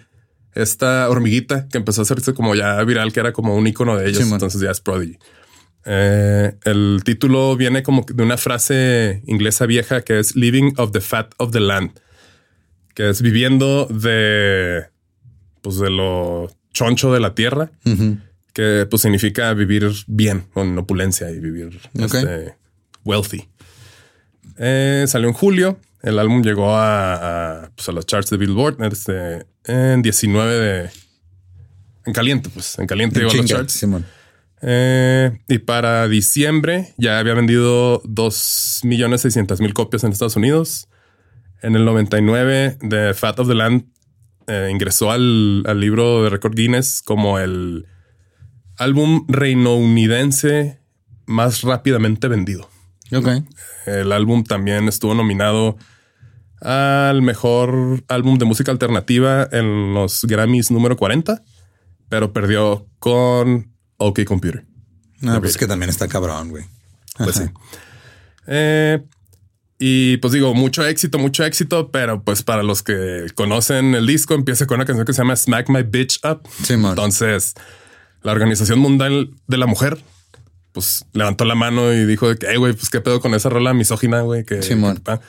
esta 0.53 1.09
hormiguita 1.09 1.67
que 1.67 1.77
empezó 1.77 2.01
a 2.01 2.03
hacerse 2.03 2.33
como 2.33 2.55
ya 2.55 2.81
viral, 2.83 3.11
que 3.13 3.19
era 3.19 3.33
como 3.33 3.55
un 3.55 3.67
icono 3.67 3.97
de 3.97 4.09
ellos. 4.09 4.31
Entonces 4.31 4.61
ya 4.61 4.71
es 4.71 4.79
Prodigy. 4.79 5.17
Eh, 5.85 6.55
el 6.63 7.01
título 7.03 7.55
viene 7.55 7.83
como 7.83 8.05
de 8.11 8.23
una 8.23 8.37
frase 8.37 9.21
inglesa 9.27 9.67
vieja 9.67 10.01
que 10.01 10.17
es 10.17 10.35
Living 10.35 10.73
of 10.77 10.91
the 10.91 11.01
Fat 11.01 11.33
of 11.37 11.51
the 11.51 11.59
Land, 11.59 11.91
que 12.95 13.09
es 13.09 13.21
viviendo 13.21 13.85
de, 13.85 14.85
pues 15.61 15.77
de 15.77 15.91
lo 15.91 16.49
choncho 16.73 17.13
de 17.13 17.19
la 17.19 17.35
tierra. 17.35 17.69
Que 18.55 18.87
pues 18.89 19.01
significa 19.01 19.53
vivir 19.53 19.91
bien, 20.07 20.45
con 20.53 20.77
opulencia 20.77 21.29
y 21.29 21.39
vivir 21.39 21.77
Ok. 22.01 22.15
este, 22.15 22.55
wealthy. 23.03 23.49
Eh, 24.57 25.03
salió 25.07 25.27
en 25.27 25.33
julio. 25.33 25.77
El 26.01 26.17
álbum 26.19 26.41
llegó 26.41 26.73
a, 26.73 27.63
a, 27.65 27.71
pues, 27.75 27.89
a 27.89 27.91
los 27.91 28.05
charts 28.05 28.29
de 28.29 28.37
Billboard 28.37 28.81
este, 28.85 29.45
en 29.65 30.01
19 30.01 30.53
de... 30.55 30.89
En 32.05 32.13
caliente, 32.13 32.49
pues. 32.53 32.79
En 32.79 32.87
caliente 32.87 33.19
llegó 33.19 33.31
a 33.31 33.35
los 33.35 33.45
charts. 33.45 33.73
Simón. 33.73 34.05
Eh, 34.61 35.37
y 35.49 35.57
para 35.57 36.07
diciembre 36.07 36.93
ya 36.97 37.19
había 37.19 37.33
vendido 37.33 38.01
2.600.000 38.03 39.73
copias 39.73 40.05
en 40.05 40.13
Estados 40.13 40.37
Unidos. 40.37 40.87
En 41.61 41.75
el 41.75 41.83
99, 41.83 42.77
The 42.89 43.13
Fat 43.13 43.37
of 43.39 43.49
the 43.49 43.55
Land 43.55 43.83
eh, 44.47 44.69
ingresó 44.71 45.11
al, 45.11 45.63
al 45.65 45.79
libro 45.81 46.23
de 46.23 46.29
récord 46.29 46.55
Guinness 46.55 47.01
como 47.01 47.37
el 47.39 47.87
álbum 48.77 49.25
reinounidense 49.27 50.79
más 51.25 51.61
rápidamente 51.61 52.27
vendido. 52.27 52.69
Ok. 53.11 53.27
El 53.85 54.11
álbum 54.11 54.43
también 54.43 54.87
estuvo 54.87 55.13
nominado 55.13 55.77
al 56.61 57.21
mejor 57.21 58.03
álbum 58.07 58.37
de 58.37 58.45
música 58.45 58.71
alternativa 58.71 59.47
en 59.51 59.93
los 59.93 60.25
Grammys 60.25 60.71
número 60.71 60.97
40, 60.97 61.43
pero 62.09 62.33
perdió 62.33 62.87
con 62.99 63.71
OK 63.97 64.23
Computer. 64.25 64.65
No, 65.21 65.39
pues 65.39 65.57
que 65.57 65.67
también 65.67 65.89
está 65.89 66.07
cabrón, 66.07 66.49
güey. 66.49 66.65
Pues 67.17 67.35
sí. 67.35 67.43
Eh, 68.47 69.03
y 69.77 70.17
pues 70.17 70.33
digo, 70.33 70.53
mucho 70.53 70.85
éxito, 70.85 71.19
mucho 71.19 71.43
éxito, 71.43 71.91
pero 71.91 72.23
pues 72.23 72.43
para 72.43 72.63
los 72.63 72.81
que 72.83 73.27
conocen 73.35 73.95
el 73.95 74.07
disco, 74.07 74.33
empieza 74.33 74.65
con 74.65 74.75
una 74.75 74.85
canción 74.85 75.05
que 75.05 75.13
se 75.13 75.21
llama 75.21 75.35
Smack 75.35 75.69
My 75.69 75.83
Bitch 75.83 76.19
Up. 76.23 76.47
Simón. 76.63 76.91
Entonces, 76.91 77.55
la 78.25 78.31
Organización 78.31 78.79
Mundial 78.79 79.29
de 79.47 79.57
la 79.57 79.67
Mujer, 79.67 79.97
pues 80.71 81.05
levantó 81.13 81.45
la 81.45 81.53
mano 81.55 81.93
y 81.93 82.05
dijo 82.05 82.27
de 82.27 82.37
que, 82.37 82.47
"Ey, 82.47 82.57
güey, 82.57 82.73
pues 82.73 82.89
qué 82.89 82.99
pedo 82.99 83.21
con 83.21 83.33
esa 83.35 83.49
rola 83.49 83.73
misógina, 83.73 84.21
güey, 84.21 84.43
que 84.43 84.63
Simón. 84.63 84.95
que 84.95 85.01
pa". 85.01 85.21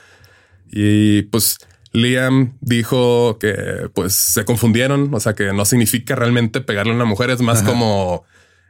Y 0.70 1.22
pues 1.22 1.58
Liam 1.92 2.56
dijo 2.60 3.38
que 3.38 3.90
pues 3.94 4.14
se 4.14 4.44
confundieron, 4.44 5.12
o 5.14 5.20
sea 5.20 5.34
que 5.34 5.52
no 5.52 5.64
significa 5.66 6.14
realmente 6.14 6.60
pegarle 6.62 6.92
a 6.92 6.96
una 6.96 7.04
mujer, 7.04 7.30
es 7.30 7.42
más 7.42 7.62
como 7.62 8.24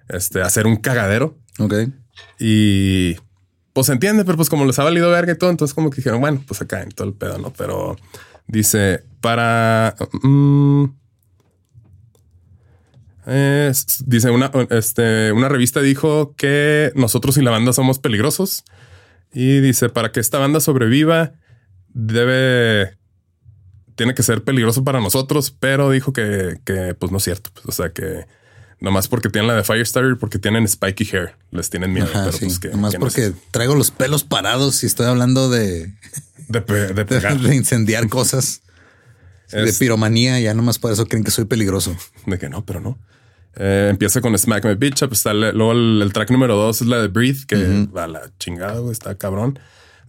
este 0.09 0.43
hacer 0.43 0.67
un 0.67 0.77
cagadero. 0.77 1.39
Ok. 1.61 1.75
Y 2.41 3.15
pues 3.73 3.87
se 3.87 3.93
entiende, 3.93 4.25
pero 4.25 4.37
pues 4.37 4.49
como 4.49 4.65
les 4.65 4.79
ha 4.79 4.85
valido 4.85 5.09
verga 5.11 5.33
y 5.35 5.39
todo, 5.39 5.51
entonces 5.51 5.73
como 5.73 5.91
que 5.91 5.97
dijeron, 5.97 6.21
bueno, 6.21 6.43
pues 6.47 6.61
acá 6.63 6.83
en 6.83 6.91
todo 6.91 7.07
el 7.07 7.15
pedo, 7.15 7.39
¿no? 7.39 7.53
Pero 7.53 7.97
dice, 8.49 9.05
para... 9.21 9.95
mm, 10.23 10.85
es- 13.27 14.05
dice, 14.07 14.31
una, 14.31 14.51
este, 14.71 15.33
una 15.33 15.49
revista 15.49 15.81
dijo 15.81 16.35
que 16.37 16.93
nosotros 16.95 17.37
y 17.39 17.43
la 17.43 17.51
banda 17.51 17.73
somos 17.73 17.99
peligrosos. 17.99 18.65
Y 19.33 19.61
dice, 19.61 19.89
para 19.89 20.13
que 20.13 20.21
esta 20.21 20.39
banda 20.39 20.61
sobreviva, 20.61 21.33
debe... 21.93 22.97
Tiene 23.97 24.15
que 24.15 24.23
ser 24.23 24.45
peligroso 24.45 24.85
para 24.85 25.01
nosotros, 25.01 25.51
pero 25.59 25.91
dijo 25.91 26.13
que, 26.13 26.59
que 26.65 26.95
pues 26.95 27.11
no 27.11 27.19
es 27.19 27.25
cierto. 27.25 27.51
Pues, 27.55 27.67
o 27.67 27.73
sea 27.73 27.91
que 27.93 28.27
nomás 28.79 29.09
porque 29.09 29.31
tienen 29.31 29.49
la 29.49 29.55
de 29.55 29.65
Firestarter, 29.65 30.19
porque 30.19 30.39
tienen 30.39 30.69
spiky 30.69 31.09
hair, 31.17 31.35
les 31.51 31.71
tienen 31.71 31.95
miedo. 31.95 32.07
Ajá, 32.11 32.25
pero 32.27 32.37
sí. 32.37 32.45
pues 32.45 32.59
que, 32.59 32.69
Nomás 32.69 32.93
que 32.93 32.99
no 32.99 33.07
es 33.07 33.15
porque 33.15 33.33
traigo 33.53 33.75
los 33.75 33.91
pelos 33.91 34.23
parados 34.23 34.83
y 34.83 34.87
estoy 34.87 35.07
hablando 35.07 35.49
de, 35.49 35.95
de, 36.49 36.61
pe- 36.61 36.75
de 36.89 36.93
de, 36.95 37.05
pegar. 37.07 37.39
de 37.41 37.57
incendiar 37.57 38.09
cosas. 38.09 38.61
De 39.51 39.73
piromanía, 39.73 40.41
ya 40.41 40.55
nomás 40.55 40.81
por 40.81 40.91
eso 40.93 41.07
creen 41.07 41.23
que 41.23 41.31
soy 41.31 41.45
peligroso. 41.45 41.97
De 42.27 42.37
que 42.37 42.49
no, 42.49 42.65
pero 42.67 42.81
no. 42.81 42.99
Eh, 43.59 43.89
empieza 43.91 44.21
con 44.21 44.37
Smack 44.37 44.65
My 44.65 44.75
Bitch 44.75 45.03
Up. 45.03 45.13
Está 45.13 45.33
le- 45.33 45.53
luego 45.53 45.73
el, 45.73 46.01
el 46.03 46.13
track 46.13 46.31
número 46.31 46.57
dos 46.57 46.83
es 46.83 46.89
la 46.89 47.01
de 47.01 47.09
Breathe, 47.09 47.47
que 47.47 47.89
a 47.99 48.07
la 48.07 48.23
chingada, 48.39 48.79
güey, 48.81 48.93
está 48.93 49.15
cabrón. 49.17 49.59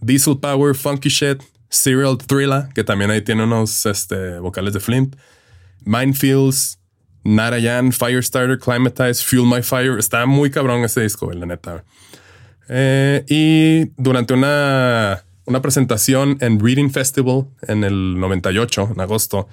Diesel 0.00 0.38
Power, 0.38 0.74
Funky 0.74 1.08
Shit, 1.08 1.42
Serial 1.70 2.16
Thriller, 2.18 2.68
que 2.74 2.84
también 2.84 3.10
ahí 3.10 3.22
tiene 3.22 3.44
unos 3.44 3.84
este, 3.86 4.38
vocales 4.38 4.72
de 4.74 4.80
Flint. 4.80 5.16
Minefields, 5.84 6.78
Narayan, 7.24 7.92
Firestarter, 7.92 8.58
Climatize, 8.58 9.24
Fuel 9.24 9.46
My 9.46 9.62
Fire. 9.62 9.98
Está 9.98 10.26
muy 10.26 10.50
cabrón 10.50 10.84
ese 10.84 11.00
disco, 11.02 11.26
güey, 11.26 11.38
la 11.38 11.46
neta. 11.46 11.84
Eh, 12.68 13.24
y 13.28 13.90
durante 14.00 14.34
una, 14.34 15.24
una 15.46 15.62
presentación 15.62 16.36
en 16.40 16.60
Reading 16.60 16.90
Festival 16.90 17.46
en 17.62 17.84
el 17.84 18.18
98, 18.20 18.90
en 18.94 19.00
agosto, 19.00 19.48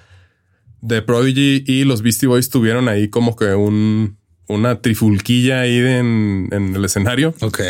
The 0.88 1.02
Prodigy 1.02 1.64
y 1.66 1.84
los 1.84 2.02
Beastie 2.02 2.28
Boys 2.28 2.50
tuvieron 2.50 2.88
ahí 2.88 3.10
como 3.10 3.36
que 3.36 3.54
un, 3.54 4.18
una 4.48 4.82
trifulquilla 4.82 5.62
ahí 5.62 5.78
en, 5.78 6.50
en 6.52 6.76
el 6.76 6.86
escenario. 6.86 7.34
Ok. 7.42 7.62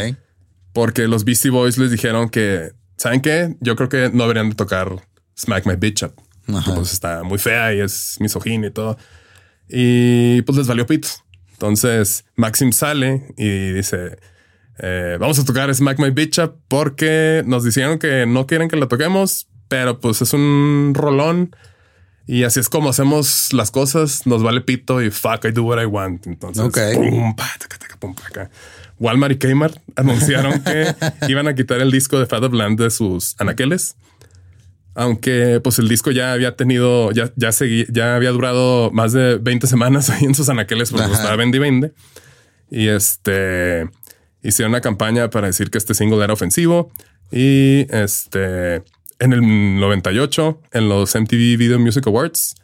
Porque 0.73 1.07
los 1.07 1.23
Beastie 1.23 1.51
Boys 1.51 1.77
les 1.77 1.91
dijeron 1.91 2.29
que, 2.29 2.71
¿saben 2.97 3.21
qué? 3.21 3.55
Yo 3.61 3.75
creo 3.75 3.89
que 3.89 4.09
no 4.13 4.23
deberían 4.23 4.49
de 4.49 4.55
tocar 4.55 5.07
Smack 5.37 5.65
My 5.65 5.75
Bitch 5.75 6.03
Up. 6.03 6.13
Ajá. 6.47 6.75
Pues 6.75 6.93
está 6.93 7.23
muy 7.23 7.37
fea 7.37 7.73
y 7.73 7.79
es 7.79 8.17
misogínia 8.19 8.69
y 8.69 8.73
todo. 8.73 8.97
Y 9.69 10.41
pues 10.43 10.57
les 10.57 10.67
valió 10.67 10.85
pito. 10.85 11.07
Entonces 11.53 12.25
Maxim 12.35 12.71
sale 12.71 13.33
y 13.37 13.71
dice, 13.71 14.17
eh, 14.79 15.17
vamos 15.19 15.39
a 15.39 15.45
tocar 15.45 15.73
Smack 15.73 15.99
My 15.99 16.09
Bitch 16.09 16.39
Up 16.39 16.59
porque 16.67 17.43
nos 17.45 17.63
dijeron 17.63 17.97
que 17.97 18.25
no 18.25 18.45
quieren 18.45 18.67
que 18.67 18.75
la 18.75 18.87
toquemos, 18.87 19.47
pero 19.69 19.99
pues 19.99 20.21
es 20.21 20.33
un 20.33 20.91
rolón. 20.93 21.55
Y 22.27 22.43
así 22.43 22.59
es 22.59 22.69
como 22.69 22.89
hacemos 22.89 23.53
las 23.53 23.69
cosas. 23.71 24.25
Nos 24.25 24.41
vale 24.41 24.61
pito 24.61 25.01
y 25.01 25.11
fuck, 25.11 25.45
I 25.45 25.51
do 25.51 25.63
what 25.63 25.81
I 25.81 25.85
want. 25.85 26.25
Entonces, 26.27 26.63
Ok. 26.63 26.77
pum, 26.95 27.35
pa, 27.35 27.47
taca, 27.59 27.77
taca, 27.77 27.97
pum, 27.97 28.15
pa, 28.15 28.27
acá. 28.27 28.49
Walmart 28.99 29.33
y 29.33 29.37
Kmart 29.37 29.77
anunciaron 29.95 30.63
que 30.63 30.95
iban 31.27 31.47
a 31.47 31.55
quitar 31.55 31.81
el 31.81 31.91
disco 31.91 32.19
de 32.19 32.25
Fat 32.25 32.43
of 32.43 32.53
Land 32.53 32.79
de 32.79 32.89
sus 32.89 33.35
anaqueles. 33.39 33.95
Aunque 34.97 35.59
pues 35.61 35.77
el 35.79 35.89
disco 35.89 36.09
ya 36.11 36.31
había 36.31 36.55
tenido, 36.55 37.11
ya, 37.11 37.29
ya 37.35 37.51
seguí, 37.51 37.85
ya 37.91 38.15
había 38.15 38.31
durado 38.31 38.91
más 38.91 39.11
de 39.11 39.37
20 39.37 39.67
semanas 39.67 40.09
ahí 40.09 40.23
en 40.23 40.33
sus 40.33 40.47
anaqueles, 40.49 40.91
porque 40.91 41.11
estaba 41.11 41.35
vende 41.35 41.57
y 41.57 41.59
vende. 41.59 41.93
Y 42.71 42.87
este 42.87 43.89
hicieron 44.41 44.71
una 44.71 44.81
campaña 44.81 45.29
para 45.29 45.47
decir 45.47 45.69
que 45.69 45.77
este 45.77 45.93
single 45.93 46.23
era 46.23 46.33
ofensivo. 46.33 46.91
Y 47.31 47.85
este 47.93 48.83
en 49.19 49.33
el 49.33 49.41
98, 49.79 50.61
en 50.73 50.89
los 50.89 51.15
MTV 51.15 51.57
Video 51.57 51.79
Music 51.79 52.05
Awards, 52.07 52.55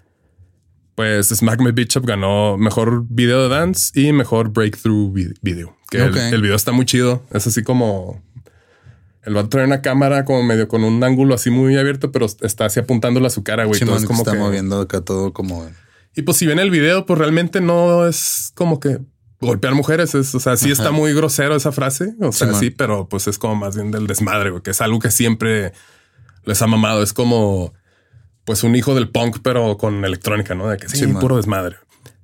pues 0.96 1.30
Smack 1.30 1.62
My 1.62 1.72
Bitch 1.72 1.98
Up 1.98 2.06
ganó 2.06 2.58
mejor 2.58 3.06
video 3.10 3.44
de 3.44 3.50
dance 3.56 3.92
y 4.00 4.12
mejor 4.12 4.50
breakthrough 4.50 5.14
vi- 5.14 5.34
video. 5.42 5.76
Que 5.90 6.00
el- 6.04 6.42
video 6.42 6.56
está 6.56 6.72
muy 6.72 6.86
chido. 6.86 7.24
Es 7.32 7.48
así 7.48 7.64
como 7.64 8.22
el 9.24 9.36
va 9.36 9.42
a 9.42 9.50
traer 9.50 9.68
una 9.68 9.82
cámara 9.82 10.26
como 10.26 10.44
medio 10.44 10.68
con 10.68 10.84
un 10.84 11.04
ángulo 11.04 11.36
así 11.36 11.50
muy 11.50 11.78
abierto, 11.78 12.12
pero 12.12 12.26
está 12.26 12.66
así 12.66 12.80
apuntándole 12.80 13.28
a 13.28 13.30
su 13.30 13.44
cara, 13.44 13.66
güey. 13.66 13.80
Que 13.80 13.86
como 13.86 13.98
está 13.98 14.32
que- 14.34 14.38
moviendo 14.38 14.82
acá 14.82 15.02
todo 15.02 15.34
como. 15.34 15.70
Y 16.16 16.24
pues 16.24 16.38
si 16.38 16.46
ven 16.46 16.60
el 16.60 16.72
video, 16.72 17.06
pues 17.06 17.18
realmente 17.20 17.62
no 17.62 18.06
es 18.08 18.52
como 18.56 18.80
que 18.80 19.00
golpear 19.40 19.74
mujeres. 19.74 20.14
Es, 20.16 20.36
o 20.36 20.40
sea, 20.40 20.58
sí 20.58 20.66
Ajá. 20.72 20.74
está 20.74 20.92
muy 20.92 21.14
grosero 21.14 21.56
esa 21.56 21.72
frase. 21.72 22.14
O 22.20 22.32
sea, 22.32 22.48
Simón. 22.48 22.60
sí, 22.60 22.70
pero 22.70 23.08
pues 23.08 23.28
es 23.28 23.38
como 23.38 23.56
más 23.56 23.76
bien 23.76 23.92
del 23.92 24.08
desmadre, 24.08 24.50
güey, 24.50 24.62
que 24.62 24.72
es 24.72 24.82
algo 24.82 25.00
que 25.00 25.10
siempre 25.12 25.72
les 26.46 26.62
ha 26.62 26.68
mamado. 26.68 27.04
Es 27.04 27.14
como 27.14 27.74
pues 28.46 28.64
un 28.64 28.76
hijo 28.76 28.96
del 28.96 29.10
punk, 29.10 29.38
pero 29.44 29.78
con 29.78 30.04
electrónica, 30.04 30.56
¿no? 30.56 30.68
De 30.68 30.78
que 30.78 30.90
sí, 30.90 30.98
Simón. 30.98 31.22
puro 31.22 31.38
desmadre. 31.38 31.78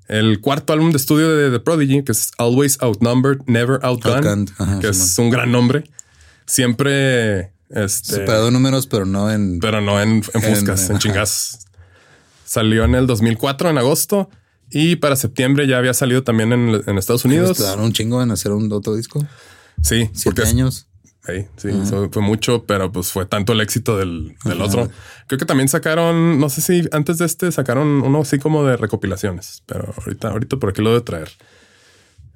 El 0.07 0.39
cuarto 0.41 0.73
álbum 0.73 0.91
de 0.91 0.97
estudio 0.97 1.35
de 1.35 1.51
The 1.51 1.59
Prodigy, 1.59 2.03
que 2.03 2.13
es 2.13 2.31
Always 2.37 2.77
Outnumbered, 2.81 3.39
Never 3.45 3.79
Outgunned, 3.83 4.49
ajá, 4.57 4.79
que 4.79 4.87
es 4.89 5.19
un 5.19 5.29
gran 5.29 5.51
nombre. 5.51 5.83
Siempre 6.45 7.51
este, 7.69 8.15
Superado 8.15 8.47
en 8.47 8.53
números, 8.53 8.87
pero 8.87 9.05
no 9.05 9.29
en. 9.29 9.59
pero 9.59 9.81
no 9.81 10.01
en, 10.01 10.23
en 10.33 10.41
fuscas, 10.41 10.85
en, 10.85 10.91
ajá. 10.95 10.99
chingazos. 10.99 11.59
Salió 12.45 12.85
en 12.85 12.95
el 12.95 13.05
2004, 13.07 13.69
en 13.69 13.77
agosto, 13.77 14.29
y 14.71 14.95
para 14.95 15.17
septiembre 15.17 15.67
ya 15.67 15.77
había 15.77 15.93
salido 15.93 16.23
también 16.23 16.53
en, 16.53 16.81
en 16.87 16.97
Estados 16.97 17.25
Unidos. 17.25 17.57
Tardaron 17.57 17.83
un 17.85 17.93
chingo 17.93 18.23
en 18.23 18.31
hacer 18.31 18.53
un 18.53 18.71
otro 18.71 18.95
disco. 18.95 19.19
Sí, 19.83 20.09
Siete 20.13 20.41
porque 20.41 20.41
es- 20.43 20.86
Sí, 21.57 21.69
eso 21.69 22.09
fue 22.11 22.21
mucho, 22.21 22.63
pero 22.65 22.91
pues 22.91 23.11
fue 23.11 23.25
tanto 23.25 23.53
el 23.53 23.61
éxito 23.61 23.97
del, 23.97 24.35
del 24.45 24.61
otro. 24.61 24.89
Creo 25.27 25.37
que 25.39 25.45
también 25.45 25.67
sacaron, 25.67 26.39
no 26.39 26.49
sé 26.49 26.61
si 26.61 26.87
antes 26.91 27.17
de 27.17 27.25
este 27.25 27.51
sacaron 27.51 28.01
uno 28.01 28.21
así 28.21 28.39
como 28.39 28.65
de 28.65 28.77
recopilaciones, 28.77 29.63
pero 29.65 29.93
ahorita, 29.97 30.29
ahorita 30.29 30.57
por 30.57 30.69
aquí 30.69 30.81
lo 30.81 30.93
de 30.93 31.01
traer. 31.01 31.29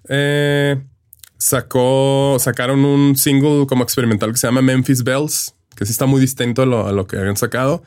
Eh, 0.10 0.82
sacó, 1.38 2.38
sacaron 2.40 2.84
un 2.86 3.16
single 3.16 3.66
como 3.68 3.84
experimental 3.84 4.32
que 4.32 4.38
se 4.38 4.48
llama 4.48 4.62
Memphis 4.62 5.04
Bells, 5.04 5.56
que 5.76 5.86
sí 5.86 5.92
está 5.92 6.06
muy 6.06 6.20
distinto 6.20 6.64
a 6.64 6.66
lo, 6.66 6.88
a 6.88 6.92
lo 6.92 7.08
que 7.08 7.18
habían 7.18 7.38
sacado. 7.38 7.84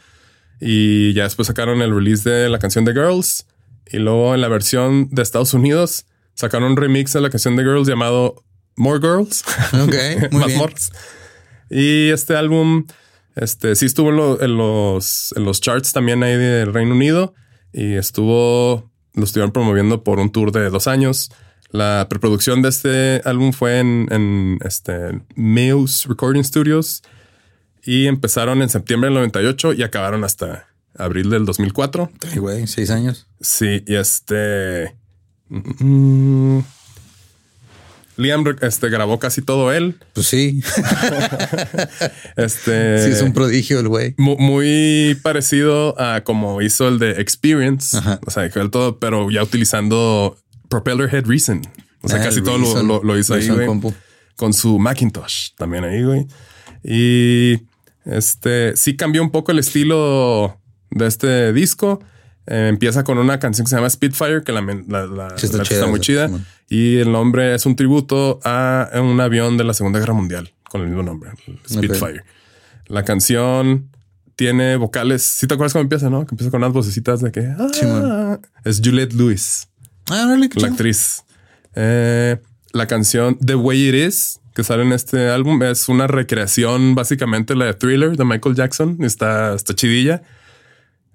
Y 0.60 1.12
ya 1.12 1.24
después 1.24 1.48
sacaron 1.48 1.82
el 1.82 1.94
release 1.94 2.28
de 2.28 2.48
la 2.48 2.58
canción 2.58 2.84
de 2.84 2.92
Girls. 2.92 3.46
Y 3.90 3.98
luego 3.98 4.34
en 4.34 4.40
la 4.40 4.48
versión 4.48 5.08
de 5.10 5.22
Estados 5.22 5.52
Unidos 5.52 6.06
sacaron 6.34 6.72
un 6.72 6.76
remix 6.76 7.12
de 7.12 7.20
la 7.20 7.30
canción 7.30 7.56
de 7.56 7.62
Girls 7.62 7.86
llamado 7.86 8.42
More 8.76 8.98
Girls. 9.00 9.44
Ok, 9.72 9.94
muy 10.32 10.40
Más 10.40 10.46
bien. 10.48 10.60
Y 11.70 12.10
este 12.10 12.36
álbum, 12.36 12.86
este 13.36 13.74
sí 13.76 13.86
estuvo 13.86 14.10
en, 14.10 14.16
lo- 14.16 14.40
en 14.42 14.56
los, 14.56 15.32
en 15.36 15.44
los 15.44 15.60
charts 15.60 15.92
también 15.92 16.22
ahí 16.22 16.36
del 16.36 16.72
Reino 16.72 16.94
Unido 16.94 17.34
y 17.72 17.94
estuvo, 17.94 18.90
lo 19.14 19.24
estuvieron 19.24 19.52
promoviendo 19.52 20.04
por 20.04 20.18
un 20.20 20.30
tour 20.30 20.52
de 20.52 20.70
dos 20.70 20.86
años. 20.86 21.30
La 21.70 22.06
preproducción 22.08 22.62
de 22.62 22.68
este 22.68 23.22
álbum 23.24 23.52
fue 23.52 23.80
en, 23.80 24.06
en 24.12 24.58
este 24.64 25.20
Muse 25.34 26.08
Recording 26.08 26.44
Studios 26.44 27.02
y 27.82 28.06
empezaron 28.06 28.62
en 28.62 28.68
septiembre 28.68 29.08
del 29.08 29.14
98 29.14 29.72
y 29.72 29.82
acabaron 29.82 30.22
hasta 30.22 30.68
abril 30.96 31.30
del 31.30 31.44
2004. 31.44 32.10
Ay, 32.30 32.38
güey, 32.38 32.66
seis 32.68 32.90
años. 32.90 33.26
Sí, 33.40 33.82
y 33.88 33.96
este. 33.96 34.94
mm, 35.48 36.60
Liam 38.16 38.44
este, 38.60 38.88
grabó 38.90 39.18
casi 39.18 39.42
todo 39.42 39.72
él. 39.72 39.96
Pues 40.12 40.26
sí. 40.28 40.62
Este. 42.36 43.04
sí, 43.04 43.10
es 43.10 43.22
un 43.22 43.32
prodigio 43.32 43.80
el 43.80 43.88
güey. 43.88 44.14
mu- 44.18 44.36
muy 44.38 45.18
parecido 45.22 46.00
a 46.00 46.22
como 46.22 46.62
hizo 46.62 46.88
el 46.88 46.98
de 46.98 47.20
Experience. 47.20 47.96
Ajá. 47.96 48.20
O 48.26 48.30
sea, 48.30 48.44
él 48.44 48.70
todo, 48.70 48.98
pero 48.98 49.30
ya 49.30 49.42
utilizando 49.42 50.36
Propeller 50.68 51.12
Head 51.14 51.26
Reason. 51.26 51.62
O 52.02 52.08
sea, 52.08 52.20
Ah, 52.20 52.24
casi 52.24 52.38
el 52.38 52.44
todo 52.44 52.58
lo, 52.58 52.64
Reason. 52.64 52.86
lo- 52.88 53.02
lo 53.02 53.18
hizo 53.18 53.34
ahí, 53.34 53.48
güey. 53.48 53.66
Con 54.36 54.52
su 54.52 54.78
Macintosh 54.78 55.50
también 55.56 55.84
ahí, 55.84 56.02
güey. 56.02 56.26
Y 56.82 57.60
este 58.04 58.76
sí 58.76 58.96
cambió 58.96 59.22
un 59.22 59.30
poco 59.30 59.52
el 59.52 59.58
estilo 59.58 60.60
de 60.90 61.06
este 61.06 61.52
disco. 61.52 62.02
Eh, 62.46 62.68
empieza 62.68 63.04
con 63.04 63.18
una 63.18 63.38
canción 63.38 63.64
que 63.64 63.70
se 63.70 63.76
llama 63.76 63.88
Spitfire, 63.88 64.42
que 64.44 64.52
la, 64.52 64.60
la, 64.60 65.06
la- 65.06 65.38
Sí, 65.38 65.46
está 65.46 65.58
la- 65.58 65.64
chida 65.64 65.78
está 65.78 65.86
muy 65.90 66.00
chida. 66.00 66.28
Y 66.68 66.98
el 66.98 67.10
nombre 67.12 67.54
es 67.54 67.64
un 67.66 67.76
tributo 67.76 68.40
a 68.44 68.90
un 69.00 69.20
avión 69.20 69.56
de 69.56 69.64
la 69.64 69.74
Segunda 69.74 69.98
Guerra 69.98 70.14
Mundial 70.14 70.52
con 70.68 70.80
el 70.82 70.88
mismo 70.88 71.02
nombre, 71.02 71.30
Spitfire. 71.68 72.22
La 72.86 73.04
canción 73.04 73.88
tiene 74.36 74.76
vocales. 74.76 75.22
Si 75.22 75.46
te 75.46 75.54
acuerdas 75.54 75.72
cómo 75.72 75.82
empieza, 75.82 76.10
no? 76.10 76.26
Que 76.26 76.34
empieza 76.34 76.50
con 76.50 76.62
unas 76.62 76.72
vocecitas 76.72 77.20
de 77.20 77.30
que 77.32 77.46
ah, 77.58 78.38
es 78.64 78.80
Juliette 78.84 79.12
Lewis 79.14 79.68
Ah, 80.10 80.36
qué 80.50 80.60
la 80.60 80.68
actriz. 80.68 81.22
Eh, 81.74 82.36
la 82.72 82.86
canción 82.86 83.38
The 83.38 83.54
Way 83.54 83.88
It 83.88 83.94
Is, 83.94 84.40
que 84.54 84.64
sale 84.64 84.82
en 84.82 84.92
este 84.92 85.30
álbum, 85.30 85.62
es 85.62 85.88
una 85.88 86.06
recreación, 86.06 86.94
básicamente 86.94 87.54
la 87.54 87.66
de 87.66 87.74
Thriller 87.74 88.16
de 88.16 88.24
Michael 88.24 88.54
Jackson. 88.54 88.98
Está, 89.00 89.54
está 89.54 89.74
chidilla. 89.74 90.22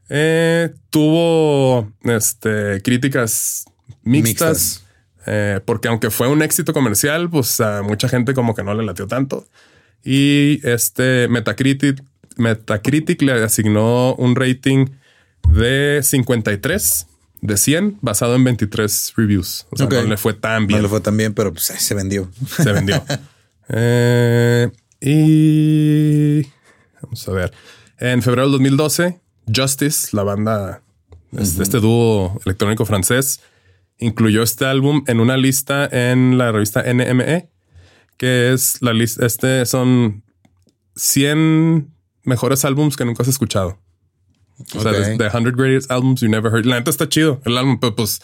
Eh, 0.09 0.73
tuvo 0.89 1.91
este, 2.03 2.81
críticas 2.81 3.65
mixtas, 4.03 4.81
Mixtas. 4.81 4.83
eh, 5.27 5.59
porque 5.65 5.87
aunque 5.87 6.09
fue 6.09 6.27
un 6.27 6.41
éxito 6.41 6.73
comercial, 6.73 7.29
pues 7.29 7.59
a 7.61 7.81
mucha 7.83 8.09
gente 8.09 8.33
como 8.33 8.55
que 8.55 8.63
no 8.63 8.73
le 8.73 8.83
latió 8.83 9.07
tanto. 9.07 9.47
Y 10.03 10.59
este 10.67 11.27
Metacritic, 11.27 12.01
Metacritic 12.37 13.21
le 13.21 13.33
asignó 13.43 14.15
un 14.15 14.35
rating 14.35 14.87
de 15.47 15.99
53 16.01 17.05
de 17.41 17.57
100 17.57 17.99
basado 18.01 18.35
en 18.35 18.43
23 18.43 19.13
reviews. 19.15 19.67
O 19.71 19.77
sea, 19.77 19.87
no 19.87 20.01
le 20.03 20.17
fue 20.17 20.33
tan 20.33 20.67
bien. 20.67 20.79
No 20.79 20.83
le 20.83 20.89
fue 20.89 21.01
tan 21.01 21.15
bien, 21.17 21.33
pero 21.33 21.53
pues, 21.53 21.65
se 21.65 21.93
vendió. 21.93 22.29
Se 22.47 22.71
vendió. 22.71 23.03
Eh, 23.71 24.67
y 24.99 26.41
vamos 27.03 27.27
a 27.27 27.31
ver. 27.31 27.53
En 27.99 28.23
febrero 28.23 28.47
del 28.47 28.53
2012, 28.53 29.19
Justice, 29.53 30.15
la 30.15 30.23
banda, 30.23 30.81
este, 31.37 31.63
este 31.63 31.79
dúo 31.79 32.39
electrónico 32.45 32.85
francés, 32.85 33.41
incluyó 33.99 34.43
este 34.43 34.65
álbum 34.65 35.03
en 35.07 35.19
una 35.19 35.37
lista 35.37 35.87
en 35.91 36.37
la 36.37 36.51
revista 36.51 36.83
NME, 36.91 37.49
que 38.17 38.53
es 38.53 38.81
la 38.81 38.93
lista. 38.93 39.25
Este 39.25 39.65
son 39.65 40.23
100 40.95 41.93
mejores 42.23 42.65
álbums 42.65 42.97
que 42.97 43.05
nunca 43.05 43.23
has 43.23 43.29
escuchado. 43.29 43.79
O 44.75 44.81
sea, 44.81 44.91
the, 44.91 45.17
the 45.17 45.29
100 45.29 45.55
greatest 45.55 45.91
albums 45.91 46.21
you 46.21 46.27
never 46.27 46.51
heard. 46.51 46.65
La 46.65 46.75
neta 46.77 46.89
está 46.89 47.07
chido 47.07 47.41
el 47.45 47.57
álbum, 47.57 47.79
pero 47.79 47.95
pues 47.95 48.21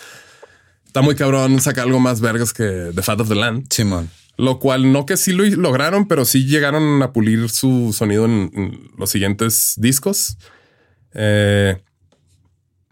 está 0.86 1.02
muy 1.02 1.16
cabrón 1.16 1.60
sacar 1.62 1.86
algo 1.86 2.00
más 2.00 2.20
vergas 2.22 2.54
que 2.54 2.92
The 2.94 3.02
Fat 3.02 3.22
of 3.22 3.30
the 3.30 3.36
Land. 3.36 3.68
Simón. 3.72 4.10
Lo 4.38 4.60
cual 4.60 4.92
no 4.92 5.06
que 5.06 5.16
sí 5.16 5.32
lo 5.32 5.46
lograron, 5.46 6.10
pero 6.10 6.26
sí 6.26 6.46
llegaron 6.46 7.02
a 7.02 7.14
pulir 7.14 7.50
su 7.50 7.94
sonido 7.94 8.26
en, 8.26 8.52
en 8.54 8.92
los 8.98 9.10
siguientes 9.10 9.76
discos. 9.78 10.38
Eh, 11.16 11.82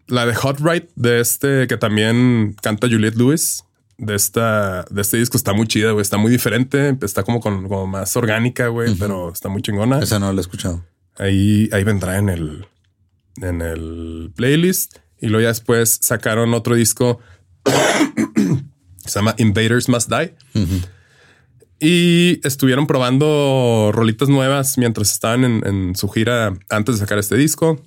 la 0.08 0.26
de 0.26 0.36
Hot 0.36 0.60
Right 0.60 0.90
de 0.96 1.20
este 1.20 1.68
que 1.68 1.78
también 1.78 2.56
canta 2.62 2.88
Juliette 2.88 3.16
Lewis 3.16 3.64
de 3.98 4.16
esta 4.16 4.86
de 4.90 5.02
este 5.02 5.18
disco 5.18 5.38
está 5.38 5.54
muy 5.54 5.68
chida, 5.68 5.92
güey. 5.92 6.02
Está 6.02 6.18
muy 6.18 6.32
diferente, 6.32 6.98
está 7.02 7.24
como 7.24 7.40
con 7.40 7.68
como 7.68 7.88
más 7.88 8.16
orgánica, 8.16 8.68
güey, 8.68 8.96
pero 8.96 9.32
está 9.32 9.50
muy 9.50 9.62
chingona. 9.62 10.00
Esa 10.00 10.20
no 10.20 10.32
la 10.32 10.40
he 10.40 10.42
escuchado. 10.42 10.84
Ahí 11.18 11.70
ahí 11.72 11.84
vendrá 11.84 12.18
en 12.18 12.30
el 12.30 12.66
en 13.42 13.62
el 13.62 14.32
playlist 14.36 14.98
Y 15.20 15.28
luego 15.28 15.42
ya 15.42 15.48
después 15.50 16.00
sacaron 16.02 16.54
otro 16.54 16.76
disco 16.76 17.20
que 17.64 19.10
se 19.10 19.20
llama 19.20 19.36
Invaders 19.38 19.90
Must 19.90 20.10
Die. 20.10 20.36
Y 21.80 22.40
estuvieron 22.48 22.88
probando 22.88 23.92
rolitas 23.94 24.30
nuevas 24.30 24.78
mientras 24.78 25.12
estaban 25.12 25.44
en, 25.44 25.68
en 25.68 25.96
su 25.96 26.08
gira 26.08 26.54
antes 26.70 26.96
de 26.96 27.00
sacar 27.00 27.20
este 27.20 27.36
disco. 27.36 27.82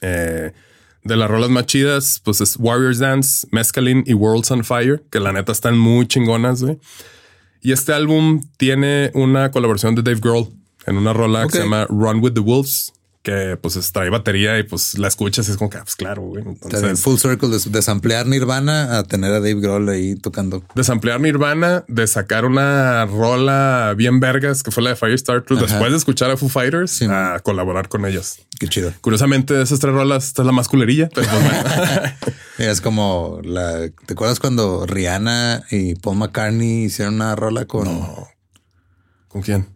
Eh, 0.00 0.52
de 1.04 1.16
las 1.16 1.30
rolas 1.30 1.50
más 1.50 1.66
chidas, 1.66 2.20
pues 2.24 2.40
es 2.40 2.56
Warriors 2.58 2.98
Dance, 2.98 3.46
Mescaline 3.50 4.02
y 4.06 4.14
Worlds 4.14 4.50
on 4.50 4.64
Fire, 4.64 5.04
que 5.10 5.20
la 5.20 5.32
neta 5.32 5.52
están 5.52 5.78
muy 5.78 6.06
chingonas, 6.06 6.62
güey. 6.62 6.78
Y 7.62 7.72
este 7.72 7.92
álbum 7.92 8.42
tiene 8.56 9.10
una 9.14 9.50
colaboración 9.50 9.94
de 9.94 10.02
Dave 10.02 10.20
Grohl 10.20 10.48
en 10.86 10.96
una 10.96 11.12
rola 11.12 11.44
que 11.46 11.52
se 11.52 11.62
llama 11.62 11.86
Run 11.88 12.22
with 12.22 12.32
the 12.32 12.40
Wolves, 12.40 12.92
que 13.26 13.58
pues 13.60 13.74
es- 13.74 13.90
trae 13.90 14.08
batería 14.08 14.56
y 14.56 14.62
pues 14.62 14.96
la 15.00 15.08
escuchas 15.08 15.48
y 15.48 15.50
es 15.50 15.56
como 15.56 15.68
que, 15.68 15.78
ah, 15.78 15.82
pues 15.82 15.96
claro, 15.96 16.22
güey. 16.22 16.44
Entonces, 16.46 17.00
full 17.00 17.16
circle 17.16 17.48
de, 17.48 17.58
de 17.58 17.82
samplear 17.82 18.24
Nirvana 18.28 18.98
a 18.98 19.02
tener 19.02 19.32
a 19.32 19.40
Dave 19.40 19.54
Grohl 19.60 19.88
ahí 19.88 20.14
tocando. 20.14 20.62
de 20.76 20.84
samplear 20.84 21.20
Nirvana, 21.20 21.84
de 21.88 22.06
sacar 22.06 22.44
una 22.44 23.04
rola 23.06 23.94
bien 23.96 24.20
vergas 24.20 24.62
que 24.62 24.70
fue 24.70 24.84
la 24.84 24.90
de 24.90 24.96
Firestarter, 24.96 25.58
después 25.58 25.90
de 25.90 25.96
escuchar 25.96 26.30
a 26.30 26.36
Foo 26.36 26.48
Fighters, 26.48 26.92
Sí, 26.92 27.06
a 27.10 27.40
colaborar 27.42 27.88
con 27.88 28.06
ellos. 28.06 28.38
Qué 28.60 28.68
chido. 28.68 28.92
Curiosamente, 29.00 29.54
de 29.54 29.64
esas 29.64 29.80
tres 29.80 29.92
rolas, 29.92 30.26
esta 30.28 30.42
es 30.42 30.46
la 30.46 30.52
más 30.52 30.68
culerilla, 30.68 31.08
pero 31.12 31.26
pues 31.26 31.42
bueno. 31.42 32.12
Es 32.58 32.80
como 32.80 33.40
la. 33.42 33.90
¿Te 34.06 34.12
acuerdas 34.14 34.38
cuando 34.40 34.86
Rihanna 34.86 35.64
y 35.70 35.94
Paul 35.96 36.16
McCartney 36.18 36.84
hicieron 36.84 37.16
una 37.16 37.34
rola 37.36 37.66
con. 37.66 37.86
¿Con 39.28 39.42
quién? 39.42 39.66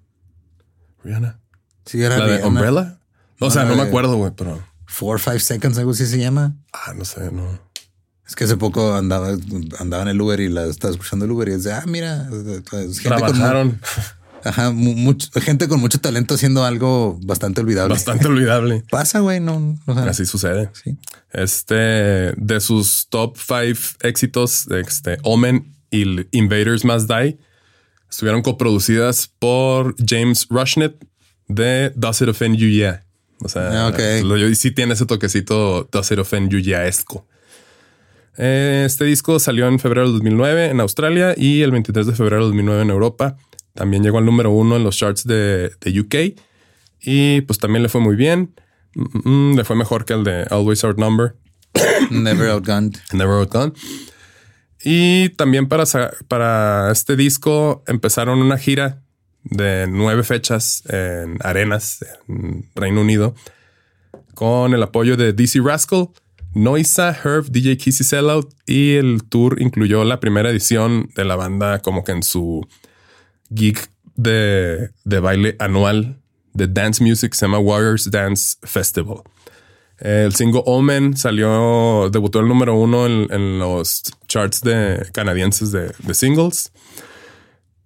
Rihanna. 1.05 1.41
Sí, 1.85 2.01
era 2.03 2.17
¿La 2.19 2.25
de 2.27 2.37
Rihanna. 2.39 2.47
Umbrella? 2.49 3.00
O 3.41 3.51
sea, 3.51 3.65
no 3.65 3.75
me 3.77 3.83
acuerdo, 3.83 4.17
güey, 4.17 4.33
pero... 4.37 4.63
Four 4.87 5.15
or 5.15 5.21
Five 5.21 5.41
Seconds, 5.41 5.79
algo 5.79 5.93
así 5.93 6.07
se 6.07 6.19
llama. 6.19 6.57
Ah, 6.73 6.93
no 6.97 7.05
sé, 7.05 7.31
no. 7.31 7.59
Es 8.27 8.35
que 8.37 8.45
hace 8.45 8.57
poco 8.57 8.95
andaba, 8.95 9.37
andaba 9.79 10.03
en 10.03 10.09
el 10.09 10.21
Uber 10.21 10.39
y 10.41 10.49
la 10.49 10.67
estaba 10.67 10.93
escuchando 10.93 11.25
el 11.25 11.31
Uber 11.33 11.49
y 11.49 11.53
es 11.53 11.65
de, 11.65 11.73
ah, 11.73 11.85
mira, 11.87 12.29
gente 12.31 12.63
con, 12.63 12.93
Trabajaron 13.03 13.81
ajá, 14.45 14.71
mu- 14.71 14.95
mucho- 14.95 15.29
gente 15.41 15.69
con 15.69 15.81
mucho 15.81 16.01
talento 16.01 16.35
haciendo 16.35 16.65
algo 16.65 17.19
bastante 17.23 17.61
olvidable. 17.61 17.95
bastante 17.95 18.27
olvidable. 18.27 18.85
Pasa, 18.91 19.19
güey, 19.21 19.39
no, 19.41 19.77
o 19.87 19.95
sea, 19.95 20.05
Así 20.05 20.27
sucede. 20.27 20.71
sí. 20.73 20.97
Este, 21.33 21.75
de 22.37 22.61
sus 22.61 23.07
top 23.11 23.37
five 23.37 23.79
éxitos, 24.03 24.67
este, 24.71 25.19
Omen 25.23 25.75
y 25.91 26.05
Invaders 26.37 26.85
Must 26.85 27.09
Die, 27.11 27.39
estuvieron 28.11 28.43
coproducidas 28.43 29.29
por 29.39 29.95
James 30.05 30.47
Rushnet 30.51 30.97
de 31.49 31.93
Does 31.97 32.21
It 32.23 32.29
Offend 32.29 32.57
You 32.57 32.69
Yeah. 32.69 33.05
O 33.43 33.49
sea, 33.49 33.87
Ah, 33.87 33.89
ok. 33.89 33.99
lo- 34.25 34.37
yo- 34.37 34.55
sí 34.55 34.71
tiene 34.71 34.95
ese 34.95 35.07
toquecito 35.07 35.89
Yeah-esco. 35.91 37.27
Eh, 38.37 38.85
Este 38.87 39.05
disco 39.05 39.39
salió 39.39 39.67
en 39.69 39.79
febrero 39.79 40.07
del 40.07 40.13
2009 40.15 40.67
en 40.71 40.81
Australia 40.81 41.35
y 41.37 41.63
el 41.63 41.71
23 41.71 42.07
de 42.07 42.15
febrero 42.15 42.43
del 42.43 42.51
2009 42.51 42.83
en 42.83 42.91
Europa. 42.91 43.37
También 43.75 44.03
llegó 44.03 44.19
al 44.19 44.25
número 44.25 44.51
uno 44.51 44.77
en 44.77 44.85
los 44.85 44.97
charts 44.97 45.25
de, 45.27 45.71
de 45.81 46.01
UK 46.01 46.39
y 47.01 47.41
pues 47.43 47.59
también 47.59 47.83
le 47.83 47.89
fue 47.89 48.01
muy 48.01 48.17
bien. 48.17 48.55
Mm, 48.95 49.29
mm, 49.53 49.57
le 49.57 49.65
fue 49.65 49.77
mejor 49.77 50.05
que 50.05 50.15
el 50.15 50.25
de 50.25 50.47
Always 50.51 50.85
Outnumber. 50.85 51.35
Never 52.11 52.49
Outgunned. 52.51 52.97
Never 53.13 53.35
Outdone. 53.35 53.73
Y 54.83 55.31
también 55.31 55.69
para, 55.69 55.85
para 56.29 56.91
este 56.93 57.17
disco 57.17 57.83
empezaron 57.87 58.41
una 58.41 58.57
gira 58.59 59.03
de 59.45 59.87
nueve 59.89 60.23
fechas 60.23 60.83
en 60.89 61.39
arenas 61.41 62.05
en 62.29 62.69
Reino 62.75 63.01
Unido 63.01 63.35
con 64.35 64.75
el 64.75 64.83
apoyo 64.83 65.17
de 65.17 65.33
DC 65.33 65.61
Rascal, 65.61 66.09
Noisa, 66.55 67.11
Herb, 67.11 67.51
DJ 67.51 67.77
Kissy 67.77 68.05
Sellout 68.05 68.53
y 68.67 68.95
el 68.95 69.23
tour 69.29 69.61
incluyó 69.61 70.05
la 70.05 70.19
primera 70.19 70.51
edición 70.51 71.11
de 71.15 71.25
la 71.25 71.37
banda 71.37 71.81
como 71.81 72.05
que 72.05 72.13
en 72.13 72.23
su 72.23 72.67
gig 73.55 73.79
de, 74.17 74.91
de 75.05 75.21
baile 75.21 75.57
anual 75.59 76.21
de 76.53 76.67
dance 76.67 77.03
music 77.03 77.35
se 77.35 77.47
llama 77.47 77.59
Warriors 77.59 78.11
Dance 78.11 78.57
Festival. 78.63 79.23
El 79.99 80.35
single 80.35 80.63
Omen 80.65 81.17
salió, 81.17 82.09
debutó 82.11 82.41
el 82.41 82.49
número 82.49 82.75
uno 82.75 83.07
en, 83.07 83.31
en 83.31 83.59
los 83.59 84.03
charts 84.27 84.63
de 84.63 85.07
canadienses 85.13 85.73
de, 85.73 85.93
de 85.99 86.15
singles. 86.15 86.73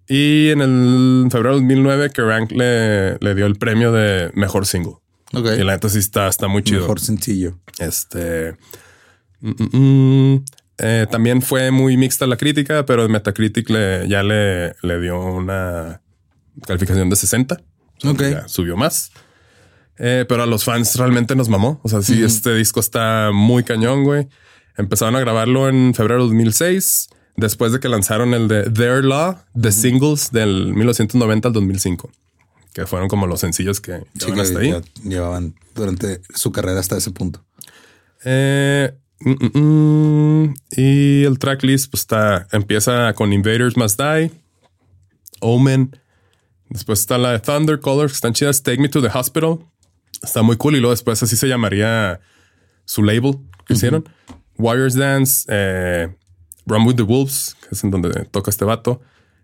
Y 0.07 0.49
en 0.49 0.61
el 0.61 1.27
febrero 1.31 1.55
de 1.55 1.61
2009, 1.61 2.09
Kerrang 2.11 2.47
le, 2.51 3.17
le 3.17 3.35
dio 3.35 3.45
el 3.45 3.55
premio 3.55 3.91
de 3.91 4.31
mejor 4.35 4.65
single. 4.67 4.93
Ok. 5.33 5.47
Y 5.57 5.63
la 5.63 5.73
neta 5.73 5.89
sí 5.89 5.99
está, 5.99 6.27
está 6.27 6.47
muy 6.47 6.63
chido. 6.63 6.81
Mejor 6.81 6.99
sencillo. 6.99 7.57
Este. 7.79 8.55
mm, 9.41 9.49
mm, 9.51 10.33
mm. 10.33 10.45
Eh, 10.77 11.07
también 11.09 11.41
fue 11.41 11.71
muy 11.71 11.95
mixta 11.97 12.27
la 12.27 12.35
crítica, 12.37 12.85
pero 12.85 13.07
Metacritic 13.07 13.69
le, 13.69 14.07
ya 14.09 14.23
le, 14.23 14.75
le 14.81 14.99
dio 14.99 15.19
una 15.23 16.01
calificación 16.67 17.09
de 17.09 17.15
60. 17.15 17.55
O 17.55 18.01
sea, 18.01 18.11
Ok. 18.11 18.21
ya 18.21 18.47
subió 18.47 18.75
más. 18.77 19.11
Eh, 19.97 20.25
pero 20.27 20.43
a 20.43 20.45
los 20.45 20.65
fans 20.65 20.95
realmente 20.97 21.35
nos 21.35 21.47
mamó. 21.47 21.79
O 21.83 21.87
sea, 21.89 22.01
sí, 22.01 22.21
este 22.21 22.53
disco 22.53 22.81
está 22.81 23.31
muy 23.33 23.63
cañón, 23.63 24.03
güey. 24.03 24.27
Empezaron 24.77 25.15
a 25.15 25.21
grabarlo 25.21 25.69
en 25.69 25.93
febrero 25.93 26.23
de 26.23 26.27
2006, 26.27 27.07
después 27.37 27.71
de 27.71 27.79
que 27.79 27.89
lanzaron 27.89 28.33
el 28.33 28.47
de 28.47 28.69
Their 28.69 29.03
Law, 29.03 29.37
The 29.59 29.71
Singles 29.71 30.31
del 30.31 30.73
1990 30.73 31.47
al 31.49 31.53
2005, 31.53 32.09
que 32.73 32.85
fueron 32.85 33.07
como 33.07 33.27
los 33.27 33.39
sencillos 33.39 33.81
que 33.81 33.99
Sí, 34.19 34.25
llevan 34.27 34.35
que 34.35 34.41
hasta 34.41 34.59
ahí. 34.59 34.75
llevaban 35.03 35.55
durante 35.73 36.21
su 36.33 36.51
carrera 36.51 36.79
hasta 36.79 36.97
ese 36.97 37.11
punto. 37.11 37.43
Eh, 38.23 38.91
mm, 39.19 39.31
mm, 39.59 40.43
mm. 40.43 40.53
y 40.77 41.23
el 41.23 41.37
tracklist 41.39 41.91
pues 41.91 42.01
está, 42.01 42.47
empieza 42.51 43.13
con 43.13 43.33
Invaders 43.33 43.77
Must 43.77 43.99
Die, 43.99 44.31
Omen. 45.41 45.95
Después 46.69 46.99
está 46.99 47.17
la 47.17 47.31
de 47.33 47.39
Thunder 47.39 47.79
Colors, 47.79 48.13
que 48.13 48.15
están 48.15 48.33
chidas. 48.33 48.63
Take 48.63 48.79
Me 48.81 48.89
to 48.89 49.01
the 49.01 49.09
Hospital. 49.13 49.59
Está 50.23 50.41
muy 50.41 50.57
cool. 50.57 50.75
Y 50.75 50.79
luego 50.79 50.91
después 50.91 51.21
así 51.21 51.35
se 51.35 51.47
llamaría 51.47 52.19
su 52.85 53.03
label 53.03 53.37
que 53.67 53.75
hicieron. 53.75 54.09
Warriors 54.57 54.95
Dance, 54.95 55.45
eh, 55.49 56.15
Run 56.65 56.85
with 56.87 56.95
the 56.95 57.03
Wolves, 57.03 57.55
que 57.61 57.69
es 57.75 57.83
en 57.83 57.91
donde 57.91 58.09
toca 58.31 58.49
este 58.51 58.65
vato. 58.65 59.01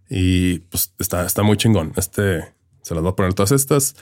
Y 0.10 0.60
pues 0.60 0.94
está, 1.00 1.26
está 1.26 1.44
muy 1.44 1.58
chingón. 1.58 1.94
Este 1.96 2.54
se 2.82 2.94
las 2.96 3.04
voy 3.04 3.12
a 3.12 3.16
poner 3.16 3.34
todas 3.34 3.52
estas. 3.52 3.96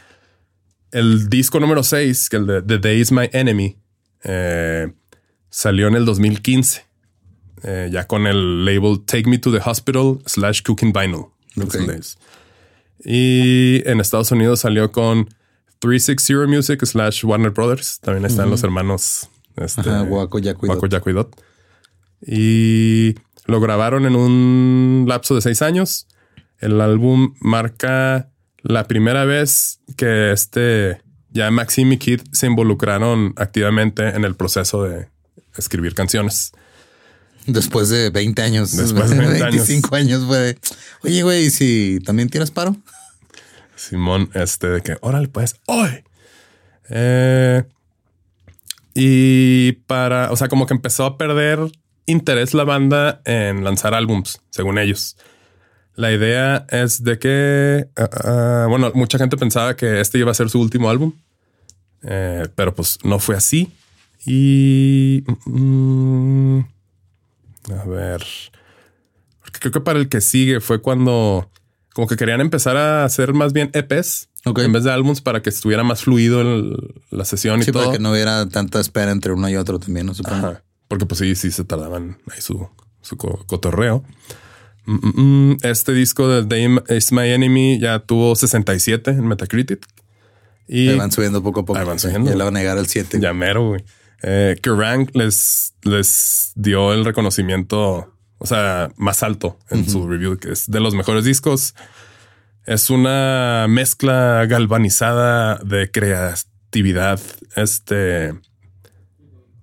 El 0.92 1.30
disco 1.30 1.60
número 1.60 1.84
6, 1.84 2.30
que 2.30 2.38
el 2.38 2.48
de 2.48 2.62
The 2.64 2.78
Day 2.80 3.00
is 3.00 3.12
My 3.12 3.30
Enemy, 3.32 3.78
eh, 4.24 4.92
salió 5.50 5.88
en 5.88 5.96
el 5.96 6.06
2015. 6.06 6.86
eh, 7.64 7.90
ya 7.92 8.08
con 8.08 8.26
el 8.26 8.64
label 8.66 9.02
Take 9.06 9.30
Me 9.30 9.38
to 9.38 9.52
the 9.52 9.60
Hospital 9.64 10.20
slash 10.26 10.62
Cooking 10.64 10.94
Vinyl. 10.94 11.26
Ok. 11.62 11.76
Entonces, 11.76 12.18
Y 13.04 13.82
en 13.88 14.00
Estados 14.00 14.32
Unidos 14.32 14.62
salió 14.62 14.92
con 14.92 15.30
360 15.80 16.48
Music 16.48 16.84
slash 16.86 17.24
Warner 17.24 17.52
Brothers. 17.52 18.00
También 18.00 18.26
están 18.26 18.50
los 18.50 18.64
hermanos 18.64 19.30
este, 19.58 19.82
Ajá, 19.82 20.04
Waco, 20.04 20.40
Yaco 20.40 20.66
y 20.66 20.70
Waco, 20.70 20.82
Dot. 20.82 20.92
Yaco 20.92 21.10
y 21.10 21.14
Dot. 21.14 21.44
Y 22.22 23.16
lo 23.46 23.60
grabaron 23.60 24.06
en 24.06 24.16
un 24.16 25.06
lapso 25.08 25.36
de 25.36 25.42
seis 25.42 25.62
años. 25.62 26.08
El 26.60 26.82
álbum 26.82 27.36
marca 27.40 28.30
la 28.62 28.88
primera 28.88 29.26
vez 29.26 29.80
que 29.96 30.32
este 30.32 31.02
ya 31.32 31.52
Maxim 31.52 31.92
y 31.92 31.98
Kid 31.98 32.22
se 32.32 32.48
involucraron 32.48 33.34
activamente 33.38 34.10
en 34.10 34.26
el 34.26 34.36
proceso 34.36 34.84
de 34.84 35.08
escribir 35.58 35.94
canciones. 35.94 36.52
Después 37.46 37.90
de 37.90 38.10
20 38.10 38.42
años. 38.42 38.76
Después 38.76 39.10
de 39.10 39.18
20 39.18 39.44
años. 39.44 39.68
25 39.68 39.96
años 39.96 40.30
de, 40.30 40.58
oye, 41.04 41.24
güey, 41.24 41.46
¿y 41.46 41.50
si 41.50 42.00
también 42.06 42.30
tienes 42.30 42.52
paro? 42.52 42.76
Simón, 43.76 44.30
este 44.34 44.68
de 44.68 44.82
que 44.82 44.98
órale, 45.02 45.30
pues 45.30 45.56
hoy. 45.66 46.04
Eh, 46.90 47.64
y 48.94 49.74
para, 49.88 50.32
o 50.32 50.36
sea, 50.36 50.50
como 50.50 50.66
que 50.66 50.74
empezó 50.74 51.06
a 51.06 51.18
perder 51.18 51.60
interés 52.10 52.54
la 52.54 52.64
banda 52.64 53.22
en 53.26 53.64
lanzar 53.64 53.94
álbums, 53.94 54.40
según 54.50 54.78
ellos. 54.78 55.16
La 55.96 56.12
idea 56.14 56.66
es 56.70 57.04
de 57.04 57.20
que, 57.20 57.88
ah, 57.98 58.10
ah, 58.24 58.66
bueno, 58.70 58.92
mucha 58.96 59.18
gente 59.18 59.36
pensaba 59.38 59.76
que 59.76 60.00
este 60.00 60.18
iba 60.20 60.32
a 60.32 60.34
ser 60.34 60.50
su 60.50 60.60
último 60.62 60.90
álbum, 60.90 61.14
eh, 62.04 62.48
pero 62.56 62.74
pues 62.74 63.00
no 63.04 63.20
fue 63.20 63.36
así. 63.36 63.72
Y 64.26 65.24
mm, 65.46 66.60
a 67.72 67.86
ver, 67.86 68.24
porque 69.42 69.60
creo 69.60 69.72
que 69.72 69.82
para 69.82 70.00
el 70.00 70.10
que 70.10 70.22
sigue 70.22 70.60
fue 70.62 70.82
cuando 70.82 71.50
como 71.94 72.08
que 72.08 72.16
querían 72.16 72.40
empezar 72.42 72.78
a 72.78 73.04
hacer 73.04 73.34
más 73.34 73.52
bien 73.52 73.70
EPs 73.74 74.30
en 74.46 74.72
vez 74.72 74.84
de 74.86 74.92
álbums 74.92 75.20
para 75.22 75.42
que 75.42 75.50
estuviera 75.50 75.84
más 75.84 76.02
fluido 76.04 76.42
el- 76.42 76.78
la 77.12 77.26
sesión 77.26 77.60
y 77.60 77.64
Sí, 77.64 77.72
todo. 77.72 77.84
para 77.86 77.98
que 77.98 78.02
no 78.02 78.12
hubiera 78.12 78.48
tanta 78.48 78.80
espera 78.80 79.12
entre 79.12 79.34
uno 79.34 79.50
y 79.50 79.56
otro 79.58 79.80
también, 79.80 80.06
no 80.06 80.14
supongo. 80.14 80.48
Ajá. 80.48 80.64
Porque 80.90 81.06
pues 81.06 81.20
sí, 81.20 81.36
sí 81.36 81.52
se 81.52 81.64
tardaban 81.64 82.18
ahí 82.34 82.42
su, 82.42 82.68
su 83.02 83.16
co- 83.16 83.46
cotorreo. 83.48 84.04
Mm, 84.86 84.96
mm, 84.96 85.22
mm. 85.52 85.58
Este 85.62 85.94
disco 85.94 86.28
de 86.28 86.42
Dame 86.44 86.82
is 86.90 87.12
My 87.14 87.30
Enemy 87.30 87.80
ya 87.80 88.00
tuvo 88.00 88.36
67 88.36 89.12
en 89.12 89.26
Metacritic. 89.28 89.86
Y 90.68 90.90
Ahí 90.90 90.98
van 90.98 91.12
subiendo 91.12 91.42
poco 91.42 91.62
a 91.62 91.66
poco. 91.66 91.80
Ahí 91.80 91.86
van 91.86 92.00
subiendo. 92.00 92.30
Ya 92.30 92.36
le 92.38 92.44
van 92.44 92.56
a 92.58 92.60
negar 92.60 92.78
al 92.78 92.88
7. 92.88 93.20
ya 93.22 93.34
mero, 93.34 93.70
güey. 93.70 93.84
Eh, 94.22 94.58
Kerrang 94.62 95.10
les, 95.14 95.74
les 95.84 96.52
dio 96.56 96.92
el 96.94 97.06
reconocimiento, 97.06 98.14
o 98.38 98.46
sea, 98.46 98.92
más 98.98 99.24
alto 99.24 99.58
en 99.70 99.90
su 99.90 100.08
review, 100.10 100.38
que 100.38 100.52
es 100.52 100.70
de 100.70 100.80
los 100.82 100.94
mejores 100.94 101.24
discos. 101.24 101.74
Es 102.66 102.90
una 102.90 103.66
mezcla 103.70 104.46
galvanizada 104.48 105.56
de 105.64 105.90
creatividad, 105.90 107.20
este 107.56 108.34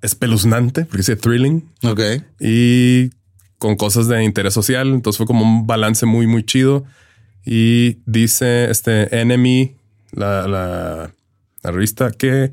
espeluznante, 0.02 0.84
porque 0.84 0.98
dice 0.98 1.16
thrilling. 1.16 1.68
Ok. 1.82 2.00
Y 2.40 3.10
con 3.58 3.76
cosas 3.76 4.08
de 4.08 4.22
interés 4.22 4.54
social. 4.54 4.88
Entonces 4.88 5.18
fue 5.18 5.26
como 5.26 5.44
un 5.44 5.66
balance 5.66 6.06
muy, 6.06 6.26
muy 6.26 6.44
chido. 6.44 6.84
Y 7.44 7.98
dice 8.06 8.70
este 8.70 9.20
Enemy, 9.20 9.76
la, 10.12 10.46
la, 10.48 11.14
la 11.62 11.70
revista, 11.70 12.10
que 12.10 12.50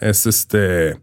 es 0.00 0.26
este, 0.26 0.98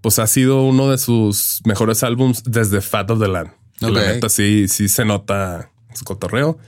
pues 0.00 0.18
ha 0.18 0.26
sido 0.26 0.64
uno 0.64 0.90
de 0.90 0.98
sus 0.98 1.60
mejores 1.64 2.02
álbums 2.02 2.42
desde 2.44 2.80
Fat 2.80 3.10
of 3.10 3.20
the 3.20 3.28
Land. 3.28 3.50
Que 3.78 3.90
La 3.90 4.12
neta 4.12 4.28
sí, 4.28 4.68
sí 4.68 4.88
se 4.88 5.04
nota 5.04 5.70
su 5.94 6.04
cotorreo. 6.04 6.58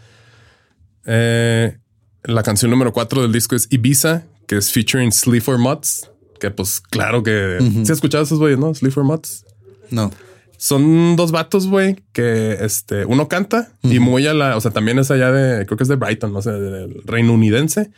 Eh, 1.05 1.79
la 2.25 2.43
canción 2.43 2.71
número 2.71 2.93
4 2.93 3.23
del 3.23 3.33
disco 3.33 3.57
es 3.57 3.67
Ibiza, 3.71 4.25
que 4.47 4.57
es 4.57 4.71
featuring 4.71 5.13
Sleeper 5.13 5.59
Mutts. 5.59 6.11
Que 6.43 6.51
pues 6.51 6.81
claro 6.81 7.23
que... 7.23 7.59
¿Sí 7.61 7.83
has 7.83 7.91
escuchado 7.91 8.25
esos 8.25 8.41
güeyes, 8.41 8.59
no? 8.59 8.75
Sleeper 8.75 9.05
Mutts. 9.05 9.45
No. 9.91 10.11
Son 10.57 11.15
dos 11.15 11.31
vatos, 11.31 11.69
güey, 11.69 12.03
que 12.13 12.59
este 12.61 13.05
uno 13.05 13.29
canta 13.29 13.71
y 13.83 14.01
muy 14.01 14.27
a 14.27 14.35
la, 14.35 14.57
o 14.57 14.61
sea, 14.61 14.73
también 14.73 14.99
es 14.99 15.13
allá 15.13 15.31
de, 15.31 15.65
creo 15.67 15.77
que 15.77 15.85
es 15.85 15.89
de 15.89 15.95
Brighton, 15.97 16.33
no 16.33 16.43
sé, 16.43 16.51
del 16.51 17.01
Reino 17.05 17.33
Unidense. 17.33 17.91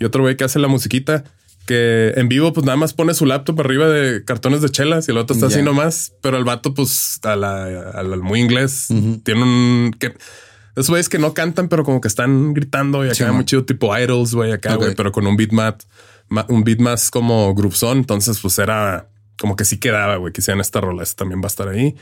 Y 0.00 0.04
otro 0.04 0.22
güey 0.22 0.36
que 0.36 0.42
hace 0.42 0.58
la 0.58 0.66
musiquita 0.66 1.22
que 1.66 2.12
en 2.16 2.28
vivo, 2.28 2.52
pues 2.52 2.66
nada 2.66 2.76
más 2.76 2.92
pone 2.92 3.14
su 3.14 3.24
laptop 3.24 3.60
arriba 3.60 3.88
de 3.88 4.24
cartones 4.24 4.62
de 4.62 4.68
chelas 4.68 5.06
y 5.06 5.12
el 5.12 5.18
otro 5.18 5.34
está 5.34 5.46
Ya. 5.48 5.54
así 5.56 5.64
nomás. 5.64 6.12
Pero 6.22 6.36
el 6.38 6.44
vato, 6.44 6.74
pues 6.74 7.20
a 7.22 7.36
la, 7.36 7.64
a 7.92 8.02
la- 8.02 8.16
muy 8.16 8.40
inglés, 8.40 8.88
tiene 9.22 9.42
un 9.44 9.92
que 9.96 10.12
esos 10.74 10.88
güeyes 10.90 11.08
que 11.08 11.18
no 11.20 11.34
cantan, 11.34 11.68
pero 11.68 11.84
como 11.84 12.00
que 12.00 12.08
están 12.08 12.52
gritando 12.52 13.04
y 13.04 13.08
acá 13.10 13.14
Sí, 13.14 13.24
muy 13.32 13.44
chido, 13.44 13.64
tipo 13.64 13.96
idols, 13.96 14.34
güey, 14.34 14.50
acá, 14.50 14.74
güey, 14.74 14.94
pero 14.96 15.12
con 15.12 15.24
un 15.26 15.36
beat 15.36 15.52
mat, 15.52 15.82
ma- 15.82 15.86
un 16.48 16.64
beat 16.64 16.80
más 16.80 17.10
como 17.10 17.54
group 17.54 17.74
son. 17.74 17.98
Entonces, 17.98 18.38
pues 18.40 18.58
era 18.58 19.08
como 19.38 19.56
que 19.56 19.64
sí 19.64 19.78
quedaba, 19.78 20.16
güey, 20.16 20.32
que 20.32 20.40
hicieran 20.40 20.60
esta 20.60 20.80
rola. 20.80 21.04
También 21.16 21.40
va 21.40 21.46
a 21.46 21.48
estar 21.48 21.68
ahí. 21.68 21.96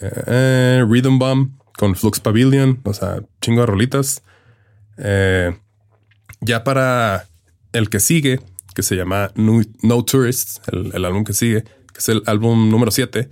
Eh, 0.00 0.84
Rhythm 0.88 1.18
Bomb 1.18 1.50
con 1.76 1.96
Flux 1.96 2.20
Pavilion, 2.20 2.80
o 2.84 2.94
sea, 2.94 3.20
chingo 3.40 3.60
de 3.60 3.66
rolitas. 3.66 4.22
Eh, 4.98 5.56
ya 6.40 6.64
para 6.64 7.26
el 7.72 7.90
que 7.90 8.00
sigue, 8.00 8.40
que 8.74 8.82
se 8.82 8.96
llama 8.96 9.32
No, 9.34 10.04
Tourists, 10.04 10.60
el, 10.70 11.04
álbum 11.04 11.24
que 11.24 11.32
sigue, 11.32 11.62
que 11.62 11.98
es 11.98 12.08
el 12.08 12.22
álbum 12.26 12.70
número 12.70 12.90
7, 12.90 13.28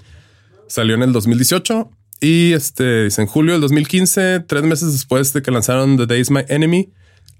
salió 0.68 0.94
en 0.94 1.02
el 1.02 1.12
2018 1.12 1.90
y 2.20 2.52
este 2.52 3.04
dice 3.04 3.22
en 3.22 3.28
julio 3.28 3.52
del 3.52 3.60
2015, 3.62 4.40
tres 4.40 4.62
meses 4.62 4.92
después 4.92 5.32
de 5.32 5.42
que 5.42 5.50
lanzaron 5.50 5.96
The 5.96 6.06
Days 6.06 6.30
My 6.30 6.42
Enemy, 6.48 6.92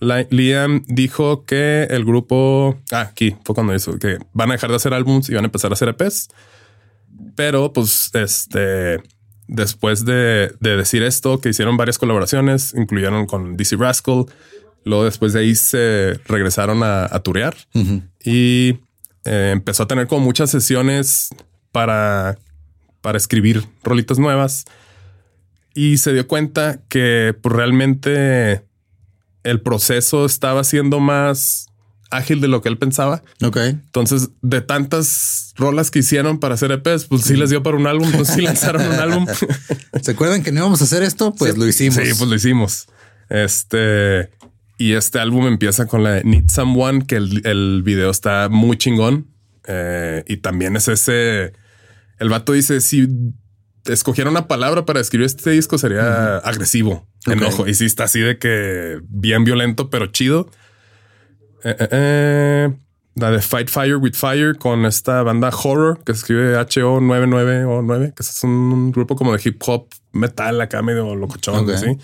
Liam 0.02 0.84
dijo 0.88 1.44
que 1.44 1.84
el 1.84 2.04
grupo, 2.04 2.78
ah, 2.90 3.02
aquí 3.02 3.36
fue 3.44 3.54
cuando 3.54 3.74
hizo 3.74 3.98
que 3.98 4.18
van 4.32 4.50
a 4.50 4.54
dejar 4.54 4.70
de 4.70 4.76
hacer 4.76 4.94
álbums 4.94 5.28
y 5.28 5.34
van 5.34 5.44
a 5.44 5.46
empezar 5.46 5.70
a 5.70 5.74
hacer 5.74 5.88
EPs. 5.88 6.28
Pero 7.36 7.72
pues 7.72 8.10
este 8.14 9.00
después 9.46 10.04
de, 10.04 10.54
de 10.60 10.76
decir 10.76 11.02
esto, 11.02 11.40
que 11.40 11.50
hicieron 11.50 11.76
varias 11.76 11.98
colaboraciones, 11.98 12.74
incluyeron 12.74 13.26
con 13.26 13.56
DC 13.56 13.76
Rascal. 13.76 14.26
Luego 14.84 15.04
después 15.04 15.32
de 15.32 15.40
ahí 15.40 15.54
se 15.54 16.18
regresaron 16.26 16.82
a, 16.82 17.04
a 17.04 17.20
turear 17.20 17.54
y 18.24 18.78
eh, 19.24 19.50
empezó 19.52 19.84
a 19.84 19.86
tener 19.86 20.08
como 20.08 20.24
muchas 20.24 20.50
sesiones 20.50 21.28
para, 21.70 22.38
para 23.00 23.18
escribir 23.18 23.64
rolitas 23.84 24.18
nuevas. 24.18 24.64
Y 25.74 25.98
se 25.98 26.12
dio 26.12 26.26
cuenta 26.26 26.80
que 26.88 27.34
pues, 27.40 27.54
realmente 27.54 28.64
el 29.44 29.60
proceso 29.60 30.24
estaba 30.24 30.64
siendo 30.64 31.00
más 31.00 31.66
ágil 32.10 32.40
de 32.40 32.48
lo 32.48 32.60
que 32.60 32.68
él 32.68 32.78
pensaba. 32.78 33.22
Ok. 33.42 33.56
Entonces, 33.56 34.30
de 34.42 34.60
tantas 34.60 35.54
rolas 35.56 35.90
que 35.90 36.00
hicieron 36.00 36.38
para 36.38 36.54
hacer 36.54 36.70
EPs, 36.70 37.06
pues 37.06 37.22
sí 37.22 37.36
les 37.36 37.50
dio 37.50 37.62
para 37.62 37.76
un 37.76 37.86
álbum, 37.86 38.10
pues 38.12 38.28
sí 38.28 38.40
lanzaron 38.42 38.86
un 38.86 38.94
álbum. 38.94 39.26
¿Se 40.00 40.12
acuerdan 40.12 40.42
que 40.42 40.52
no 40.52 40.60
íbamos 40.60 40.80
a 40.82 40.84
hacer 40.84 41.02
esto? 41.02 41.34
Pues 41.34 41.54
Sí, 41.54 41.58
lo 41.58 41.66
hicimos. 41.66 41.96
Sí, 41.96 42.10
pues 42.16 42.28
lo 42.28 42.34
hicimos. 42.34 42.86
Este 43.28 44.30
y 44.78 44.94
este 44.94 45.20
álbum 45.20 45.46
empieza 45.46 45.86
con 45.86 46.02
la 46.02 46.22
Need 46.22 46.48
Someone, 46.48 47.06
que 47.06 47.16
el, 47.16 47.46
el 47.46 47.82
video 47.84 48.10
está 48.10 48.48
muy 48.48 48.76
chingón. 48.76 49.28
Eh, 49.66 50.24
y 50.26 50.38
también 50.38 50.76
es 50.76 50.88
ese. 50.88 51.52
El 52.18 52.28
vato 52.28 52.52
dice: 52.52 52.80
si 52.80 53.06
escogiera 53.86 54.30
una 54.30 54.46
palabra 54.48 54.84
para 54.84 55.00
escribir 55.00 55.26
este 55.26 55.50
disco, 55.50 55.78
sería 55.78 56.38
agresivo, 56.38 57.06
enojo. 57.26 57.66
Y 57.66 57.74
sí, 57.74 57.86
está 57.86 58.04
así 58.04 58.20
de 58.20 58.38
que 58.38 59.00
bien 59.08 59.44
violento, 59.44 59.90
pero 59.90 60.06
chido. 60.06 60.50
Eh, 61.64 61.76
eh, 61.78 61.88
eh, 61.90 62.72
la 63.14 63.30
de 63.30 63.40
Fight 63.42 63.68
Fire 63.68 63.96
with 63.96 64.14
Fire 64.14 64.56
con 64.56 64.86
esta 64.86 65.22
banda 65.22 65.50
Horror 65.50 66.02
que 66.04 66.14
se 66.14 66.20
escribe 66.20 66.56
HO99O9, 66.56 68.14
que 68.14 68.22
es 68.22 68.42
un 68.42 68.90
grupo 68.90 69.16
como 69.16 69.36
de 69.36 69.40
hip 69.44 69.62
hop 69.66 69.88
metal 70.12 70.60
acá 70.60 70.82
medio 70.82 71.14
locochón. 71.14 71.68
Ok. 71.68 71.70
así. 71.70 71.98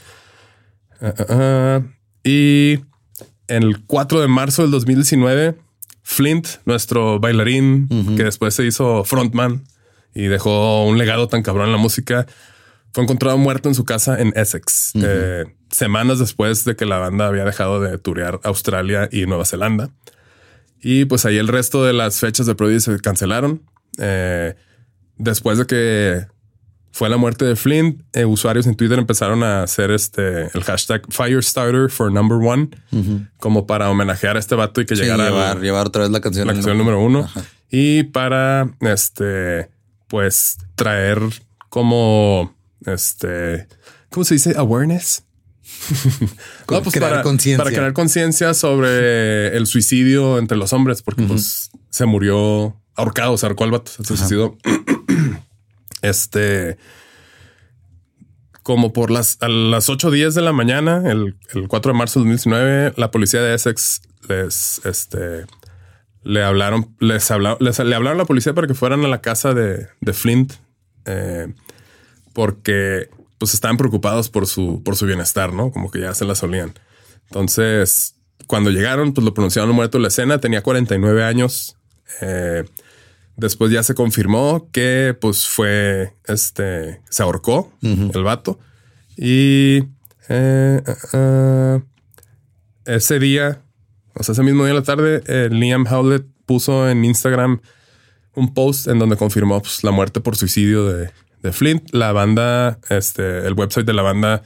Y 2.25 2.81
el 3.47 3.85
4 3.87 4.21
de 4.21 4.29
marzo 4.29 4.63
del 4.63 4.71
2019, 4.71 5.57
Flint, 6.03 6.47
nuestro 6.67 7.19
bailarín, 7.21 7.89
que 8.17 8.25
después 8.25 8.55
se 8.55 8.67
hizo 8.67 9.05
frontman 9.05 9.65
y 10.15 10.27
dejó 10.27 10.85
un 10.87 10.99
legado 10.99 11.29
tan 11.29 11.43
cabrón 11.43 11.67
en 11.67 11.73
la 11.73 11.79
música, 11.79 12.27
fue 12.93 13.05
encontrado 13.05 13.37
muerto 13.39 13.69
en 13.69 13.75
su 13.75 13.85
casa 13.85 14.21
en 14.21 14.33
Essex, 14.35 14.93
eh, 14.95 15.45
semanas 15.71 16.19
después 16.19 16.65
de 16.65 16.75
que 16.77 16.87
la 16.87 16.99
banda 16.99 17.27
había 17.27 17.45
dejado 17.45 17.81
de 17.81 17.99
turear 17.99 18.41
Australia 18.45 19.09
y 19.13 19.27
Nueva 19.27 19.45
Zelanda. 19.45 19.91
Y 20.81 21.05
pues 21.05 21.25
ahí 21.27 21.37
el 21.39 21.49
resto 21.49 21.85
de 21.85 21.93
las 21.93 22.21
fechas 22.21 22.47
de 22.47 22.55
Prodigy 22.55 22.81
se 22.81 22.99
cancelaron. 23.01 23.63
Eh, 23.99 24.55
después 25.17 25.59
de 25.59 25.67
que 25.67 26.27
fue 26.93 27.09
la 27.09 27.17
muerte 27.17 27.45
de 27.45 27.57
Flint, 27.57 28.01
eh, 28.17 28.25
usuarios 28.25 28.67
en 28.67 28.75
Twitter 28.77 28.99
empezaron 28.99 29.43
a 29.43 29.63
hacer 29.65 29.91
este 29.91 30.45
el 30.57 30.65
hashtag 30.65 31.03
Firestarter 31.11 31.91
for 31.91 32.11
number 32.11 32.39
one, 32.39 32.71
como 33.37 33.67
para 33.67 33.91
homenajear 33.91 34.37
a 34.37 34.39
este 34.39 34.55
vato 34.55 34.81
y 34.81 34.87
que 34.87 34.97
Sí, 34.97 35.03
llegara 35.03 35.27
al- 35.27 35.33
llevar, 35.33 35.61
llevar 35.61 35.87
otra 35.89 36.03
vez 36.03 36.11
la 36.11 36.21
canción. 36.21 36.47
la 36.47 36.55
canción 36.55 36.79
número. 36.79 36.97
número 36.99 37.21
uno. 37.27 37.31
Y 37.71 38.05
para 38.05 38.71
este, 38.81 39.69
pues 40.09 40.59
traer 40.75 41.21
como 41.69 42.55
este, 42.85 43.69
¿cómo 44.11 44.25
se 44.25 44.35
dice? 44.35 44.55
Awareness. 44.57 45.25
Con- 46.67 46.83
crear 46.85 47.11
para, 47.11 47.23
conciencia. 47.23 47.63
para 47.63 47.75
crear 47.75 47.93
conciencia 47.93 48.55
sobre 48.55 49.57
el 49.57 49.67
suicidio 49.67 50.39
entre 50.39 50.57
los 50.57 50.73
hombres, 50.73 51.03
porque 51.03 51.23
pues 51.25 51.71
se 51.91 52.07
murió 52.07 52.81
ahorcado, 52.95 53.37
se 53.37 53.47
ahorcó 53.47 53.65
al 53.65 53.71
vato, 53.71 53.91
se 53.91 54.05
suicidó. 54.05 54.57
este, 56.03 56.79
como 58.63 58.93
por 58.93 59.11
las, 59.11 59.39
a 59.41 59.49
las 59.49 59.89
8.10 59.89 60.33
de 60.33 60.43
la 60.43 60.53
mañana, 60.53 61.03
el, 61.11 61.37
el 61.55 61.69
4 61.69 61.93
de 61.93 61.99
marzo 61.99 62.21
de 62.21 62.25
2019, 62.25 62.95
la 62.97 63.11
policía 63.11 63.41
de 63.43 63.55
Essex 63.55 64.03
les, 64.29 64.81
este, 64.85 65.47
le 66.23 66.43
hablaron, 66.43 66.95
les 67.01 67.31
hablaron, 67.31 67.59
les, 67.61 67.79
le 67.79 67.95
hablaron 67.95 68.19
a 68.19 68.23
la 68.23 68.27
policía 68.27 68.55
para 68.55 68.67
que 68.67 68.75
fueran 68.75 69.05
a 69.05 69.09
la 69.09 69.21
casa 69.21 69.55
de, 69.55 69.89
de 70.01 70.13
Flint, 70.13 70.55
eh, 71.05 71.53
porque 72.33 73.09
pues 73.39 73.55
estaban 73.55 73.77
preocupados 73.77 74.29
por 74.29 74.47
su, 74.47 74.83
por 74.83 74.97
su 74.97 75.07
bienestar, 75.07 75.53
¿no? 75.53 75.71
Como 75.71 75.91
que 75.91 76.01
ya 76.01 76.15
se 76.15 76.25
la 76.25 76.35
solían. 76.35 76.75
Entonces, 77.27 78.17
cuando 78.47 78.71
llegaron, 78.71 79.13
pues 79.13 79.25
lo 79.25 79.35
pronunciaron 79.35 79.75
muerto 79.75 79.99
en 79.99 80.03
la 80.03 80.09
escena, 80.09 80.39
tenía 80.39 80.63
49 80.63 81.25
años. 81.25 81.77
Eh, 82.21 82.65
después 83.37 83.71
ya 83.71 83.83
se 83.83 83.95
confirmó 83.95 84.69
que 84.73 85.17
pues 85.19 85.47
fue, 85.47 86.15
este, 86.27 87.01
se 87.09 87.23
ahorcó 87.23 87.73
el 87.83 88.23
vato. 88.25 88.59
Y 89.17 89.79
eh, 90.29 90.83
eh, 90.85 90.95
eh, 91.13 91.81
ese 92.85 93.19
día, 93.19 93.63
o 94.19 94.23
sea, 94.23 94.33
ese 94.33 94.43
mismo 94.43 94.65
día 94.65 94.71
en 94.71 94.77
la 94.77 94.83
tarde, 94.83 95.23
eh, 95.27 95.49
Liam 95.51 95.87
Howlett 95.87 96.27
puso 96.47 96.89
en 96.89 97.05
Instagram 97.05 97.61
un 98.35 98.55
post 98.55 98.89
en 98.89 98.99
donde 98.99 99.17
confirmó 99.17 99.61
pues, 99.61 99.85
la 99.85 99.91
muerte 99.91 100.21
por 100.21 100.37
suicidio 100.37 100.87
de, 100.87 101.11
de 101.43 101.53
Flint. 101.53 101.93
La 101.93 102.13
banda, 102.13 102.79
este, 102.89 103.47
el 103.47 103.55
website 103.55 103.87
de 103.87 103.93
la 103.93 104.03
banda 104.03 104.43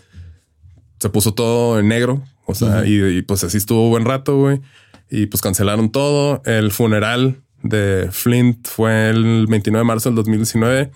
se 0.99 1.09
puso 1.09 1.35
todo 1.35 1.79
en 1.79 1.89
negro. 1.89 2.23
O 2.47 2.55
sea, 2.55 2.85
y, 2.87 3.01
y, 3.19 3.23
pues 3.23 3.45
así 3.45 3.57
estuvo 3.57 3.89
buen 3.89 4.05
rato, 4.05 4.37
güey. 4.37 4.61
Y 5.11 5.27
pues 5.27 5.41
cancelaron 5.41 5.91
todo. 5.91 6.43
El 6.45 6.73
funeral 6.73 7.43
de 7.63 8.09
Flint 8.11 8.67
fue 8.67 9.11
el 9.11 9.47
29 9.47 9.81
de 9.81 9.87
marzo 9.87 10.09
del 10.09 10.17
2019. 10.17 10.91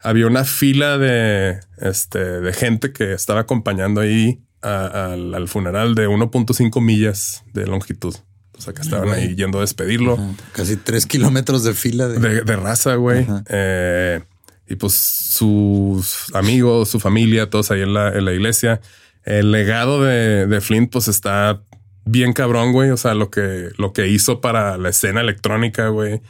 Había 0.00 0.26
una 0.26 0.44
fila 0.44 0.98
de, 0.98 1.60
este, 1.78 2.18
de 2.18 2.52
gente 2.52 2.92
que 2.92 3.12
estaba 3.12 3.40
acompañando 3.40 4.00
ahí 4.00 4.43
a- 4.64 5.12
al, 5.12 5.34
al 5.34 5.48
funeral 5.48 5.94
de 5.94 6.08
1.5 6.08 6.80
millas 6.80 7.44
de 7.52 7.66
longitud. 7.66 8.14
O 8.56 8.60
sea, 8.60 8.72
que 8.72 8.82
estaban 8.82 9.10
ahí 9.10 9.34
yendo 9.34 9.58
a 9.58 9.62
despedirlo. 9.62 10.16
Casi 10.52 10.76
tres 10.76 11.06
kilómetros 11.06 11.64
de 11.64 11.74
fila 11.74 12.06
de, 12.08 12.42
de, 12.42 12.56
raza, 12.56 12.94
güey. 12.94 13.26
Eh, 13.48 14.20
y 14.68 14.76
pues 14.76 14.92
sus 14.94 16.32
amigos, 16.34 16.88
su 16.88 17.00
familia, 17.00 17.50
todos 17.50 17.70
ahí 17.70 17.82
en 17.82 17.92
la, 17.94 18.08
en 18.10 18.24
la 18.24 18.32
iglesia. 18.32 18.80
El 19.24 19.50
legado 19.50 20.02
de, 20.02 20.46
de, 20.46 20.60
Flint, 20.60 20.92
pues 20.92 21.08
está 21.08 21.62
bien 22.04 22.32
cabrón, 22.32 22.72
güey. 22.72 22.90
O 22.90 22.96
sea, 22.96 23.14
lo 23.14 23.30
que, 23.30 23.70
lo 23.76 23.92
que 23.92 24.08
hizo 24.08 24.40
para 24.40 24.78
la 24.78 24.90
escena 24.90 25.20
electrónica, 25.20 25.88
güey. 25.88 26.20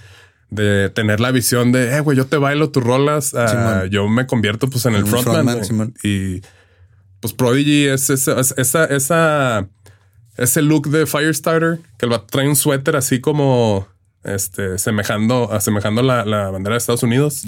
De 0.50 0.88
tener 0.90 1.20
la 1.20 1.30
visión 1.30 1.72
de, 1.72 1.94
eh, 1.96 2.00
güey, 2.00 2.16
yo 2.16 2.26
te 2.26 2.36
bailo 2.36 2.70
tus 2.70 2.82
rolas. 2.82 3.34
Uh, 3.34 3.86
yo 3.90 4.08
me 4.08 4.26
convierto 4.26 4.68
pues 4.70 4.86
en 4.86 4.94
el 4.94 5.04
frontman. 5.06 5.60
y 6.02 6.40
pues 7.24 7.32
Prodigy 7.32 7.86
es 7.86 8.10
esa, 8.10 8.38
esa, 8.38 8.84
esa, 8.84 9.66
ese 10.36 10.60
look 10.60 10.90
de 10.90 11.06
Firestarter 11.06 11.78
que 11.96 12.06
trae 12.30 12.46
un 12.46 12.54
suéter 12.54 12.96
así 12.96 13.18
como 13.18 13.88
este, 14.24 14.76
semejando, 14.76 15.50
asemejando 15.50 16.02
la, 16.02 16.26
la 16.26 16.50
bandera 16.50 16.74
de 16.74 16.78
Estados 16.80 17.02
Unidos. 17.02 17.42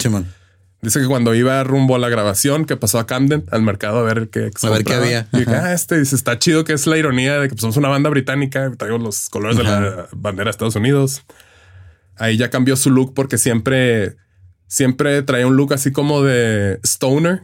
Dice 0.80 1.00
que 1.00 1.06
cuando 1.06 1.34
iba 1.34 1.62
rumbo 1.62 1.94
a 1.94 1.98
la 1.98 2.08
grabación, 2.08 2.64
que 2.64 2.78
pasó 2.78 2.98
a 2.98 3.06
Camden, 3.06 3.44
al 3.50 3.60
mercado 3.60 3.98
a 3.98 4.02
ver 4.04 4.30
qué, 4.30 4.50
a 4.62 4.70
ver 4.70 4.82
qué 4.82 4.94
había. 4.94 5.28
Y 5.34 5.46
ah, 5.50 5.74
este 5.74 5.98
dice, 5.98 6.16
está 6.16 6.38
chido 6.38 6.64
que 6.64 6.72
es 6.72 6.86
la 6.86 6.96
ironía 6.96 7.38
de 7.38 7.48
que 7.48 7.54
pues, 7.54 7.60
somos 7.60 7.76
una 7.76 7.88
banda 7.88 8.08
británica, 8.08 8.72
traigo 8.78 8.96
los 8.96 9.28
colores 9.28 9.58
de 9.58 9.64
la 9.64 10.08
bandera 10.12 10.44
de 10.44 10.50
Estados 10.52 10.76
Unidos. 10.76 11.22
Ahí 12.16 12.38
ya 12.38 12.48
cambió 12.48 12.76
su 12.76 12.88
look 12.88 13.12
porque 13.12 13.36
siempre, 13.36 14.16
siempre 14.68 15.22
traía 15.22 15.46
un 15.46 15.56
look 15.56 15.74
así 15.74 15.92
como 15.92 16.22
de 16.22 16.80
stoner, 16.82 17.42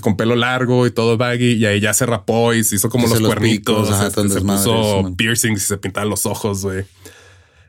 con 0.00 0.16
pelo 0.16 0.36
largo 0.36 0.86
y 0.86 0.90
todo 0.90 1.16
baggy. 1.16 1.52
Y 1.52 1.66
ahí 1.66 1.80
ya 1.80 1.94
se 1.94 2.06
rapó 2.06 2.54
y 2.54 2.64
se 2.64 2.76
hizo 2.76 2.88
como 2.88 3.06
los, 3.06 3.20
cuernitos. 3.20 3.90
Este, 4.00 4.28
se 4.28 4.40
puso 4.40 5.14
piercings 5.16 5.62
y 5.62 5.66
se 5.66 5.76
pintaban 5.76 6.08
los 6.08 6.26
ojos, 6.26 6.62
güey. 6.62 6.84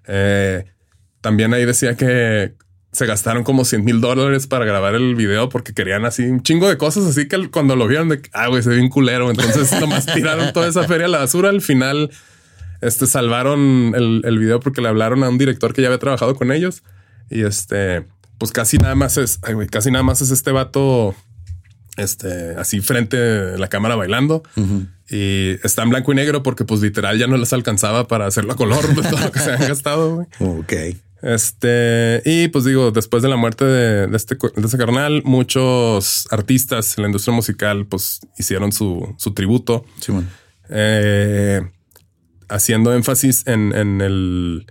Eh, 0.07 0.65
también 1.21 1.53
ahí 1.53 1.65
decía 1.65 1.95
que 1.95 2.53
se 2.91 3.05
gastaron 3.05 3.43
como 3.43 3.65
100 3.65 3.83
mil 3.83 3.99
dólares 3.99 4.47
para 4.47 4.63
grabar 4.63 4.95
el 4.95 5.15
video 5.15 5.49
porque 5.49 5.73
querían 5.73 6.05
así 6.05 6.23
un 6.23 6.41
chingo 6.43 6.69
de 6.69 6.77
cosas. 6.77 7.05
Así 7.05 7.27
que 7.27 7.49
cuando 7.49 7.75
lo 7.75 7.87
vieron 7.87 8.09
de 8.09 8.21
ah, 8.33 8.47
güey, 8.47 8.63
se 8.63 8.69
ve 8.69 8.79
un 8.79 8.89
culero. 8.89 9.29
Entonces 9.29 9.71
nomás 9.81 10.05
tiraron 10.05 10.53
toda 10.53 10.67
esa 10.67 10.87
feria 10.87 11.07
a 11.07 11.09
la 11.09 11.17
basura. 11.19 11.49
Al 11.49 11.61
final, 11.61 12.11
este 12.81 13.07
salvaron 13.07 13.93
el, 13.95 14.21
el, 14.23 14.39
video 14.39 14.61
porque 14.61 14.81
le 14.81 14.87
hablaron 14.87 15.23
a 15.23 15.29
un 15.29 15.37
director 15.37 15.73
que 15.73 15.81
ya 15.81 15.89
había 15.89 15.99
trabajado 15.99 16.35
con 16.35 16.53
ellos. 16.53 16.83
Y 17.29 17.41
este, 17.41 18.05
pues 18.37 18.51
casi 18.51 18.77
nada 18.77 18.95
más 18.95 19.17
es, 19.17 19.39
ay, 19.43 19.53
güey, 19.53 19.67
casi 19.67 19.91
nada 19.91 20.03
más 20.03 20.21
es 20.21 20.31
este 20.31 20.51
vato, 20.51 21.15
este, 21.97 22.55
así 22.57 22.81
frente 22.81 23.17
a 23.17 23.57
la 23.57 23.67
cámara 23.67 23.95
bailando. 23.95 24.43
Y 25.09 25.51
está 25.63 25.83
en 25.83 25.89
blanco 25.89 26.11
y 26.13 26.15
negro 26.15 26.41
porque 26.43 26.65
pues 26.65 26.81
literal 26.81 27.17
ya 27.19 27.27
no 27.27 27.37
les 27.37 27.53
alcanzaba 27.53 28.07
para 28.07 28.25
hacerlo 28.25 28.53
a 28.53 28.55
color 28.55 28.87
de 28.95 29.09
todo 29.09 29.19
lo 29.19 29.31
que 29.31 29.39
se 29.39 29.51
han 29.51 29.67
gastado. 29.67 30.15
Güey. 30.15 30.27
Ok. 30.39 30.73
Este, 31.21 32.21
y 32.25 32.49
pues 32.49 32.65
digo, 32.65 32.91
después 32.91 33.23
de 33.23 33.29
la 33.29 33.35
muerte 33.35 33.65
de, 33.65 34.15
este, 34.15 34.35
de 34.35 34.65
este 34.65 34.77
carnal, 34.77 35.23
muchos 35.25 36.27
artistas 36.29 36.97
en 36.97 37.03
la 37.03 37.07
industria 37.07 37.33
musical 37.33 37.87
pues 37.87 38.19
hicieron 38.37 38.71
su, 38.71 39.15
su 39.17 39.33
tributo. 39.33 39.85
Sí, 40.01 40.11
bueno. 40.11 40.27
eh, 40.69 41.61
haciendo 42.49 42.93
énfasis 42.93 43.47
en, 43.47 43.73
en, 43.73 44.01
el, 44.01 44.67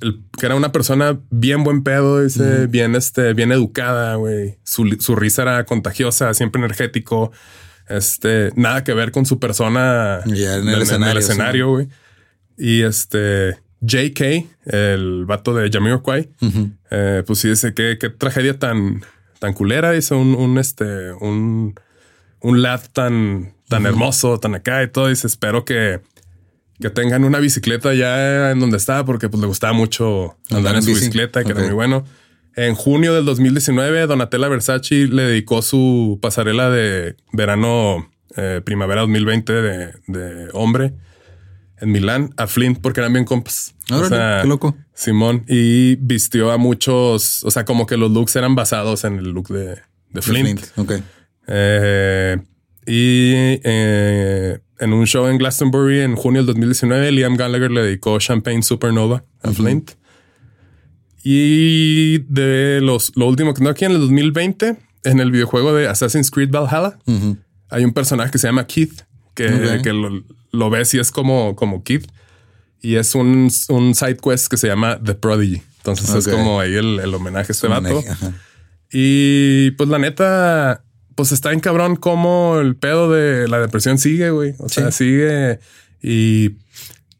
el, 0.00 0.20
que 0.38 0.46
era 0.46 0.54
una 0.54 0.72
persona 0.72 1.18
bien 1.30 1.64
buen 1.64 1.82
pedo, 1.82 2.22
dice, 2.22 2.66
bien, 2.66 2.94
este, 2.94 3.32
bien 3.34 3.52
educada, 3.52 4.16
güey. 4.16 4.58
Su, 4.62 4.96
su, 5.00 5.16
risa 5.16 5.42
era 5.42 5.64
contagiosa, 5.64 6.34
siempre 6.34 6.60
energético. 6.60 7.32
Este, 7.88 8.50
nada 8.56 8.84
que 8.84 8.94
ver 8.94 9.12
con 9.12 9.26
su 9.26 9.38
persona 9.38 10.20
en 10.24 10.68
el, 10.68 10.82
escenario, 11.18 11.70
güey. 11.70 11.88
Y 12.58 12.82
este, 12.82 13.58
JK, 13.80 14.46
el 14.66 15.24
vato 15.26 15.54
de 15.54 15.70
Jamiroquai, 15.70 16.30
eh, 16.90 17.22
pues 17.26 17.38
sí 17.38 17.48
dice 17.48 17.74
que 17.74 17.98
qué 17.98 18.10
tragedia 18.10 18.58
tan, 18.58 19.04
tan 19.38 19.52
culera. 19.52 19.96
Hizo 19.96 20.18
un, 20.18 20.34
un, 20.34 20.58
este, 20.58 21.12
un, 21.12 21.74
un 22.40 22.62
lad 22.62 22.80
tan, 22.92 23.54
tan 23.68 23.86
hermoso, 23.86 24.38
tan 24.38 24.54
acá 24.54 24.82
y 24.82 24.88
todo. 24.88 25.08
Dice, 25.08 25.26
espero 25.26 25.64
que, 25.64 26.00
que 26.80 26.90
tengan 26.90 27.24
una 27.24 27.38
bicicleta 27.38 27.94
ya 27.94 28.50
en 28.50 28.60
donde 28.60 28.76
estaba, 28.76 29.04
porque 29.04 29.28
pues 29.28 29.40
le 29.40 29.46
gustaba 29.46 29.72
mucho 29.72 30.36
andar, 30.50 30.76
en 30.76 30.82
su 30.82 30.90
bicicleta, 30.90 31.44
que 31.44 31.52
era 31.52 31.62
muy 31.62 31.74
bueno. 31.74 32.04
En 32.54 32.74
junio 32.74 33.14
del 33.14 33.24
2019, 33.24 34.06
Donatella 34.06 34.48
Versace 34.48 35.06
le 35.08 35.22
dedicó 35.22 35.60
su 35.62 36.18
pasarela 36.22 36.70
de 36.70 37.16
verano, 37.32 38.10
eh, 38.36 38.62
primavera 38.64 39.02
2020 39.02 39.52
de, 39.52 39.92
de 40.06 40.48
hombre 40.52 40.94
en 41.80 41.92
Milán 41.92 42.30
a 42.36 42.46
Flint 42.46 42.80
porque 42.80 43.00
eran 43.00 43.12
bien 43.12 43.24
compas. 43.24 43.74
o 43.90 44.04
sea, 44.04 44.40
qué 44.42 44.48
loco. 44.48 44.76
Simón 44.94 45.44
y 45.46 45.96
vistió 45.96 46.50
a 46.50 46.56
muchos, 46.56 47.44
o 47.44 47.50
sea, 47.50 47.64
como 47.64 47.86
que 47.86 47.96
los 47.96 48.10
looks 48.10 48.36
eran 48.36 48.54
basados 48.54 49.04
en 49.04 49.18
el 49.18 49.30
look 49.30 49.48
de, 49.48 49.78
de 50.10 50.22
Flint. 50.22 50.60
Ok. 50.76 50.92
Eh, 51.46 52.38
y 52.86 53.32
eh, 53.64 54.58
en 54.78 54.92
un 54.92 55.06
show 55.06 55.26
en 55.26 55.38
Glastonbury 55.38 56.00
en 56.00 56.16
junio 56.16 56.40
del 56.40 56.46
2019, 56.46 57.12
Liam 57.12 57.36
Gallagher 57.36 57.70
le 57.70 57.82
dedicó 57.82 58.18
Champagne 58.18 58.62
Supernova 58.62 59.24
a 59.42 59.52
Flint. 59.52 59.92
Y 61.24 62.18
de 62.32 62.80
los, 62.80 63.12
lo 63.16 63.26
último 63.26 63.52
que 63.52 63.64
no 63.64 63.70
aquí 63.70 63.84
en 63.84 63.92
el 63.92 64.00
2020, 64.00 64.76
en 65.04 65.20
el 65.20 65.32
videojuego 65.32 65.74
de 65.74 65.88
Assassin's 65.88 66.30
Creed 66.30 66.50
Valhalla, 66.50 66.98
hay 67.68 67.84
un 67.84 67.92
personaje 67.92 68.30
que 68.30 68.38
se 68.38 68.46
llama 68.46 68.66
Keith, 68.66 69.02
que, 69.34 69.80
que 69.82 69.92
lo, 69.92 70.22
lo 70.52 70.70
ves 70.70 70.94
y 70.94 70.98
es 70.98 71.10
como, 71.10 71.56
como 71.56 71.82
Kid. 71.82 72.04
Y 72.80 72.96
es 72.96 73.14
un, 73.14 73.50
un 73.68 73.94
side 73.94 74.18
quest 74.18 74.46
que 74.48 74.56
se 74.56 74.68
llama 74.68 75.00
The 75.02 75.14
Prodigy. 75.14 75.62
Entonces 75.78 76.14
es 76.14 76.28
como 76.28 76.60
ahí 76.60 76.74
el, 76.74 77.00
el 77.00 77.14
homenaje 77.14 77.50
a 77.50 77.52
este 77.52 77.66
vato. 77.66 78.02
Y 78.92 79.72
pues 79.72 79.88
la 79.88 79.98
neta, 79.98 80.84
pues 81.16 81.32
está 81.32 81.52
en 81.52 81.60
cabrón 81.60 81.96
como 81.96 82.60
el 82.60 82.76
pedo 82.76 83.10
de 83.10 83.48
la 83.48 83.58
depresión 83.58 83.98
sigue, 83.98 84.30
güey. 84.30 84.54
O 84.58 84.68
sea, 84.68 84.92
sigue 84.92 85.58
y 86.02 86.58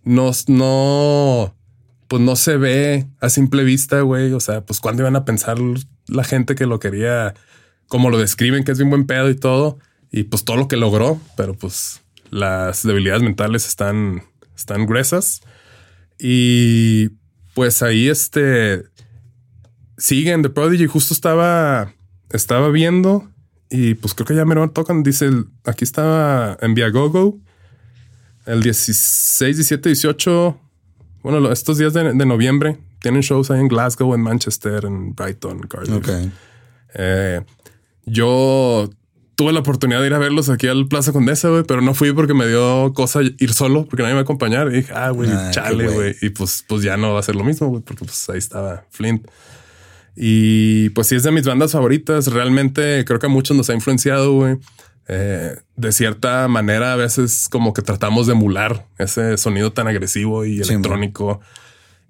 no, 0.05 0.31
no, 0.49 1.57
pues 2.07 2.23
no 2.23 2.37
se 2.37 2.59
ve 2.59 3.07
a 3.21 3.31
simple 3.31 3.65
vista, 3.65 4.03
güey. 4.03 4.33
O 4.33 4.41
sea, 4.41 4.61
pues 4.61 4.81
cuándo 4.81 5.03
iban 5.03 5.17
a 5.17 5.25
pensar 5.25 5.57
la 6.09 6.25
gente 6.25 6.55
que 6.55 6.67
lo 6.67 6.79
quería, 6.79 7.35
como 7.89 8.11
lo 8.11 8.19
describen, 8.19 8.65
que 8.65 8.73
es 8.73 8.79
bien 8.79 8.91
buen 8.91 9.07
pedo 9.07 9.31
y 9.31 9.35
todo. 9.35 9.79
Y 10.13 10.25
pues 10.25 10.45
todo 10.45 10.59
lo 10.59 10.69
que 10.69 10.77
logró, 10.77 11.19
pero 11.35 11.55
pues 11.55 12.03
las 12.31 12.83
debilidades 12.83 13.23
mentales 13.23 13.67
están, 13.67 14.25
están 14.55 14.85
gruesas. 14.85 15.41
Y 16.19 17.09
pues 17.55 17.83
ahí 17.83 18.11
este 18.11 18.85
siguen 19.97 20.43
The 20.43 20.51
Prodigy. 20.51 20.87
Justo 20.87 21.15
estaba, 21.15 21.95
estaba 22.29 22.69
viendo 22.69 23.33
y 23.71 23.95
pues 23.95 24.15
creo 24.15 24.27
que 24.27 24.35
ya 24.35 24.45
me 24.45 24.55
lo 24.55 24.69
tocan. 24.71 25.03
Dice 25.03 25.31
aquí 25.65 25.85
estaba 25.85 26.57
en 26.61 26.75
Viagogo 26.75 27.39
el 28.47 28.63
16, 28.63 29.57
17, 29.57 29.89
18. 29.89 30.61
Bueno, 31.23 31.53
estos 31.53 31.79
días 31.79 31.93
de, 31.93 32.15
noviembre 32.15 32.79
tienen 33.01 33.23
shows 33.23 33.51
ahí 33.51 33.61
en 33.61 33.69
Glasgow, 33.69 34.15
en 34.15 34.21
Manchester, 34.21 34.85
en 34.85 35.15
Brighton, 35.15 35.61
Cardiff. 35.63 36.09
Eh, 36.95 37.43
yo 38.05 38.89
tuve 39.35 39.53
la 39.53 39.61
oportunidad 39.61 40.01
de 40.01 40.07
ir 40.07 40.15
a 40.15 40.19
verlos 40.19 40.49
aquí 40.49 40.69
al 40.69 40.87
Plaza 40.87 41.13
Condesa, 41.13 41.49
güey, 41.49 41.65
pero 41.65 41.83
no 41.83 41.95
fui 41.95 42.13
porque 42.13 42.33
me 42.33 42.47
dio 42.47 42.93
cosa 42.95 43.21
ir 43.23 43.53
solo, 43.53 43.85
porque 43.85 44.03
nadie 44.03 44.15
me 44.15 44.21
iba 44.21 44.21
a 44.21 44.23
acompañar. 44.23 44.69
Y 44.69 44.77
dije, 44.77 44.93
ah, 44.95 45.11
güey, 45.11 45.31
ah, 45.31 45.51
chale, 45.51 45.89
güey. 45.89 46.17
Y 46.23 46.31
pues, 46.31 46.65
pues 46.67 46.83
ya 46.83 46.97
no 46.97 47.13
va 47.13 47.21
a 47.21 47.23
ser 47.23 47.35
lo 47.35 47.45
mismo, 47.45 47.69
güey, 47.69 47.83
porque 47.83 48.05
pues 48.05 48.29
ahí 48.31 48.39
estaba 48.39 48.85
Flint. 48.91 49.27
Y 50.17 50.89
pues 50.91 51.09
sí 51.09 51.15
es 51.15 51.23
de 51.23 51.31
mis 51.31 51.45
bandas 51.45 51.73
favoritas. 51.73 52.29
Realmente 52.29 53.05
creo 53.05 53.19
que 53.19 53.27
a 53.27 53.29
muchos 53.29 53.57
nos 53.57 53.69
ha 53.69 53.75
influenciado, 53.75 54.33
güey. 54.33 54.57
Eh, 55.09 55.55
de 55.77 55.93
cierta 55.93 56.49
manera, 56.49 56.95
a 56.95 56.97
veces 56.97 57.49
como 57.49 57.73
que 57.73 57.83
tratamos 57.83 58.27
de 58.27 58.33
emular 58.33 58.89
ese 58.99 59.37
sonido 59.37 59.73
tan 59.73 59.87
agresivo 59.87 60.45
y 60.45 60.61
electrónico. 60.61 61.41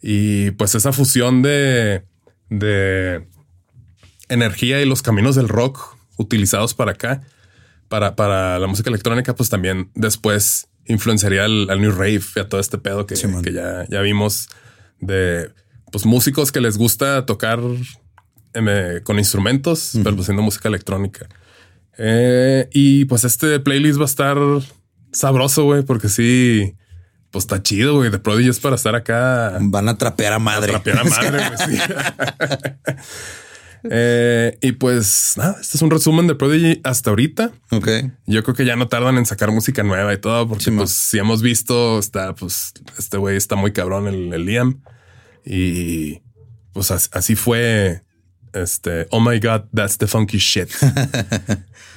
Y 0.00 0.52
pues 0.52 0.74
esa 0.74 0.92
fusión 0.92 1.42
de, 1.42 2.04
de 2.48 3.26
energía 4.28 4.80
y 4.80 4.86
los 4.86 5.02
caminos 5.02 5.34
del 5.34 5.48
rock 5.48 5.96
utilizados 6.16 6.74
para 6.74 6.92
acá, 6.92 7.22
para, 7.88 8.16
para 8.16 8.58
la 8.58 8.66
música 8.66 8.88
electrónica, 8.88 9.34
pues 9.34 9.50
también 9.50 9.90
después 9.94 10.68
influenciaría 10.86 11.44
al, 11.44 11.80
New 11.80 11.90
Rave 11.90 12.22
y 12.36 12.40
a 12.40 12.48
todo 12.48 12.60
este 12.60 12.78
pedo 12.78 13.06
que, 13.06 13.14
que 13.42 13.52
ya, 13.52 13.86
ya 13.88 14.00
vimos 14.00 14.48
de 15.00 15.50
pues 15.92 16.06
músicos 16.06 16.52
que 16.52 16.60
les 16.60 16.78
gusta 16.78 17.26
tocar 17.26 17.60
em, 18.54 19.02
con 19.02 19.18
instrumentos, 19.18 19.92
pero 20.02 20.20
haciendo 20.20 20.42
música 20.42 20.68
electrónica. 20.68 21.28
Eh, 21.98 22.68
y 22.72 23.04
pues 23.06 23.24
este 23.24 23.58
playlist 23.60 23.98
va 23.98 24.02
a 24.02 24.06
estar 24.06 24.38
sabroso, 25.12 25.64
güey, 25.64 25.82
porque 25.82 26.08
sí, 26.08 26.74
pues 27.30 27.44
está 27.44 27.62
chido, 27.62 27.96
güey. 27.96 28.10
De 28.10 28.18
Prodigy 28.18 28.48
es 28.48 28.60
para 28.60 28.76
estar 28.76 28.94
acá. 28.94 29.58
Van 29.60 29.88
a 29.88 29.96
trapear 29.96 30.32
a 30.32 30.38
madre. 30.38 30.74
A 30.74 30.82
trapear 30.82 30.98
a 30.98 31.04
madre, 31.08 31.42
güey. 31.48 31.78
sí. 31.78 31.78
Eh, 33.88 34.58
y 34.62 34.72
pues 34.72 35.34
nada, 35.36 35.58
este 35.60 35.76
es 35.76 35.82
un 35.82 35.90
resumen 35.92 36.26
de 36.26 36.34
Prodigy 36.34 36.80
hasta 36.82 37.10
ahorita. 37.10 37.52
Ok. 37.70 37.88
Yo 38.26 38.42
creo 38.42 38.56
que 38.56 38.64
ya 38.64 38.74
no 38.74 38.88
tardan 38.88 39.16
en 39.16 39.26
sacar 39.26 39.52
música 39.52 39.84
nueva 39.84 40.12
y 40.12 40.18
todo, 40.18 40.48
porque 40.48 40.64
Sí, 40.64 40.70
pues 40.72 40.90
si 40.90 41.18
hemos 41.18 41.40
visto, 41.40 42.00
está 42.00 42.34
pues 42.34 42.72
este 42.98 43.16
güey 43.16 43.36
está 43.36 43.54
muy 43.54 43.72
cabrón 43.72 44.08
el, 44.08 44.32
el 44.32 44.44
Liam 44.44 44.80
y 45.46 46.20
pues 46.72 46.90
as- 46.90 47.08
así 47.12 47.36
fue. 47.36 48.02
Este, 48.52 49.06
oh 49.10 49.20
my 49.20 49.38
god, 49.38 49.62
that's 49.74 49.98
the 49.98 50.06
funky 50.06 50.38
shit. 50.38 50.70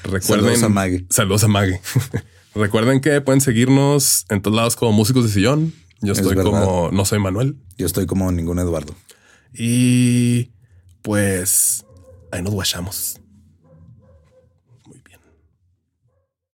Recuerden, 0.03 0.21
Saludos 0.21 0.63
a 0.63 0.69
Maggie. 0.69 1.05
Saludos 1.09 1.43
a 1.45 1.47
Maggie. 1.47 1.79
Recuerden 2.55 2.99
que 2.99 3.21
pueden 3.21 3.39
seguirnos 3.41 4.25
en 4.29 4.41
todos 4.41 4.55
lados 4.57 4.75
como 4.75 4.91
músicos 4.91 5.23
de 5.23 5.29
sillón. 5.31 5.73
Yo 6.01 6.13
Es 6.13 6.19
estoy 6.19 6.35
como 6.35 6.89
no 6.93 7.03
soy 7.03 7.19
Manuel 7.19 7.57
Yo 7.77 7.85
estoy 7.85 8.05
como 8.05 8.31
ningún 8.31 8.57
Eduardo. 8.59 8.95
y 9.53 10.51
pues 11.01 11.85
ahí 12.31 12.41
nos 12.41 12.53
guachamos. 12.53 13.19